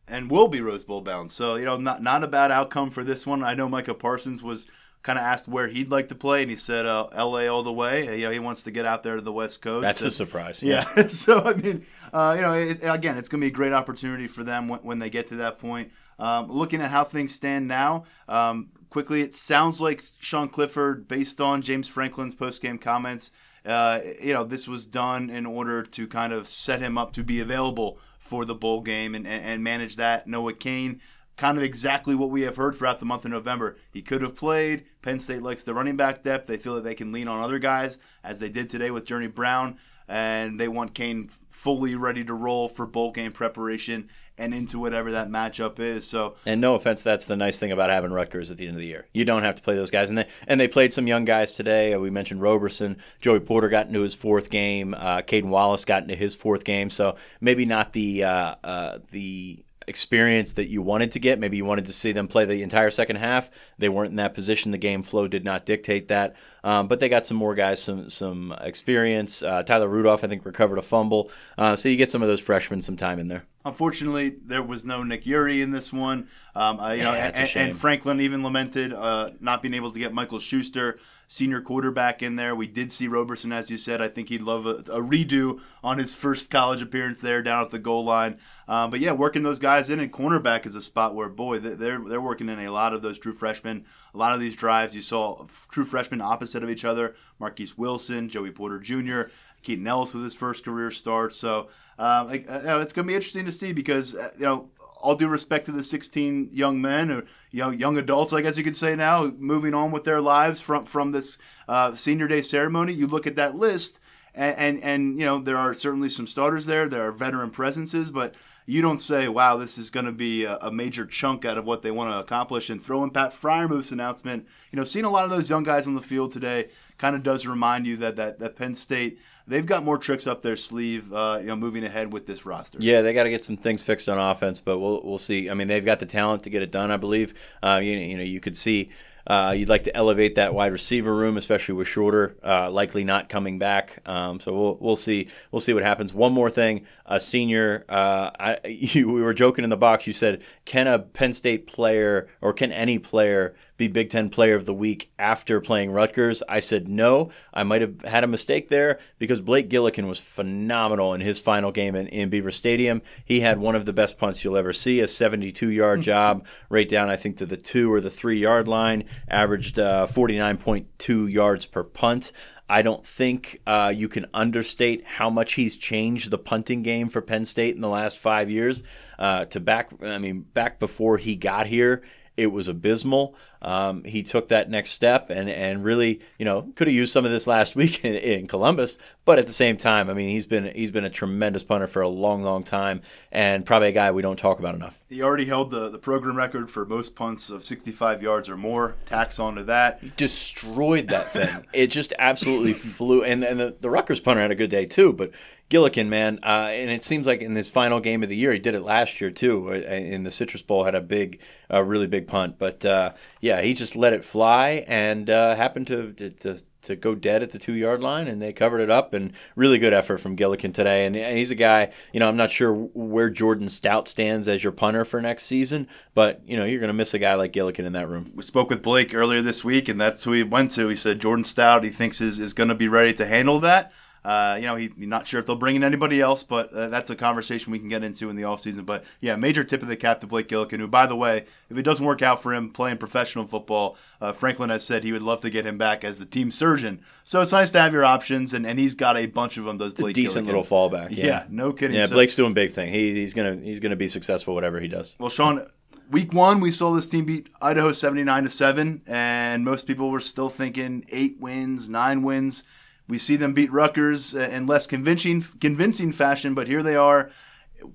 And 0.07 0.31
will 0.31 0.47
be 0.47 0.61
Rose 0.61 0.85
Bowl 0.85 1.01
bound. 1.01 1.31
So, 1.31 1.55
you 1.55 1.65
know, 1.65 1.77
not, 1.77 2.01
not 2.01 2.23
a 2.23 2.27
bad 2.27 2.51
outcome 2.51 2.91
for 2.91 3.03
this 3.03 3.27
one. 3.27 3.43
I 3.43 3.53
know 3.53 3.67
Micah 3.67 3.93
Parsons 3.93 4.41
was 4.41 4.67
kind 5.03 5.17
of 5.17 5.23
asked 5.23 5.47
where 5.47 5.67
he'd 5.67 5.89
like 5.89 6.09
to 6.09 6.15
play, 6.15 6.41
and 6.41 6.51
he 6.51 6.57
said 6.57 6.85
uh, 6.85 7.07
L.A. 7.13 7.47
all 7.47 7.63
the 7.63 7.71
way. 7.71 8.19
You 8.19 8.25
know, 8.25 8.31
he 8.31 8.39
wants 8.39 8.63
to 8.63 8.71
get 8.71 8.85
out 8.85 9.03
there 9.03 9.15
to 9.15 9.21
the 9.21 9.31
West 9.31 9.61
Coast. 9.61 9.83
That's 9.83 10.01
and, 10.01 10.09
a 10.09 10.11
surprise. 10.11 10.61
Yeah. 10.61 10.83
yeah. 10.95 11.07
so 11.07 11.41
I 11.41 11.53
mean, 11.53 11.85
uh, 12.11 12.33
you 12.35 12.41
know, 12.41 12.53
it, 12.53 12.79
again, 12.83 13.17
it's 13.17 13.29
going 13.29 13.39
to 13.39 13.45
be 13.45 13.49
a 13.49 13.55
great 13.55 13.73
opportunity 13.73 14.27
for 14.27 14.43
them 14.43 14.67
when, 14.67 14.79
when 14.81 14.99
they 14.99 15.09
get 15.09 15.27
to 15.29 15.37
that 15.37 15.59
point. 15.59 15.91
Um, 16.19 16.51
looking 16.51 16.81
at 16.81 16.89
how 16.89 17.03
things 17.03 17.33
stand 17.33 17.67
now, 17.67 18.05
um, 18.27 18.69
quickly, 18.89 19.21
it 19.21 19.33
sounds 19.33 19.81
like 19.81 20.05
Sean 20.19 20.49
Clifford, 20.49 21.07
based 21.07 21.41
on 21.41 21.61
James 21.61 21.87
Franklin's 21.87 22.35
post-game 22.35 22.77
comments, 22.77 23.31
uh, 23.65 23.99
you 24.21 24.33
know, 24.33 24.43
this 24.43 24.67
was 24.67 24.85
done 24.85 25.29
in 25.29 25.45
order 25.45 25.83
to 25.83 26.07
kind 26.07 26.31
of 26.31 26.47
set 26.47 26.81
him 26.81 26.97
up 26.97 27.11
to 27.13 27.23
be 27.23 27.41
available 27.41 27.99
for 28.17 28.45
the 28.45 28.55
bowl 28.55 28.81
game 28.81 29.13
and, 29.13 29.27
and, 29.27 29.63
manage 29.63 29.97
that. 29.97 30.27
Noah 30.27 30.53
Cain, 30.53 31.01
kind 31.35 31.57
of 31.57 31.63
exactly 31.63 32.15
what 32.15 32.29
we 32.29 32.41
have 32.41 32.55
heard 32.55 32.75
throughout 32.75 32.99
the 32.99 33.05
month 33.05 33.25
of 33.25 33.31
November. 33.31 33.77
He 33.91 34.01
could 34.01 34.21
have 34.21 34.35
played. 34.35 34.85
Penn 35.01 35.19
State 35.19 35.43
likes 35.43 35.63
the 35.63 35.73
running 35.73 35.97
back 35.97 36.23
depth. 36.23 36.47
They 36.47 36.57
feel 36.57 36.75
that 36.75 36.83
they 36.83 36.95
can 36.95 37.11
lean 37.11 37.27
on 37.27 37.41
other 37.41 37.59
guys, 37.59 37.99
as 38.23 38.39
they 38.39 38.49
did 38.49 38.69
today 38.69 38.91
with 38.91 39.05
Journey 39.05 39.27
Brown, 39.27 39.77
and 40.07 40.59
they 40.59 40.67
want 40.67 40.93
Cain 40.93 41.29
fully 41.49 41.95
ready 41.95 42.23
to 42.23 42.33
roll 42.33 42.69
for 42.69 42.85
bowl 42.85 43.11
game 43.11 43.31
preparation 43.31 44.09
and 44.37 44.53
into 44.53 44.77
whatever 44.77 45.11
that 45.11 45.29
matchup 45.29 45.79
is. 45.79 46.05
So, 46.05 46.35
and 46.45 46.61
no 46.61 46.75
offense, 46.75 47.01
that's 47.01 47.25
the 47.25 47.35
nice 47.35 47.57
thing 47.57 47.71
about 47.71 47.89
having 47.89 48.11
Rutgers 48.11 48.51
at 48.51 48.57
the 48.57 48.67
end 48.67 48.75
of 48.75 48.81
the 48.81 48.87
year. 48.87 49.07
You 49.11 49.25
don't 49.25 49.41
have 49.41 49.55
to 49.55 49.61
play 49.61 49.75
those 49.75 49.91
guys, 49.91 50.09
and 50.09 50.19
they 50.19 50.27
and 50.47 50.59
they 50.59 50.67
played 50.67 50.93
some 50.93 51.07
young 51.07 51.25
guys 51.25 51.55
today. 51.55 51.95
We 51.97 52.09
mentioned 52.09 52.41
Roberson, 52.41 52.97
Joey 53.19 53.39
Porter 53.39 53.69
got 53.69 53.87
into 53.87 54.01
his 54.01 54.13
fourth 54.13 54.49
game, 54.49 54.93
uh, 54.93 55.21
Caedan 55.21 55.49
Wallace 55.49 55.85
got 55.85 56.03
into 56.03 56.15
his 56.15 56.35
fourth 56.35 56.63
game. 56.63 56.89
So 56.89 57.15
maybe 57.41 57.65
not 57.65 57.93
the 57.93 58.23
uh, 58.23 58.55
uh, 58.63 58.99
the 59.11 59.63
experience 59.87 60.53
that 60.53 60.67
you 60.67 60.81
wanted 60.81 61.11
to 61.11 61.19
get. 61.19 61.39
Maybe 61.39 61.57
you 61.57 61.65
wanted 61.65 61.85
to 61.85 61.93
see 61.93 62.11
them 62.11 62.27
play 62.27 62.45
the 62.45 62.61
entire 62.61 62.91
second 62.91 63.15
half. 63.15 63.49
They 63.77 63.89
weren't 63.89 64.11
in 64.11 64.17
that 64.17 64.33
position. 64.33 64.71
The 64.71 64.77
game 64.77 65.01
flow 65.01 65.27
did 65.27 65.43
not 65.45 65.65
dictate 65.65 66.09
that. 66.09 66.35
Um, 66.63 66.87
but 66.87 66.99
they 66.99 67.07
got 67.07 67.25
some 67.25 67.37
more 67.37 67.55
guys, 67.55 67.81
some 67.81 68.09
some 68.09 68.53
experience. 68.59 69.41
Uh, 69.41 69.63
Tyler 69.63 69.87
Rudolph, 69.87 70.23
I 70.23 70.27
think, 70.27 70.45
recovered 70.45 70.77
a 70.77 70.81
fumble. 70.81 71.31
Uh, 71.57 71.75
so 71.75 71.87
you 71.87 71.95
get 71.95 72.09
some 72.09 72.21
of 72.21 72.27
those 72.27 72.41
freshmen 72.41 72.81
some 72.81 72.97
time 72.97 73.19
in 73.19 73.29
there. 73.29 73.45
Unfortunately, 73.63 74.29
there 74.29 74.63
was 74.63 74.85
no 74.85 75.03
Nick 75.03 75.23
Eury 75.23 75.61
in 75.61 75.71
this 75.71 75.91
one. 75.91 76.27
Um, 76.55 76.79
uh, 76.79 76.91
you 76.91 77.03
know, 77.03 77.13
and, 77.13 77.49
and, 77.55 77.77
Franklin 77.77 78.21
even 78.21 78.43
lamented 78.43 78.93
uh, 78.93 79.31
not 79.39 79.61
being 79.61 79.73
able 79.73 79.91
to 79.91 79.99
get 79.99 80.13
Michael 80.13 80.39
Shuster 80.39 80.99
senior 81.27 81.61
quarterback 81.61 82.23
in 82.23 82.37
there. 82.37 82.55
We 82.55 82.67
did 82.67 82.91
see 82.91 83.07
Roberson, 83.07 83.51
as 83.51 83.69
you 83.69 83.77
said. 83.77 84.01
I 84.01 84.07
think 84.07 84.29
he'd 84.29 84.41
love 84.41 84.65
a, 84.65 84.75
a 84.91 85.01
redo 85.01 85.59
on 85.83 85.97
his 85.97 86.13
first 86.13 86.49
college 86.49 86.81
appearance 86.81 87.19
there 87.19 87.43
down 87.43 87.65
at 87.65 87.71
the 87.71 87.79
goal 87.79 88.05
line. 88.05 88.39
Um, 88.67 88.89
but 88.89 89.01
yeah, 89.01 89.11
working 89.11 89.43
those 89.43 89.59
guys 89.59 89.89
in 89.89 89.99
and 89.99 90.11
cornerback 90.11 90.65
is 90.65 90.75
a 90.75 90.81
spot 90.81 91.13
where 91.13 91.29
boy 91.29 91.59
they're 91.59 91.99
they're 91.99 92.21
working 92.21 92.49
in 92.49 92.59
a 92.59 92.71
lot 92.71 92.93
of 92.93 93.01
those 93.01 93.19
true 93.19 93.33
freshmen. 93.33 93.85
A 94.13 94.17
lot 94.17 94.33
of 94.33 94.39
these 94.39 94.55
drives 94.55 94.95
you 94.95 95.01
saw 95.01 95.45
true 95.69 95.85
freshmen 95.85 96.21
opposite 96.21 96.63
of 96.63 96.69
each 96.69 96.85
other. 96.85 97.15
Marquis 97.39 97.71
Wilson, 97.77 98.29
Joey 98.29 98.51
Porter 98.51 98.79
Jr., 98.79 99.29
Keaton 99.61 99.85
Ellis 99.85 100.13
with 100.13 100.23
his 100.23 100.35
first 100.35 100.63
career 100.63 100.91
start. 100.91 101.35
So. 101.35 101.67
Like, 101.97 102.49
uh, 102.49 102.59
you 102.59 102.65
know, 102.65 102.81
it's 102.81 102.93
going 102.93 103.05
to 103.05 103.11
be 103.11 103.15
interesting 103.15 103.45
to 103.45 103.51
see 103.51 103.73
because 103.73 104.15
uh, 104.15 104.29
you 104.37 104.45
know 104.45 104.69
all 105.01 105.15
due 105.15 105.27
respect 105.27 105.65
to 105.65 105.71
the 105.71 105.83
16 105.83 106.49
young 106.51 106.81
men 106.81 107.11
or 107.11 107.23
young 107.51 107.77
young 107.77 107.97
adults, 107.97 108.33
I 108.33 108.41
guess 108.41 108.57
you 108.57 108.63
could 108.63 108.75
say 108.75 108.95
now, 108.95 109.31
moving 109.37 109.73
on 109.73 109.91
with 109.91 110.03
their 110.03 110.21
lives 110.21 110.61
from 110.61 110.85
from 110.85 111.11
this 111.11 111.37
uh, 111.67 111.95
senior 111.95 112.27
day 112.27 112.41
ceremony. 112.41 112.93
You 112.93 113.07
look 113.07 113.27
at 113.27 113.35
that 113.35 113.55
list, 113.55 113.99
and, 114.33 114.57
and, 114.57 114.83
and 114.83 115.19
you 115.19 115.25
know 115.25 115.39
there 115.39 115.57
are 115.57 115.73
certainly 115.73 116.09
some 116.09 116.27
starters 116.27 116.65
there. 116.65 116.87
There 116.87 117.07
are 117.07 117.11
veteran 117.11 117.51
presences, 117.51 118.11
but 118.11 118.35
you 118.65 118.81
don't 118.81 119.01
say, 119.01 119.27
"Wow, 119.27 119.57
this 119.57 119.77
is 119.77 119.89
going 119.89 120.05
to 120.05 120.11
be 120.11 120.43
a, 120.43 120.57
a, 120.57 120.71
major 120.71 121.05
chunk 121.05 121.45
out 121.45 121.57
of 121.57 121.65
what 121.65 121.81
they 121.81 121.91
want 121.91 122.11
to 122.11 122.19
accomplish." 122.19 122.69
And 122.69 122.83
throwing 122.83 123.11
Pat 123.11 123.33
Freiermuth's 123.33 123.91
announcement, 123.91 124.47
you 124.71 124.77
know, 124.77 124.83
seeing 124.83 125.05
a 125.05 125.09
lot 125.09 125.25
of 125.25 125.31
those 125.31 125.49
young 125.49 125.63
guys 125.63 125.87
on 125.87 125.95
the 125.95 126.01
field 126.01 126.31
today 126.31 126.69
kind 126.97 127.15
of 127.15 127.23
does 127.23 127.47
remind 127.47 127.87
you 127.87 127.97
that 127.97 128.15
that, 128.17 128.39
that 128.39 128.55
Penn 128.55 128.75
State 128.75 129.19
they've 129.47 129.65
got 129.65 129.83
more 129.83 129.97
tricks 129.97 130.27
up 130.27 130.41
their 130.41 130.57
sleeve, 130.57 131.11
uh, 131.13 131.37
you 131.39 131.47
know, 131.47 131.55
moving 131.55 131.83
ahead 131.83 132.11
with 132.11 132.27
this 132.27 132.45
roster. 132.45 132.77
Yeah, 132.81 133.01
they 133.01 133.13
got 133.13 133.23
to 133.23 133.29
get 133.29 133.43
some 133.43 133.57
things 133.57 133.81
fixed 133.83 134.09
on 134.09 134.17
offense, 134.17 134.59
but 134.59 134.79
we'll 134.79 135.01
we'll 135.03 135.17
see. 135.17 135.49
I 135.49 135.53
mean, 135.53 135.67
they've 135.67 135.85
got 135.85 135.99
the 135.99 136.05
talent 136.05 136.43
to 136.43 136.49
get 136.49 136.61
it 136.61 136.71
done. 136.71 136.91
I 136.91 136.97
believe. 136.97 137.33
Uh, 137.63 137.79
you, 137.81 137.93
you 137.93 138.17
know, 138.17 138.23
you 138.23 138.39
could 138.39 138.57
see. 138.57 138.89
Uh, 139.25 139.51
you'd 139.51 139.67
like 139.67 139.83
to 139.83 139.93
elevate 139.93 140.35
that 140.35 140.53
wide 140.53 140.71
receiver 140.71 141.13
room, 141.13 141.35
especially 141.35 141.75
with 141.75 141.85
Shorter 141.85 142.37
uh, 142.45 142.71
likely 142.71 143.03
not 143.03 143.27
coming 143.27 143.59
back. 143.59 143.99
Um, 144.05 144.39
so 144.39 144.53
we'll 144.53 144.77
we'll 144.79 144.95
see 144.95 145.27
we'll 145.51 145.59
see 145.59 145.73
what 145.73 145.83
happens. 145.83 146.13
One 146.13 146.31
more 146.31 146.49
thing, 146.49 146.85
a 147.07 147.19
senior. 147.19 147.85
Uh, 147.87 148.31
I, 148.39 148.57
you, 148.67 149.11
we 149.11 149.21
were 149.21 149.33
joking 149.33 149.63
in 149.63 149.69
the 149.69 149.77
box. 149.77 150.07
You 150.07 150.13
said, 150.13 150.41
can 150.65 150.87
a 150.87 150.99
Penn 150.99 151.33
State 151.33 151.67
player 151.67 152.27
or 152.41 152.53
can 152.53 152.71
any 152.71 152.99
player 152.99 153.55
be 153.77 153.87
Big 153.87 154.09
Ten 154.09 154.29
Player 154.29 154.55
of 154.55 154.65
the 154.65 154.73
Week 154.73 155.11
after 155.17 155.61
playing 155.61 155.91
Rutgers? 155.91 156.43
I 156.49 156.59
said 156.59 156.87
no. 156.87 157.31
I 157.53 157.63
might 157.63 157.81
have 157.81 158.01
had 158.01 158.23
a 158.23 158.27
mistake 158.27 158.69
there 158.69 158.99
because 159.19 159.39
Blake 159.39 159.69
Gillikin 159.69 160.07
was 160.07 160.19
phenomenal 160.19 161.13
in 161.13 161.21
his 161.21 161.39
final 161.39 161.71
game 161.71 161.95
in, 161.95 162.07
in 162.07 162.29
Beaver 162.29 162.51
Stadium. 162.51 163.01
He 163.23 163.41
had 163.41 163.59
one 163.59 163.75
of 163.75 163.85
the 163.85 163.93
best 163.93 164.17
punts 164.17 164.43
you'll 164.43 164.57
ever 164.57 164.73
see, 164.73 164.99
a 164.99 165.07
72 165.07 165.69
yard 165.69 166.01
job 166.01 166.45
right 166.69 166.89
down, 166.89 167.09
I 167.09 167.15
think, 167.15 167.37
to 167.37 167.45
the 167.45 167.57
two 167.57 167.91
or 167.91 168.01
the 168.01 168.09
three 168.09 168.39
yard 168.39 168.67
line, 168.67 169.05
averaged 169.29 169.79
uh, 169.79 170.07
49.2 170.07 171.31
yards 171.31 171.65
per 171.65 171.83
punt. 171.83 172.31
I 172.69 172.81
don't 172.81 173.05
think 173.05 173.61
uh, 173.65 173.93
you 173.95 174.09
can 174.09 174.25
understate 174.33 175.03
how 175.05 175.29
much 175.29 175.53
he's 175.53 175.77
changed 175.77 176.31
the 176.31 176.37
punting 176.37 176.83
game 176.83 177.07
for 177.07 177.21
Penn 177.21 177.45
State 177.45 177.75
in 177.75 177.81
the 177.81 177.87
last 177.87 178.17
five 178.17 178.49
years. 178.49 178.83
Uh, 179.17 179.45
to 179.45 179.59
back, 179.59 179.91
I 180.03 180.17
mean, 180.17 180.41
back 180.41 180.79
before 180.79 181.17
he 181.17 181.35
got 181.35 181.67
here, 181.67 182.03
it 182.37 182.47
was 182.47 182.67
abysmal. 182.67 183.35
Um, 183.59 184.03
he 184.03 184.21
took 184.21 184.49
that 184.49 184.69
next 184.69 184.91
step 184.91 185.31
and, 185.31 185.49
and 185.49 185.83
really, 185.83 186.21
you 186.37 186.45
know, 186.45 186.71
could 186.75 186.87
have 186.87 186.95
used 186.95 187.11
some 187.11 187.25
of 187.25 187.31
this 187.31 187.47
last 187.47 187.75
week 187.75 188.05
in, 188.05 188.13
in, 188.13 188.47
Columbus. 188.47 188.99
But 189.25 189.39
at 189.39 189.47
the 189.47 189.53
same 189.53 189.77
time, 189.77 190.09
I 190.09 190.13
mean, 190.13 190.29
he's 190.29 190.45
been 190.45 190.71
he's 190.73 190.91
been 190.91 191.03
a 191.03 191.09
tremendous 191.09 191.63
punter 191.63 191.87
for 191.87 192.01
a 192.01 192.07
long, 192.07 192.43
long 192.43 192.63
time, 192.63 193.01
and 193.31 193.65
probably 193.65 193.89
a 193.89 193.91
guy 193.91 194.11
we 194.11 194.21
don't 194.21 194.37
talk 194.37 194.59
about 194.59 194.75
enough. 194.75 195.01
He 195.09 195.21
already 195.21 195.45
held 195.45 195.71
the, 195.71 195.89
the 195.89 195.97
program 195.97 196.37
record 196.37 196.69
for 196.69 196.85
most 196.85 197.15
punts 197.15 197.49
of 197.49 197.65
65 197.65 198.21
yards 198.21 198.47
or 198.47 198.55
more. 198.55 198.95
Tax 199.05 199.39
onto 199.39 199.63
that, 199.63 200.15
destroyed 200.15 201.07
that 201.07 201.33
thing. 201.33 201.65
it 201.73 201.87
just 201.87 202.13
absolutely 202.19 202.73
flew. 202.73 203.23
And 203.23 203.43
and 203.43 203.59
the, 203.59 203.75
the 203.79 203.89
Rutgers 203.89 204.19
punter 204.19 204.41
had 204.41 204.51
a 204.51 204.55
good 204.55 204.69
day 204.69 204.85
too, 204.85 205.13
but 205.13 205.31
Gillikin, 205.69 206.07
man, 206.07 206.39
uh, 206.43 206.69
and 206.71 206.89
it 206.89 207.03
seems 207.03 207.27
like 207.27 207.41
in 207.41 207.53
this 207.53 207.67
final 207.67 207.99
game 207.99 208.23
of 208.23 208.29
the 208.29 208.37
year, 208.37 208.53
he 208.53 208.59
did 208.59 208.73
it 208.73 208.83
last 208.83 209.19
year 209.19 209.29
too. 209.29 209.69
Uh, 209.69 209.73
in 209.73 210.23
the 210.23 210.31
Citrus 210.31 210.61
Bowl, 210.61 210.85
had 210.85 210.95
a 210.95 211.01
big, 211.01 211.41
uh, 211.71 211.83
really 211.83 212.07
big 212.07 212.25
punt. 212.25 212.57
But 212.57 212.85
uh, 212.85 213.13
yeah, 213.41 213.61
he 213.61 213.73
just 213.73 213.95
let 213.95 214.13
it 214.13 214.23
fly 214.23 214.85
and 214.87 215.29
uh, 215.29 215.57
happened 215.57 215.87
to, 215.87 216.13
to 216.13 216.61
to 216.83 216.95
go 216.95 217.15
dead 217.15 217.43
at 217.43 217.51
the 217.51 217.59
two 217.59 217.73
yard 217.73 218.01
line, 218.01 218.29
and 218.29 218.41
they 218.41 218.53
covered 218.53 218.79
it 218.79 218.89
up. 218.89 219.13
And 219.13 219.33
really 219.57 219.77
good 219.77 219.93
effort 219.93 220.19
from 220.19 220.37
Gillikin 220.37 220.73
today. 220.73 221.05
And 221.05 221.15
he's 221.15 221.51
a 221.51 221.55
guy, 221.55 221.91
you 222.13 222.21
know, 222.21 222.29
I'm 222.29 222.37
not 222.37 222.49
sure 222.49 222.73
where 222.73 223.29
Jordan 223.29 223.67
Stout 223.67 224.07
stands 224.07 224.47
as 224.47 224.63
your 224.63 224.71
punter 224.71 225.03
for 225.03 225.21
next 225.21 225.43
season, 225.47 225.87
but 226.13 226.41
you 226.45 226.55
know, 226.55 226.63
you're 226.63 226.79
going 226.79 226.87
to 226.87 226.93
miss 226.93 227.13
a 227.13 227.19
guy 227.19 227.35
like 227.35 227.51
Gillikin 227.51 227.85
in 227.85 227.91
that 227.91 228.07
room. 228.07 228.31
We 228.33 228.43
spoke 228.43 228.69
with 228.69 228.81
Blake 228.81 229.13
earlier 229.13 229.41
this 229.41 229.65
week, 229.65 229.89
and 229.89 229.99
that's 229.99 230.23
who 230.23 230.31
he 230.31 230.43
went 230.43 230.71
to. 230.71 230.87
He 230.87 230.95
said 230.95 231.19
Jordan 231.19 231.43
Stout, 231.43 231.83
he 231.83 231.89
thinks 231.89 232.21
is 232.21 232.39
is 232.39 232.53
going 232.53 232.69
to 232.69 232.75
be 232.75 232.87
ready 232.87 233.11
to 233.13 233.25
handle 233.25 233.59
that. 233.59 233.91
Uh, 234.23 234.57
you 234.59 234.65
know, 234.65 234.75
he's 234.75 234.91
not 234.97 235.25
sure 235.25 235.39
if 235.39 235.45
they'll 235.45 235.55
bring 235.55 235.75
in 235.75 235.83
anybody 235.83 236.19
else, 236.19 236.43
but 236.43 236.73
uh, 236.73 236.87
that's 236.87 237.09
a 237.09 237.15
conversation 237.15 237.71
we 237.71 237.79
can 237.79 237.87
get 237.87 238.03
into 238.03 238.29
in 238.29 238.35
the 238.35 238.43
offseason. 238.43 238.85
But 238.85 239.05
yeah, 239.21 239.35
major 239.35 239.63
tip 239.63 239.81
of 239.81 239.87
the 239.87 239.95
cap 239.95 240.19
to 240.21 240.27
Blake 240.27 240.47
Gillikin, 240.47 240.79
who, 240.79 240.87
by 240.87 241.05
the 241.05 241.15
way, 241.15 241.45
if 241.69 241.77
it 241.77 241.83
doesn't 241.83 242.05
work 242.05 242.21
out 242.21 242.41
for 242.41 242.53
him 242.53 242.69
playing 242.69 242.97
professional 242.97 243.47
football, 243.47 243.97
uh, 244.19 244.33
Franklin 244.33 244.69
has 244.69 244.83
said 244.83 245.03
he 245.03 245.11
would 245.11 245.21
love 245.21 245.41
to 245.41 245.49
get 245.49 245.65
him 245.65 245.77
back 245.77 246.03
as 246.03 246.19
the 246.19 246.25
team 246.25 246.51
surgeon. 246.51 247.01
So 247.23 247.41
it's 247.41 247.51
nice 247.51 247.71
to 247.71 247.79
have 247.79 247.93
your 247.93 248.05
options, 248.05 248.53
and, 248.53 248.65
and 248.65 248.79
he's 248.79 248.95
got 248.95 249.17
a 249.17 249.25
bunch 249.27 249.57
of 249.57 249.65
them. 249.65 249.77
Those 249.77 249.93
Blake 249.93 250.15
decent 250.15 250.45
little 250.45 250.63
fallback. 250.63 251.09
Yeah. 251.11 251.25
yeah, 251.25 251.45
no 251.49 251.73
kidding. 251.73 251.95
Yeah, 251.95 252.05
so, 252.05 252.15
Blake's 252.15 252.35
doing 252.35 252.53
big 252.53 252.71
thing. 252.71 252.91
He, 252.91 253.13
he's 253.13 253.33
gonna 253.33 253.55
he's 253.55 253.79
gonna 253.79 253.95
be 253.95 254.07
successful 254.07 254.53
whatever 254.55 254.79
he 254.79 254.87
does. 254.87 255.15
Well, 255.19 255.29
Sean, 255.29 255.65
week 256.09 256.33
one 256.33 256.59
we 256.59 256.71
saw 256.71 256.93
this 256.93 257.09
team 257.09 257.25
beat 257.25 257.49
Idaho 257.61 257.91
seventy 257.91 258.23
nine 258.23 258.43
to 258.43 258.49
seven, 258.49 259.01
and 259.07 259.63
most 259.63 259.87
people 259.87 260.09
were 260.09 260.19
still 260.19 260.49
thinking 260.49 261.05
eight 261.09 261.37
wins, 261.39 261.89
nine 261.89 262.23
wins. 262.23 262.63
We 263.07 263.17
see 263.17 263.35
them 263.35 263.53
beat 263.53 263.71
Rutgers 263.71 264.33
in 264.33 264.65
less 264.65 264.85
convincing 264.87 265.41
convincing 265.61 266.11
fashion, 266.11 266.53
but 266.53 266.67
here 266.67 266.83
they 266.83 266.95
are. 266.95 267.31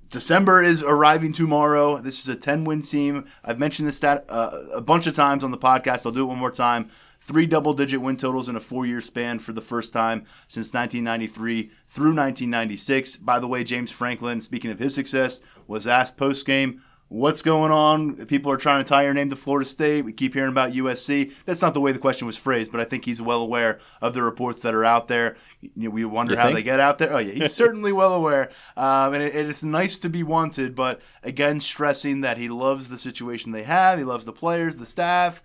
December 0.08 0.62
is 0.62 0.82
arriving 0.82 1.32
tomorrow. 1.32 1.98
This 1.98 2.20
is 2.20 2.28
a 2.28 2.36
10 2.36 2.64
win 2.64 2.82
team. 2.82 3.26
I've 3.44 3.58
mentioned 3.58 3.88
this 3.88 3.96
stat 3.96 4.24
uh, 4.28 4.50
a 4.72 4.80
bunch 4.80 5.06
of 5.06 5.14
times 5.14 5.42
on 5.42 5.50
the 5.50 5.58
podcast. 5.58 6.06
I'll 6.06 6.12
do 6.12 6.22
it 6.22 6.28
one 6.28 6.38
more 6.38 6.50
time. 6.50 6.88
Three 7.20 7.46
double 7.46 7.74
digit 7.74 8.00
win 8.00 8.16
totals 8.16 8.48
in 8.48 8.56
a 8.56 8.60
four 8.60 8.86
year 8.86 9.00
span 9.00 9.38
for 9.38 9.52
the 9.52 9.60
first 9.60 9.92
time 9.92 10.24
since 10.48 10.72
1993 10.72 11.70
through 11.86 12.14
1996. 12.14 13.18
By 13.18 13.38
the 13.38 13.46
way, 13.46 13.64
James 13.64 13.90
Franklin, 13.90 14.40
speaking 14.40 14.70
of 14.70 14.78
his 14.78 14.94
success, 14.94 15.40
was 15.66 15.86
asked 15.86 16.16
post 16.16 16.46
game 16.46 16.82
what's 17.12 17.42
going 17.42 17.70
on? 17.70 18.24
People 18.26 18.50
are 18.50 18.56
trying 18.56 18.82
to 18.82 18.88
tie 18.88 19.02
your 19.02 19.12
name 19.12 19.28
to 19.28 19.36
Florida 19.36 19.68
State. 19.68 20.04
We 20.04 20.14
keep 20.14 20.32
hearing 20.32 20.50
about 20.50 20.72
USC. 20.72 21.32
That's 21.44 21.60
not 21.60 21.74
the 21.74 21.80
way 21.80 21.92
the 21.92 21.98
question 21.98 22.26
was 22.26 22.38
phrased, 22.38 22.72
but 22.72 22.80
I 22.80 22.84
think 22.84 23.04
he's 23.04 23.20
well 23.20 23.42
aware 23.42 23.78
of 24.00 24.14
the 24.14 24.22
reports 24.22 24.60
that 24.60 24.74
are 24.74 24.84
out 24.84 25.08
there. 25.08 25.36
You 25.60 25.70
know, 25.76 25.90
we 25.90 26.06
wonder 26.06 26.32
you 26.32 26.38
how 26.38 26.46
think? 26.46 26.56
they 26.56 26.62
get 26.62 26.80
out 26.80 26.98
there. 26.98 27.12
Oh 27.12 27.18
yeah, 27.18 27.34
he's 27.34 27.52
certainly 27.52 27.92
well 28.02 28.14
aware, 28.14 28.50
um, 28.76 29.12
and 29.12 29.22
it, 29.22 29.34
it's 29.34 29.62
nice 29.62 29.98
to 30.00 30.08
be 30.08 30.22
wanted. 30.22 30.74
But 30.74 31.02
again, 31.22 31.60
stressing 31.60 32.22
that 32.22 32.38
he 32.38 32.48
loves 32.48 32.88
the 32.88 32.98
situation 32.98 33.52
they 33.52 33.64
have. 33.64 33.98
He 33.98 34.04
loves 34.04 34.24
the 34.24 34.32
players, 34.32 34.78
the 34.78 34.86
staff. 34.86 35.42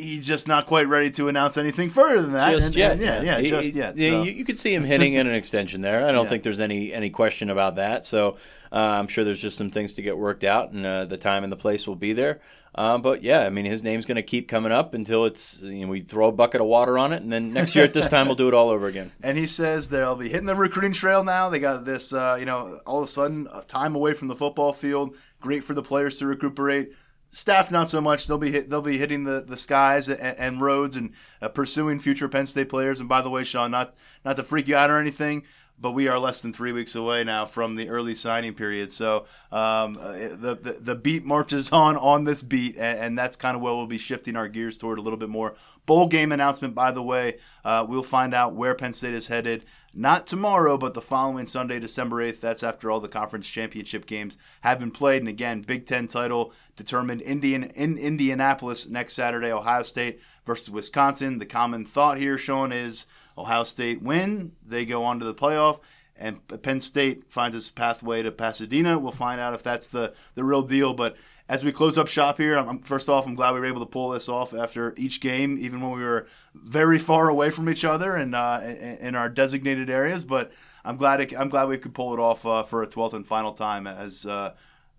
He's 0.00 0.26
just 0.26 0.48
not 0.48 0.66
quite 0.66 0.88
ready 0.88 1.10
to 1.12 1.28
announce 1.28 1.56
anything 1.56 1.90
further 1.90 2.22
than 2.22 2.32
that. 2.32 2.50
Just 2.52 2.66
And- 2.68 2.76
yet, 2.76 2.92
and 2.92 3.02
yeah, 3.02 3.22
yeah, 3.22 3.38
He- 3.40 3.48
just 3.48 3.74
yet. 3.74 3.98
yeah, 3.98 4.10
so. 4.10 4.22
you, 4.22 4.32
you 4.32 4.44
could 4.44 4.58
see 4.58 4.72
him 4.74 4.84
hitting 4.84 5.14
in 5.14 5.26
an 5.26 5.34
extension 5.34 5.80
there. 5.80 6.06
I 6.06 6.12
don't 6.12 6.24
Yeah. 6.24 6.30
think 6.30 6.42
there's 6.42 6.60
any 6.60 6.92
any 6.92 7.10
question 7.10 7.50
about 7.50 7.76
that. 7.76 8.04
So 8.04 8.36
uh, 8.72 8.76
I'm 8.76 9.08
sure 9.08 9.24
there's 9.24 9.40
just 9.42 9.58
some 9.58 9.70
things 9.70 9.92
to 9.94 10.02
get 10.02 10.16
worked 10.16 10.44
out, 10.44 10.70
and 10.72 10.84
uh, 10.86 11.04
the 11.04 11.16
time 11.18 11.42
and 11.44 11.52
the 11.52 11.56
place 11.56 11.86
will 11.86 11.96
be 11.96 12.12
there. 12.12 12.40
Um, 12.72 13.02
but 13.02 13.24
yeah, 13.24 13.40
I 13.40 13.50
mean, 13.50 13.64
his 13.64 13.82
name's 13.82 14.06
going 14.06 14.14
to 14.14 14.22
keep 14.22 14.46
coming 14.46 14.70
up 14.70 14.94
until 14.94 15.24
it's 15.24 15.60
you 15.60 15.80
know, 15.84 15.88
we 15.88 15.98
throw 16.00 16.28
a 16.28 16.32
bucket 16.32 16.60
of 16.60 16.68
water 16.68 16.96
on 16.98 17.12
it, 17.12 17.20
and 17.20 17.32
then 17.32 17.52
next 17.52 17.74
year 17.74 17.84
at 17.84 17.92
this 17.92 18.06
time 18.06 18.26
we'll 18.26 18.36
do 18.36 18.46
it 18.46 18.54
all 18.54 18.68
over 18.70 18.86
again. 18.86 19.10
And 19.24 19.36
he 19.36 19.48
says 19.48 19.88
they'll 19.88 20.14
be 20.14 20.28
hitting 20.28 20.46
the 20.46 20.54
recruiting 20.54 20.92
trail 20.92 21.24
now. 21.24 21.48
They 21.48 21.58
got 21.58 21.84
this, 21.84 22.12
uh, 22.12 22.36
you 22.38 22.46
know, 22.46 22.78
all 22.86 22.98
of 22.98 23.04
a 23.04 23.10
sudden 23.10 23.48
uh, 23.48 23.62
time 23.66 23.96
away 23.96 24.12
from 24.14 24.28
the 24.28 24.36
football 24.36 24.72
field. 24.72 25.16
Great 25.40 25.64
for 25.64 25.74
the 25.74 25.82
players 25.82 26.18
to 26.20 26.26
recuperate. 26.26 26.92
Staff 27.32 27.70
not 27.70 27.88
so 27.88 28.00
much. 28.00 28.26
They'll 28.26 28.38
be 28.38 28.50
hit, 28.50 28.70
they'll 28.70 28.82
be 28.82 28.98
hitting 28.98 29.24
the, 29.24 29.40
the 29.40 29.56
skies 29.56 30.08
and, 30.08 30.20
and 30.20 30.60
roads 30.60 30.96
and 30.96 31.12
uh, 31.40 31.48
pursuing 31.48 32.00
future 32.00 32.28
Penn 32.28 32.46
State 32.46 32.68
players. 32.68 33.00
And 33.00 33.08
by 33.08 33.22
the 33.22 33.30
way, 33.30 33.44
Sean, 33.44 33.70
not 33.70 33.94
not 34.24 34.36
to 34.36 34.42
freak 34.42 34.68
you 34.68 34.76
out 34.76 34.90
or 34.90 34.98
anything, 34.98 35.44
but 35.80 35.92
we 35.92 36.08
are 36.08 36.18
less 36.18 36.42
than 36.42 36.52
three 36.52 36.72
weeks 36.72 36.94
away 36.94 37.24
now 37.24 37.46
from 37.46 37.76
the 37.76 37.88
early 37.88 38.14
signing 38.14 38.52
period. 38.52 38.92
So 38.92 39.26
um, 39.50 39.98
uh, 40.00 40.12
the, 40.12 40.58
the 40.60 40.76
the 40.80 40.94
beat 40.94 41.24
marches 41.24 41.70
on 41.72 41.96
on 41.96 42.24
this 42.24 42.42
beat, 42.42 42.76
and, 42.76 42.98
and 42.98 43.18
that's 43.18 43.36
kind 43.36 43.56
of 43.56 43.62
where 43.62 43.74
we'll 43.74 43.86
be 43.86 43.98
shifting 43.98 44.36
our 44.36 44.48
gears 44.48 44.76
toward 44.76 44.98
a 44.98 45.02
little 45.02 45.18
bit 45.18 45.28
more. 45.28 45.54
Bowl 45.86 46.08
game 46.08 46.32
announcement, 46.32 46.74
by 46.74 46.90
the 46.90 47.02
way, 47.02 47.38
uh, 47.64 47.86
we'll 47.88 48.02
find 48.02 48.34
out 48.34 48.54
where 48.54 48.74
Penn 48.74 48.92
State 48.92 49.14
is 49.14 49.28
headed. 49.28 49.64
Not 49.92 50.28
tomorrow, 50.28 50.78
but 50.78 50.94
the 50.94 51.02
following 51.02 51.46
Sunday, 51.46 51.80
December 51.80 52.16
8th. 52.18 52.40
That's 52.40 52.62
after 52.62 52.90
all 52.90 53.00
the 53.00 53.08
conference 53.08 53.48
championship 53.48 54.06
games 54.06 54.38
have 54.60 54.78
been 54.78 54.92
played. 54.92 55.20
And 55.22 55.28
again, 55.28 55.62
Big 55.62 55.84
Ten 55.84 56.06
title 56.06 56.52
determined 56.76 57.22
Indian 57.22 57.64
in 57.64 57.98
Indianapolis 57.98 58.86
next 58.86 59.14
Saturday, 59.14 59.50
Ohio 59.50 59.82
State 59.82 60.20
versus 60.46 60.70
Wisconsin. 60.70 61.38
The 61.38 61.46
common 61.46 61.84
thought 61.84 62.18
here, 62.18 62.38
Sean, 62.38 62.70
is 62.70 63.06
Ohio 63.36 63.64
State 63.64 64.00
win, 64.00 64.52
they 64.64 64.84
go 64.84 65.02
on 65.02 65.18
to 65.18 65.24
the 65.24 65.34
playoff, 65.34 65.80
and 66.14 66.46
Penn 66.62 66.78
State 66.78 67.32
finds 67.32 67.56
its 67.56 67.70
pathway 67.70 68.22
to 68.22 68.30
Pasadena. 68.30 68.98
We'll 68.98 69.10
find 69.10 69.40
out 69.40 69.54
if 69.54 69.62
that's 69.62 69.88
the, 69.88 70.14
the 70.34 70.44
real 70.44 70.62
deal. 70.62 70.94
But 70.94 71.16
as 71.50 71.64
we 71.64 71.72
close 71.72 71.98
up 71.98 72.06
shop 72.06 72.38
here, 72.38 72.56
I'm, 72.56 72.78
first 72.78 73.08
off, 73.08 73.26
I'm 73.26 73.34
glad 73.34 73.54
we 73.54 73.58
were 73.58 73.66
able 73.66 73.80
to 73.80 73.90
pull 73.90 74.10
this 74.10 74.28
off 74.28 74.54
after 74.54 74.94
each 74.96 75.20
game, 75.20 75.58
even 75.60 75.80
when 75.80 75.90
we 75.90 76.04
were 76.04 76.28
very 76.54 77.00
far 77.00 77.28
away 77.28 77.50
from 77.50 77.68
each 77.68 77.84
other 77.84 78.14
and 78.14 78.36
uh, 78.36 78.60
in, 78.62 79.16
our 79.16 79.28
designated 79.28 79.90
areas. 79.90 80.24
But 80.24 80.52
I'm 80.84 80.96
glad 80.96 81.20
it, 81.20 81.36
I'm 81.36 81.48
glad 81.48 81.68
we 81.68 81.76
could 81.76 81.92
pull 81.92 82.14
it 82.14 82.20
off 82.20 82.46
uh, 82.46 82.62
for 82.62 82.84
a 82.84 82.86
12th 82.86 83.14
and 83.14 83.26
final 83.26 83.52
time. 83.52 83.88
As 83.88 84.24
uh, 84.26 84.54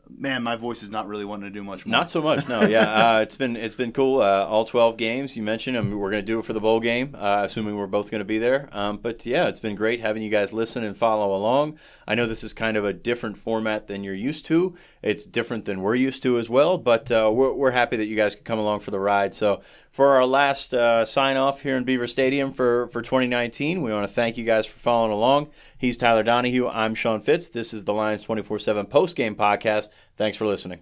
man, 0.10 0.44
my 0.44 0.56
voice 0.56 0.84
is 0.84 0.90
not 0.90 1.08
really 1.08 1.26
wanting 1.26 1.50
to 1.50 1.54
do 1.54 1.64
much 1.64 1.86
more. 1.86 1.92
Not 1.92 2.10
so 2.10 2.22
much, 2.22 2.48
no. 2.48 2.64
Yeah, 2.64 3.16
uh, 3.18 3.20
it's 3.22 3.36
been 3.36 3.56
it's 3.56 3.76
been 3.76 3.92
cool. 3.92 4.22
Uh, 4.22 4.46
all 4.46 4.66
twelve 4.66 4.98
games 4.98 5.36
you 5.36 5.44
mentioned. 5.44 5.78
Mean, 5.78 5.98
we're 5.98 6.12
going 6.12 6.22
to 6.22 6.26
do 6.26 6.40
it 6.40 6.46
for 6.46 6.54
the 6.54 6.60
bowl 6.60 6.80
game, 6.80 7.16
uh, 7.18 7.44
assuming 7.46 7.76
we're 7.76 7.88
both 7.88 8.12
going 8.12 8.20
to 8.20 8.26
be 8.26 8.38
there. 8.38 8.70
Um, 8.72 8.98
but 8.98 9.26
yeah, 9.26 9.48
it's 9.48 9.60
been 9.60 9.76
great 9.76 10.00
having 10.00 10.22
you 10.22 10.30
guys 10.30 10.54
listen 10.54 10.84
and 10.84 10.96
follow 10.96 11.36
along. 11.36 11.78
I 12.08 12.16
know 12.16 12.26
this 12.26 12.44
is 12.44 12.54
kind 12.54 12.78
of 12.78 12.86
a 12.86 12.94
different 12.94 13.38
format 13.38 13.88
than 13.88 14.04
you're 14.04 14.14
used 14.14 14.46
to. 14.46 14.76
It's 15.02 15.26
different 15.26 15.66
than 15.66 15.82
we're 15.82 15.96
used 15.96 16.24
to 16.24 16.38
as 16.38 16.50
well. 16.50 16.78
But 16.78 17.12
uh, 17.12 17.32
we're 17.34 17.54
we're 17.54 17.72
happy 17.72 17.98
that 17.98 18.06
you 18.06 18.16
guys 18.16 18.36
could 18.36 18.46
come 18.46 18.60
along 18.60 18.82
for 18.82 18.92
the 18.92 19.00
ride. 19.00 19.34
So 19.34 19.62
for 19.92 20.08
our 20.10 20.26
last 20.26 20.74
uh, 20.74 21.06
sign 21.06 21.38
off 21.38 21.62
here 21.62 21.78
in 21.78 21.84
Beaver 21.84 22.08
Stadium 22.08 22.52
for 22.52 22.88
for 22.88 23.02
2019, 23.02 23.82
we 23.82 23.92
want 23.92 24.08
to 24.08 24.14
thank 24.14 24.38
you 24.38 24.46
guys 24.46 24.66
for 24.66 24.80
following 24.80 25.12
along. 25.12 25.50
He's 25.82 25.98
Tyler 25.98 26.22
Donohue. 26.22 26.68
I'm 26.68 26.94
Sean 26.94 27.22
Fitz. 27.22 27.50
This 27.50 27.74
is 27.74 27.86
the 27.86 27.94
Lions 27.94 28.22
24 28.22 28.60
7 28.60 28.86
post 28.86 29.16
game 29.16 29.36
podcast. 29.36 29.90
Thanks 30.16 30.38
for 30.38 30.46
listening. 30.46 30.82